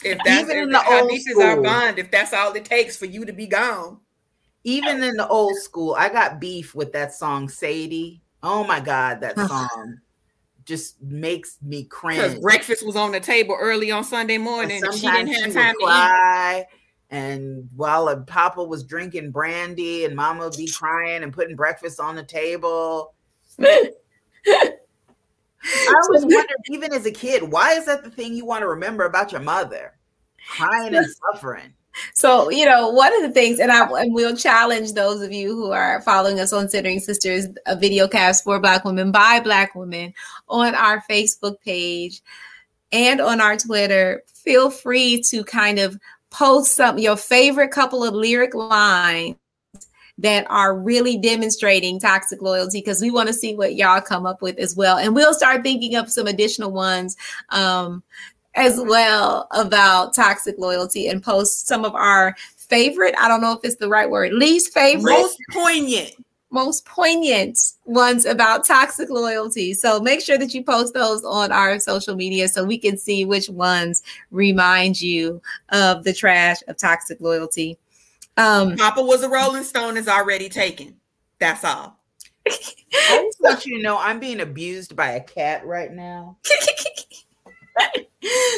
if 0.05 0.19
that's 0.25 0.43
even 0.43 0.65
in 0.65 0.71
the 0.71 0.79
how 0.79 1.03
old 1.03 1.21
school, 1.21 1.43
our 1.43 1.63
bond 1.63 1.99
if 1.99 2.11
that's 2.11 2.33
all 2.33 2.53
it 2.53 2.65
takes 2.65 2.97
for 2.97 3.07
you 3.07 3.25
to 3.25 3.33
be 3.33 3.47
gone. 3.47 3.99
Even 4.65 5.03
in 5.03 5.17
the 5.17 5.27
old 5.29 5.57
school, 5.57 5.95
I 5.95 6.09
got 6.09 6.41
beef 6.41 6.75
with 6.75 6.93
that 6.93 7.15
song 7.15 7.49
Sadie. 7.49 8.21
Oh 8.43 8.65
my 8.65 8.81
God, 8.81 9.21
that 9.21 9.39
song 9.39 9.99
just 10.65 11.01
makes 11.01 11.57
me 11.63 11.85
cringe. 11.85 12.41
Breakfast 12.41 12.85
was 12.85 12.95
on 12.95 13.13
the 13.13 13.21
table 13.21 13.57
early 13.59 13.91
on 13.91 14.05
Sunday 14.05 14.37
morning. 14.37 14.83
And 14.85 14.95
she 14.95 15.11
didn't 15.11 15.33
have 15.33 15.47
she 15.47 15.53
time 15.53 15.75
to 15.75 15.85
cry. 15.85 16.67
Eat. 16.69 16.78
And 17.11 17.69
while 17.75 18.09
a 18.09 18.21
Papa 18.21 18.63
was 18.63 18.85
drinking 18.85 19.31
brandy, 19.31 20.05
and 20.05 20.15
Mama 20.15 20.45
would 20.45 20.57
be 20.57 20.71
crying 20.71 21.23
and 21.23 21.33
putting 21.33 21.57
breakfast 21.57 22.01
on 22.01 22.17
the 22.17 22.23
table. 22.23 23.15
I 23.61 24.73
was 26.11 26.23
wondering, 26.23 26.47
even 26.71 26.93
as 26.93 27.07
a 27.07 27.11
kid, 27.11 27.43
why 27.43 27.73
is 27.73 27.87
that 27.87 28.05
the 28.05 28.11
thing 28.11 28.35
you 28.35 28.45
want 28.45 28.63
to 28.63 28.69
remember 28.69 29.05
about 29.05 29.33
your 29.33 29.41
mother? 29.41 29.95
Crying 30.49 30.95
and 30.95 31.07
suffering 31.33 31.73
so 32.15 32.51
you 32.51 32.65
know 32.65 32.89
one 32.91 33.15
of 33.17 33.23
the 33.23 33.31
things 33.31 33.59
and 33.59 33.71
i 33.71 33.85
and 34.01 34.15
we'll 34.15 34.37
challenge 34.37 34.93
those 34.93 35.23
of 35.23 35.33
you 35.33 35.55
who 35.55 35.71
are 35.71 36.01
following 36.03 36.41
us 36.41 36.53
on 36.53 36.69
centering 36.69 37.01
sisters 37.01 37.47
a 37.67 37.77
video 37.77 38.07
cast 38.07 38.45
for 38.45 38.61
black 38.61 38.85
women 38.85 39.11
by 39.11 39.41
black 39.41 39.75
women 39.75 40.13
on 40.49 40.75
our 40.75 41.03
facebook 41.11 41.61
page 41.65 42.23
and 42.93 43.21
on 43.21 43.41
our 43.41 43.57
twitter 43.57 44.23
feel 44.33 44.71
free 44.71 45.21
to 45.23 45.45
kind 45.45 45.79
of 45.79 45.99
post 46.31 46.75
some 46.75 46.99
your 46.99 47.17
favorite 47.17 47.71
couple 47.71 48.05
of 48.05 48.15
lyric 48.15 48.55
lines 48.55 49.37
that 50.19 50.45
are 50.51 50.77
really 50.77 51.17
demonstrating 51.17 52.01
toxic 52.01 52.43
loyalty 52.43 52.81
because 52.81 53.01
we 53.01 53.11
want 53.11 53.29
to 53.29 53.33
see 53.33 53.55
what 53.55 53.77
y'all 53.77 54.01
come 54.01 54.27
up 54.27 54.43
with 54.43 54.59
as 54.59 54.75
well. 54.75 54.99
And 54.99 55.15
we'll 55.15 55.35
start 55.35 55.63
thinking 55.63 55.95
of 55.95 56.11
some 56.11 56.27
additional 56.27 56.73
ones 56.73 57.17
um, 57.51 58.03
as 58.55 58.81
well 58.81 59.47
about 59.53 60.15
toxic 60.15 60.57
loyalty 60.59 61.07
and 61.07 61.23
post 61.23 61.69
some 61.69 61.85
of 61.85 61.95
our 61.95 62.35
favorite, 62.57 63.15
I 63.19 63.29
don't 63.29 63.41
know 63.41 63.53
if 63.53 63.61
it's 63.63 63.77
the 63.77 63.89
right 63.89 64.11
word, 64.11 64.33
least 64.33 64.75
favorite, 64.75 65.13
most 65.13 65.39
poignant, 65.53 66.13
most 66.51 66.87
poignant 66.87 67.59
ones 67.85 68.25
about 68.25 68.65
toxic 68.65 69.11
loyalty. 69.11 69.75
So 69.75 70.01
make 70.01 70.21
sure 70.21 70.39
that 70.39 70.55
you 70.55 70.63
post 70.63 70.95
those 70.95 71.25
on 71.25 71.53
our 71.53 71.79
social 71.79 72.17
media 72.17 72.49
so 72.49 72.65
we 72.65 72.79
can 72.79 72.97
see 72.97 73.25
which 73.25 73.49
ones 73.49 74.03
remind 74.31 75.01
you 75.01 75.43
of 75.71 76.05
the 76.05 76.15
trash 76.15 76.59
of 76.69 76.77
toxic 76.77 77.21
loyalty. 77.21 77.79
Um, 78.37 78.77
Papa 78.77 79.03
was 79.03 79.23
a 79.23 79.29
Rolling 79.29 79.65
Stone 79.65 79.97
is 79.97 80.09
already 80.09 80.49
taken. 80.49 80.97
That's 81.39 81.65
all. 81.65 81.99
I 82.49 83.23
just 83.27 83.41
want 83.41 83.67
you 83.67 83.77
to 83.77 83.83
know 83.83 83.99
I'm 83.99 84.21
being 84.21 84.41
abused 84.41 84.97
by 84.97 85.11
a 85.11 85.21
cat 85.21 85.67
right 85.67 85.93
now. 85.93 86.39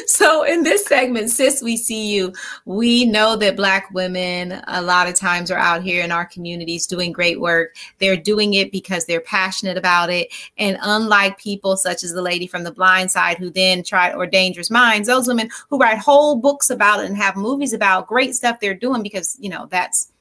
so 0.07 0.43
in 0.43 0.63
this 0.63 0.85
segment 0.85 1.29
sis 1.29 1.61
we 1.61 1.77
see 1.77 2.11
you. 2.13 2.33
We 2.65 3.05
know 3.05 3.35
that 3.35 3.55
black 3.55 3.91
women 3.91 4.61
a 4.67 4.81
lot 4.81 5.07
of 5.07 5.15
times 5.15 5.51
are 5.51 5.57
out 5.57 5.83
here 5.83 6.03
in 6.03 6.11
our 6.11 6.25
communities 6.25 6.87
doing 6.87 7.11
great 7.11 7.39
work. 7.39 7.75
They're 7.99 8.17
doing 8.17 8.55
it 8.55 8.71
because 8.71 9.05
they're 9.05 9.21
passionate 9.21 9.77
about 9.77 10.09
it. 10.09 10.33
And 10.57 10.77
unlike 10.81 11.37
people 11.37 11.77
such 11.77 12.03
as 12.03 12.11
the 12.11 12.21
lady 12.21 12.47
from 12.47 12.63
the 12.63 12.71
blind 12.71 13.11
side 13.11 13.37
who 13.37 13.51
then 13.51 13.83
tried 13.83 14.15
or 14.15 14.25
dangerous 14.25 14.71
minds 14.71 15.07
those 15.07 15.27
women 15.27 15.49
who 15.69 15.77
write 15.77 15.99
whole 15.99 16.35
books 16.35 16.69
about 16.69 17.01
it 17.01 17.05
and 17.05 17.17
have 17.17 17.35
movies 17.35 17.73
about 17.73 18.07
great 18.07 18.35
stuff 18.35 18.59
they're 18.59 18.73
doing 18.73 19.03
because 19.03 19.37
you 19.39 19.49
know 19.49 19.67
that's 19.69 20.11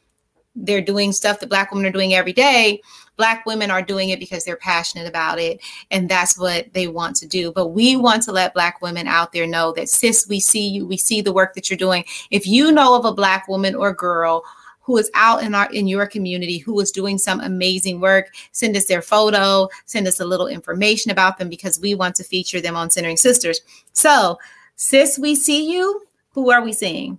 they're 0.56 0.80
doing 0.80 1.12
stuff 1.12 1.40
that 1.40 1.48
black 1.48 1.70
women 1.70 1.86
are 1.86 1.92
doing 1.92 2.14
every 2.14 2.32
day 2.32 2.80
Black 3.20 3.44
women 3.44 3.70
are 3.70 3.82
doing 3.82 4.08
it 4.08 4.18
because 4.18 4.46
they're 4.46 4.56
passionate 4.56 5.06
about 5.06 5.38
it 5.38 5.60
and 5.90 6.08
that's 6.08 6.38
what 6.38 6.72
they 6.72 6.86
want 6.86 7.14
to 7.16 7.28
do. 7.28 7.52
But 7.52 7.66
we 7.66 7.94
want 7.94 8.22
to 8.22 8.32
let 8.32 8.54
Black 8.54 8.80
women 8.80 9.06
out 9.06 9.34
there 9.34 9.46
know 9.46 9.72
that, 9.72 9.90
sis, 9.90 10.26
we 10.26 10.40
see 10.40 10.66
you, 10.66 10.86
we 10.86 10.96
see 10.96 11.20
the 11.20 11.30
work 11.34 11.52
that 11.52 11.68
you're 11.68 11.76
doing. 11.76 12.06
If 12.30 12.46
you 12.46 12.72
know 12.72 12.96
of 12.96 13.04
a 13.04 13.12
Black 13.12 13.46
woman 13.46 13.74
or 13.74 13.92
girl, 13.92 14.42
who 14.80 14.96
is 14.96 15.10
out 15.12 15.42
in 15.42 15.54
our 15.54 15.70
in 15.70 15.86
your 15.86 16.06
community 16.06 16.56
who 16.56 16.80
is 16.80 16.90
doing 16.90 17.18
some 17.18 17.38
amazing 17.40 18.00
work 18.00 18.32
send 18.52 18.74
us 18.74 18.86
their 18.86 19.02
photo 19.02 19.68
send 19.84 20.08
us 20.08 20.18
a 20.18 20.24
little 20.24 20.48
information 20.48 21.12
about 21.12 21.36
them 21.36 21.50
because 21.50 21.78
we 21.78 21.94
want 21.94 22.16
to 22.16 22.24
feature 22.24 22.62
them 22.62 22.74
on 22.74 22.88
centering 22.88 23.18
sisters 23.18 23.60
so 23.92 24.38
sis 24.76 25.18
we 25.18 25.34
see 25.34 25.70
you 25.70 26.02
who 26.30 26.50
are 26.50 26.64
we 26.64 26.72
seeing 26.72 27.18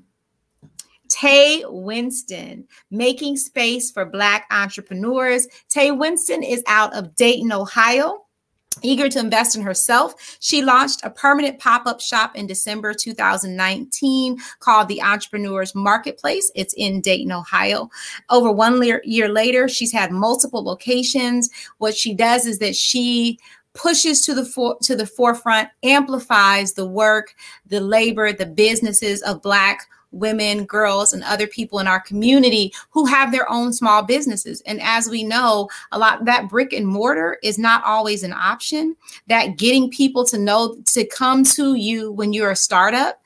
Tay 1.12 1.64
Winston, 1.68 2.66
making 2.90 3.38
space 3.38 3.92
for 3.92 4.06
Black 4.06 4.48
entrepreneurs. 4.52 5.48
Tay 5.70 5.92
Winston 5.92 6.42
is 6.44 6.64
out 6.68 6.96
of 6.96 7.16
Dayton, 7.16 7.52
Ohio. 7.52 8.26
Eager 8.84 9.10
to 9.10 9.20
invest 9.20 9.56
in 9.56 9.62
herself, 9.62 10.38
she 10.40 10.62
launched 10.62 11.02
a 11.04 11.10
permanent 11.10 11.60
pop 11.60 11.86
up 11.86 12.00
shop 12.00 12.36
in 12.38 12.48
December 12.48 12.94
2019 12.94 14.38
called 14.60 14.88
the 14.88 15.02
Entrepreneurs 15.02 15.76
Marketplace. 15.76 16.50
It's 16.56 16.74
in 16.78 17.02
Dayton, 17.02 17.34
Ohio. 17.34 17.90
Over 18.30 18.50
one 18.50 18.82
year 19.04 19.28
later, 19.28 19.68
she's 19.68 19.92
had 19.92 20.12
multiple 20.12 20.64
locations. 20.64 21.50
What 21.80 21.96
she 21.96 22.14
does 22.14 22.46
is 22.46 22.60
that 22.60 22.76
she 22.76 23.38
pushes 23.74 24.22
to 24.22 24.34
the 24.34 24.46
for, 24.46 24.78
to 24.84 24.96
the 24.96 25.06
forefront 25.06 25.70
amplifies 25.84 26.74
the 26.74 26.86
work 26.86 27.34
the 27.68 27.80
labor 27.80 28.34
the 28.34 28.46
businesses 28.46 29.22
of 29.22 29.42
black 29.42 29.88
women, 30.12 30.66
girls, 30.66 31.14
and 31.14 31.24
other 31.24 31.48
people 31.48 31.80
in 31.80 31.88
our 31.88 32.00
community 32.00 32.74
who 32.90 33.06
have 33.06 33.32
their 33.32 33.50
own 33.50 33.74
small 33.74 34.04
businesses. 34.04 34.62
And 34.62 34.82
as 34.82 35.08
we 35.08 35.24
know, 35.24 35.70
a 35.92 36.00
lot 36.00 36.26
that 36.26 36.50
brick 36.50 36.74
and 36.74 36.88
mortar 36.88 37.38
is 37.44 37.58
not 37.58 37.84
always 37.84 38.24
an 38.24 38.34
option. 38.34 38.96
That 39.28 39.58
getting 39.58 39.90
people 39.90 40.26
to 40.26 40.38
know 40.38 40.78
to 40.88 41.06
come 41.06 41.44
to 41.46 41.76
you 41.76 42.12
when 42.12 42.34
you're 42.34 42.52
a 42.52 42.56
startup 42.56 43.22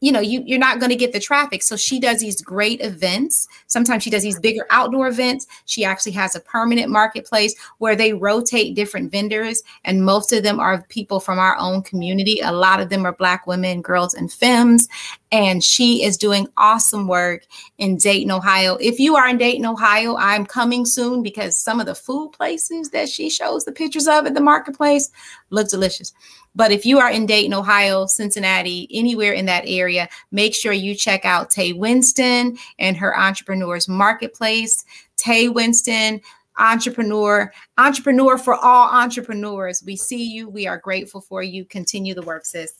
you 0.00 0.12
know 0.12 0.20
you, 0.20 0.42
you're 0.46 0.58
not 0.58 0.78
going 0.78 0.90
to 0.90 0.96
get 0.96 1.12
the 1.12 1.20
traffic. 1.20 1.62
So 1.62 1.76
she 1.76 1.98
does 1.98 2.20
these 2.20 2.40
great 2.40 2.80
events. 2.80 3.48
Sometimes 3.66 4.02
she 4.02 4.10
does 4.10 4.22
these 4.22 4.38
bigger 4.38 4.66
outdoor 4.70 5.08
events. 5.08 5.46
She 5.64 5.84
actually 5.84 6.12
has 6.12 6.34
a 6.34 6.40
permanent 6.40 6.90
marketplace 6.90 7.54
where 7.78 7.96
they 7.96 8.12
rotate 8.12 8.76
different 8.76 9.10
vendors 9.10 9.62
and 9.84 10.04
most 10.04 10.32
of 10.32 10.42
them 10.42 10.60
are 10.60 10.82
people 10.88 11.20
from 11.20 11.38
our 11.38 11.56
own 11.58 11.82
community. 11.82 12.40
A 12.40 12.52
lot 12.52 12.80
of 12.80 12.90
them 12.90 13.04
are 13.06 13.12
black 13.12 13.46
women 13.46 13.82
girls 13.82 14.14
and 14.14 14.32
femmes 14.32 14.88
and 15.30 15.62
she 15.62 16.02
is 16.02 16.16
doing 16.16 16.48
awesome 16.56 17.06
work 17.06 17.46
in 17.78 17.96
Dayton, 17.96 18.30
Ohio. 18.30 18.76
If 18.80 18.98
you 18.98 19.16
are 19.16 19.28
in 19.28 19.36
Dayton, 19.38 19.66
Ohio, 19.66 20.16
I'm 20.16 20.46
coming 20.46 20.86
soon 20.86 21.22
because 21.22 21.58
some 21.58 21.80
of 21.80 21.86
the 21.86 21.94
food 21.94 22.32
places 22.32 22.90
that 22.90 23.08
she 23.08 23.28
shows 23.28 23.64
the 23.64 23.72
pictures 23.72 24.08
of 24.08 24.26
at 24.26 24.34
the 24.34 24.40
marketplace 24.40 25.10
look 25.50 25.68
delicious. 25.68 26.12
But 26.54 26.72
if 26.72 26.86
you 26.86 26.98
are 26.98 27.10
in 27.10 27.26
Dayton, 27.26 27.54
Ohio, 27.54 28.06
Cincinnati, 28.06 28.88
anywhere 28.92 29.32
in 29.32 29.46
that 29.46 29.64
area, 29.66 30.08
make 30.32 30.54
sure 30.54 30.72
you 30.72 30.94
check 30.94 31.24
out 31.24 31.50
Tay 31.50 31.72
Winston 31.72 32.56
and 32.78 32.96
her 32.96 33.16
Entrepreneurs 33.16 33.88
Marketplace. 33.88 34.84
Tay 35.16 35.48
Winston, 35.48 36.20
entrepreneur, 36.58 37.52
entrepreneur 37.76 38.38
for 38.38 38.54
all 38.54 38.88
entrepreneurs. 38.88 39.82
We 39.84 39.96
see 39.96 40.24
you. 40.24 40.48
We 40.48 40.66
are 40.66 40.78
grateful 40.78 41.20
for 41.20 41.42
you. 41.42 41.64
Continue 41.64 42.14
the 42.14 42.22
work, 42.22 42.44
sis. 42.44 42.72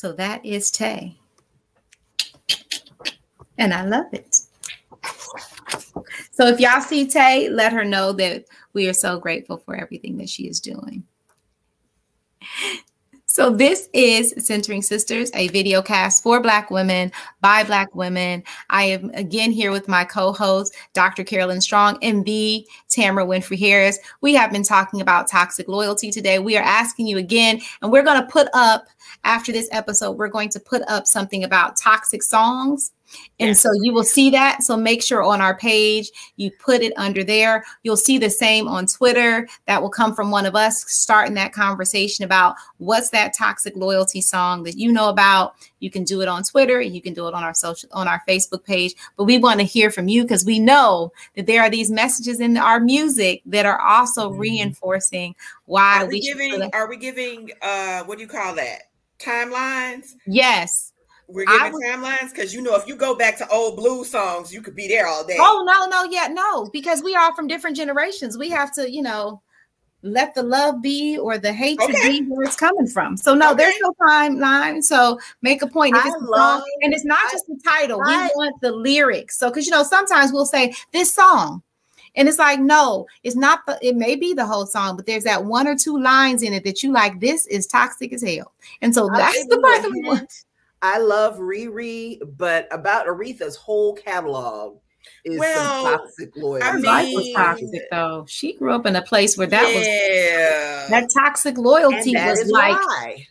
So 0.00 0.12
that 0.12 0.46
is 0.46 0.70
Tay. 0.70 1.14
And 3.58 3.74
I 3.74 3.84
love 3.84 4.06
it. 4.14 4.34
So 6.30 6.46
if 6.46 6.58
y'all 6.58 6.80
see 6.80 7.06
Tay, 7.06 7.50
let 7.50 7.74
her 7.74 7.84
know 7.84 8.14
that 8.14 8.46
we 8.72 8.88
are 8.88 8.94
so 8.94 9.18
grateful 9.18 9.58
for 9.58 9.76
everything 9.76 10.16
that 10.16 10.30
she 10.30 10.44
is 10.44 10.58
doing. 10.58 11.04
So, 13.32 13.48
this 13.48 13.88
is 13.92 14.34
Centering 14.38 14.82
Sisters, 14.82 15.30
a 15.34 15.46
video 15.48 15.82
cast 15.82 16.20
for 16.20 16.40
Black 16.40 16.68
women 16.68 17.12
by 17.40 17.62
Black 17.62 17.94
women. 17.94 18.42
I 18.70 18.82
am 18.86 19.10
again 19.14 19.52
here 19.52 19.70
with 19.70 19.86
my 19.86 20.02
co 20.02 20.32
host, 20.32 20.74
Dr. 20.94 21.22
Carolyn 21.22 21.60
Strong, 21.60 21.98
and 22.02 22.24
the 22.24 22.66
Tamara 22.88 23.24
Winfrey 23.24 23.56
Harris. 23.56 24.00
We 24.20 24.34
have 24.34 24.50
been 24.50 24.64
talking 24.64 25.00
about 25.00 25.28
toxic 25.28 25.68
loyalty 25.68 26.10
today. 26.10 26.40
We 26.40 26.56
are 26.56 26.64
asking 26.64 27.06
you 27.06 27.18
again, 27.18 27.60
and 27.82 27.92
we're 27.92 28.02
going 28.02 28.20
to 28.20 28.26
put 28.26 28.48
up 28.52 28.88
after 29.24 29.52
this 29.52 29.68
episode, 29.72 30.12
we're 30.12 30.28
going 30.28 30.48
to 30.50 30.60
put 30.60 30.82
up 30.88 31.06
something 31.06 31.44
about 31.44 31.76
toxic 31.76 32.22
songs 32.22 32.92
and 33.38 33.48
yes. 33.48 33.60
so 33.60 33.70
you 33.82 33.92
will 33.92 34.04
see 34.04 34.30
that. 34.30 34.62
So 34.62 34.76
make 34.76 35.02
sure 35.02 35.22
on 35.22 35.40
our 35.40 35.56
page 35.56 36.10
you 36.36 36.50
put 36.50 36.82
it 36.82 36.92
under 36.96 37.24
there. 37.24 37.64
You'll 37.82 37.96
see 37.96 38.18
the 38.18 38.30
same 38.30 38.68
on 38.68 38.86
Twitter. 38.86 39.48
That 39.66 39.82
will 39.82 39.90
come 39.90 40.14
from 40.14 40.30
one 40.30 40.46
of 40.46 40.54
us 40.54 40.84
starting 40.90 41.34
that 41.34 41.52
conversation 41.52 42.24
about 42.24 42.54
what's 42.78 43.10
that 43.10 43.34
toxic 43.36 43.74
loyalty 43.76 44.20
song 44.20 44.62
that 44.64 44.76
you 44.76 44.92
know 44.92 45.08
about. 45.08 45.54
You 45.80 45.90
can 45.90 46.04
do 46.04 46.20
it 46.20 46.28
on 46.28 46.42
Twitter, 46.42 46.80
you 46.80 47.00
can 47.00 47.14
do 47.14 47.26
it 47.26 47.34
on 47.34 47.42
our 47.42 47.54
social 47.54 47.88
on 47.92 48.06
our 48.06 48.22
Facebook 48.28 48.64
page. 48.64 48.94
But 49.16 49.24
we 49.24 49.38
want 49.38 49.60
to 49.60 49.66
hear 49.66 49.90
from 49.90 50.08
you 50.08 50.22
because 50.22 50.44
we 50.44 50.60
know 50.60 51.12
that 51.34 51.46
there 51.46 51.62
are 51.62 51.70
these 51.70 51.90
messages 51.90 52.40
in 52.40 52.56
our 52.56 52.80
music 52.80 53.42
that 53.46 53.66
are 53.66 53.80
also 53.80 54.30
mm-hmm. 54.30 54.40
reinforcing 54.40 55.34
why 55.64 56.02
are 56.02 56.06
we, 56.06 56.14
we 56.14 56.20
giving 56.20 56.70
are 56.74 56.88
we 56.88 56.96
giving 56.96 57.50
uh 57.62 58.02
what 58.04 58.18
do 58.18 58.22
you 58.22 58.28
call 58.28 58.54
that? 58.54 58.89
Timelines? 59.20 60.14
Yes 60.26 60.92
we're 61.32 61.46
giving 61.46 61.72
was, 61.72 61.82
timelines 61.84 62.30
because 62.30 62.52
you 62.52 62.60
know 62.60 62.76
if 62.76 62.86
you 62.86 62.96
go 62.96 63.14
back 63.14 63.38
to 63.38 63.48
old 63.48 63.76
blues 63.76 64.10
songs, 64.10 64.52
you 64.52 64.60
could 64.60 64.74
be 64.74 64.88
there 64.88 65.06
all 65.06 65.24
day. 65.24 65.36
Oh 65.38 65.64
no, 65.66 65.86
no, 65.86 66.10
yeah, 66.10 66.28
no, 66.28 66.68
because 66.72 67.02
we 67.02 67.14
are 67.14 67.34
from 67.34 67.46
different 67.46 67.76
generations. 67.76 68.36
We 68.36 68.50
have 68.50 68.72
to, 68.74 68.90
you 68.90 69.02
know, 69.02 69.42
let 70.02 70.34
the 70.34 70.42
love 70.42 70.82
be 70.82 71.18
or 71.18 71.38
the 71.38 71.52
hatred 71.52 71.90
okay. 71.90 72.20
be 72.20 72.26
where 72.26 72.46
it's 72.46 72.56
coming 72.56 72.86
from. 72.86 73.16
So 73.16 73.34
no, 73.34 73.52
okay. 73.52 73.64
there's 73.64 73.76
no 73.80 73.92
timeline. 74.00 74.82
So 74.82 75.18
make 75.42 75.62
a 75.62 75.66
point. 75.66 75.96
If 75.96 76.04
it's 76.04 76.16
love, 76.20 76.60
song, 76.60 76.64
and 76.82 76.92
it's 76.92 77.04
not 77.04 77.18
I, 77.18 77.30
just 77.30 77.46
the 77.46 77.60
title. 77.64 78.00
I, 78.04 78.24
we 78.24 78.32
want 78.36 78.60
the 78.60 78.72
lyrics. 78.72 79.38
So 79.38 79.50
because 79.50 79.66
you 79.66 79.72
know 79.72 79.82
sometimes 79.82 80.32
we'll 80.32 80.46
say 80.46 80.74
this 80.92 81.14
song. 81.14 81.62
And 82.16 82.28
it's 82.28 82.38
like, 82.38 82.60
no, 82.60 83.06
it's 83.22 83.36
not 83.36 83.60
the, 83.66 83.78
it 83.82 83.96
may 83.96 84.16
be 84.16 84.34
the 84.34 84.46
whole 84.46 84.66
song, 84.66 84.96
but 84.96 85.06
there's 85.06 85.24
that 85.24 85.44
one 85.44 85.66
or 85.66 85.76
two 85.76 86.00
lines 86.00 86.42
in 86.42 86.52
it 86.52 86.64
that 86.64 86.82
you 86.82 86.92
like, 86.92 87.20
this 87.20 87.46
is 87.46 87.66
toxic 87.66 88.12
as 88.12 88.22
hell. 88.22 88.52
And 88.82 88.94
so 88.94 89.08
that's 89.14 89.46
the 89.46 89.60
part 89.60 89.82
that 89.82 89.90
we 89.90 90.02
want. 90.02 90.44
I 90.82 90.98
love 90.98 91.38
Riri, 91.38 92.20
but 92.36 92.66
about 92.70 93.06
Aretha's 93.06 93.56
whole 93.56 93.94
catalog 93.94 94.78
is 95.24 95.38
well, 95.38 95.84
some 95.84 95.98
toxic 95.98 96.36
loyalty. 96.36 96.66
Her 96.66 96.80
life 96.80 97.08
was 97.12 97.32
toxic 97.34 97.82
though. 97.90 98.24
She 98.28 98.54
grew 98.54 98.74
up 98.74 98.86
in 98.86 98.96
a 98.96 99.02
place 99.02 99.36
where 99.36 99.46
that 99.46 99.68
yeah. 99.68 100.80
was 100.82 100.90
that 100.90 101.08
toxic 101.12 101.58
loyalty 101.58 102.14
was 102.14 102.50
like 102.50 103.28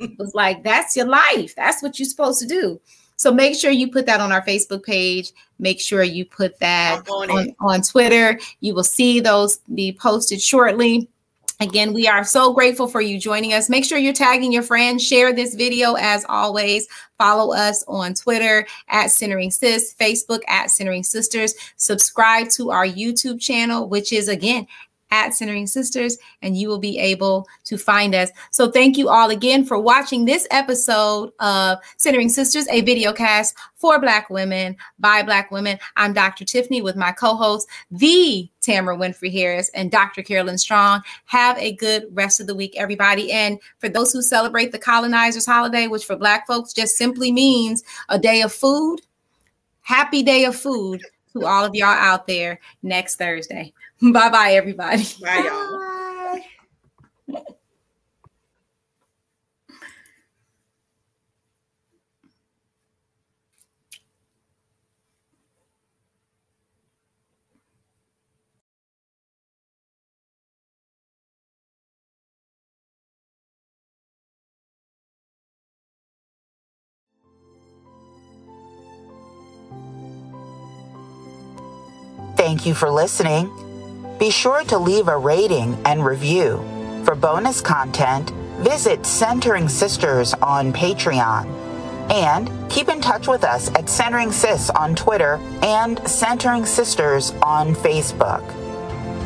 was 0.18 0.34
like 0.34 0.64
that's 0.64 0.96
your 0.96 1.06
life. 1.06 1.54
That's 1.54 1.82
what 1.82 1.98
you're 1.98 2.08
supposed 2.08 2.40
to 2.40 2.46
do. 2.46 2.80
So 3.20 3.30
make 3.30 3.54
sure 3.54 3.70
you 3.70 3.90
put 3.90 4.06
that 4.06 4.22
on 4.22 4.32
our 4.32 4.40
Facebook 4.46 4.82
page. 4.82 5.32
Make 5.58 5.78
sure 5.78 6.02
you 6.02 6.24
put 6.24 6.58
that 6.60 7.06
on, 7.06 7.30
on, 7.30 7.54
on 7.60 7.82
Twitter. 7.82 8.40
You 8.60 8.74
will 8.74 8.82
see 8.82 9.20
those 9.20 9.58
be 9.74 9.92
posted 9.92 10.40
shortly. 10.40 11.06
Again, 11.60 11.92
we 11.92 12.08
are 12.08 12.24
so 12.24 12.54
grateful 12.54 12.88
for 12.88 13.02
you 13.02 13.20
joining 13.20 13.52
us. 13.52 13.68
Make 13.68 13.84
sure 13.84 13.98
you're 13.98 14.14
tagging 14.14 14.50
your 14.50 14.62
friends. 14.62 15.06
Share 15.06 15.34
this 15.34 15.54
video 15.54 15.96
as 15.96 16.24
always. 16.30 16.88
Follow 17.18 17.52
us 17.54 17.84
on 17.86 18.14
Twitter 18.14 18.66
at 18.88 19.10
Centering 19.10 19.50
Sis, 19.50 19.94
Facebook 20.00 20.40
at 20.48 20.70
Centering 20.70 21.02
Sisters. 21.02 21.52
Subscribe 21.76 22.48
to 22.52 22.70
our 22.70 22.86
YouTube 22.86 23.38
channel, 23.38 23.86
which 23.86 24.14
is 24.14 24.28
again 24.28 24.66
at 25.10 25.34
Centering 25.34 25.66
Sisters, 25.66 26.18
and 26.42 26.56
you 26.56 26.68
will 26.68 26.78
be 26.78 26.98
able 26.98 27.46
to 27.64 27.76
find 27.76 28.14
us. 28.14 28.30
So, 28.50 28.70
thank 28.70 28.96
you 28.96 29.08
all 29.08 29.30
again 29.30 29.64
for 29.64 29.78
watching 29.78 30.24
this 30.24 30.46
episode 30.50 31.32
of 31.40 31.78
Centering 31.96 32.28
Sisters, 32.28 32.66
a 32.68 32.80
video 32.82 33.12
cast 33.12 33.56
for 33.76 33.98
Black 33.98 34.30
women 34.30 34.76
by 34.98 35.22
Black 35.22 35.50
women. 35.50 35.78
I'm 35.96 36.12
Dr. 36.12 36.44
Tiffany 36.44 36.82
with 36.82 36.96
my 36.96 37.12
co 37.12 37.34
host, 37.34 37.68
the 37.90 38.48
Tamara 38.60 38.96
Winfrey 38.96 39.32
Harris 39.32 39.70
and 39.74 39.90
Dr. 39.90 40.22
Carolyn 40.22 40.58
Strong. 40.58 41.02
Have 41.26 41.56
a 41.58 41.74
good 41.76 42.04
rest 42.12 42.40
of 42.40 42.46
the 42.46 42.54
week, 42.54 42.74
everybody. 42.76 43.32
And 43.32 43.58
for 43.78 43.88
those 43.88 44.12
who 44.12 44.22
celebrate 44.22 44.72
the 44.72 44.78
colonizers 44.78 45.46
holiday, 45.46 45.86
which 45.86 46.04
for 46.04 46.16
Black 46.16 46.46
folks 46.46 46.72
just 46.72 46.96
simply 46.96 47.32
means 47.32 47.82
a 48.08 48.18
day 48.18 48.42
of 48.42 48.52
food, 48.52 49.00
happy 49.82 50.22
day 50.22 50.44
of 50.44 50.54
food 50.54 51.02
to 51.32 51.46
all 51.46 51.64
of 51.64 51.74
y'all 51.74 51.88
out 51.88 52.26
there 52.26 52.60
next 52.82 53.16
Thursday. 53.16 53.72
Bye 54.12 54.30
bye, 54.30 54.52
everybody. 54.54 55.04
Bye, 55.22 55.44
y'all. 55.46 55.78
Bye. 55.78 56.42
Thank 82.36 82.64
you 82.66 82.74
for 82.74 82.90
listening. 82.90 83.50
Be 84.20 84.30
sure 84.30 84.64
to 84.64 84.76
leave 84.76 85.08
a 85.08 85.16
rating 85.16 85.80
and 85.86 86.04
review. 86.04 86.62
For 87.06 87.14
bonus 87.14 87.62
content, 87.62 88.28
visit 88.58 89.06
Centering 89.06 89.66
Sisters 89.66 90.34
on 90.34 90.74
Patreon. 90.74 91.46
And 92.12 92.70
keep 92.70 92.90
in 92.90 93.00
touch 93.00 93.28
with 93.28 93.44
us 93.44 93.70
at 93.74 93.88
Centering 93.88 94.30
Sis 94.30 94.68
on 94.68 94.94
Twitter 94.94 95.40
and 95.62 96.06
Centering 96.06 96.66
Sisters 96.66 97.30
on 97.42 97.74
Facebook. 97.74 98.46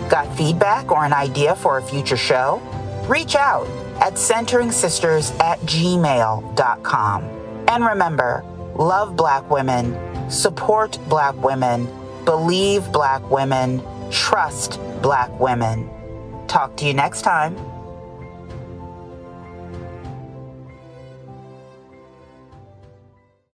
Got 0.09 0.33
feedback 0.37 0.93
or 0.93 1.05
an 1.05 1.13
idea 1.13 1.57
for 1.57 1.79
a 1.79 1.83
future 1.83 2.17
show? 2.17 2.63
Reach 3.09 3.35
out 3.35 3.67
at 4.01 4.13
centeringsisters 4.13 5.37
at 5.41 5.59
gmail.com. 5.63 7.25
And 7.67 7.85
remember, 7.85 8.45
love 8.77 9.17
black 9.17 9.51
women, 9.51 10.31
support 10.31 11.01
black 11.09 11.35
women, 11.43 11.89
believe 12.25 12.93
black 12.93 13.29
women, 13.29 13.83
trust 14.15 14.81
Black 15.03 15.29
women. 15.41 15.91
Talk 16.47 16.77
to 16.77 16.87
you 16.87 16.95
next 16.95 17.23
time. 17.23 17.74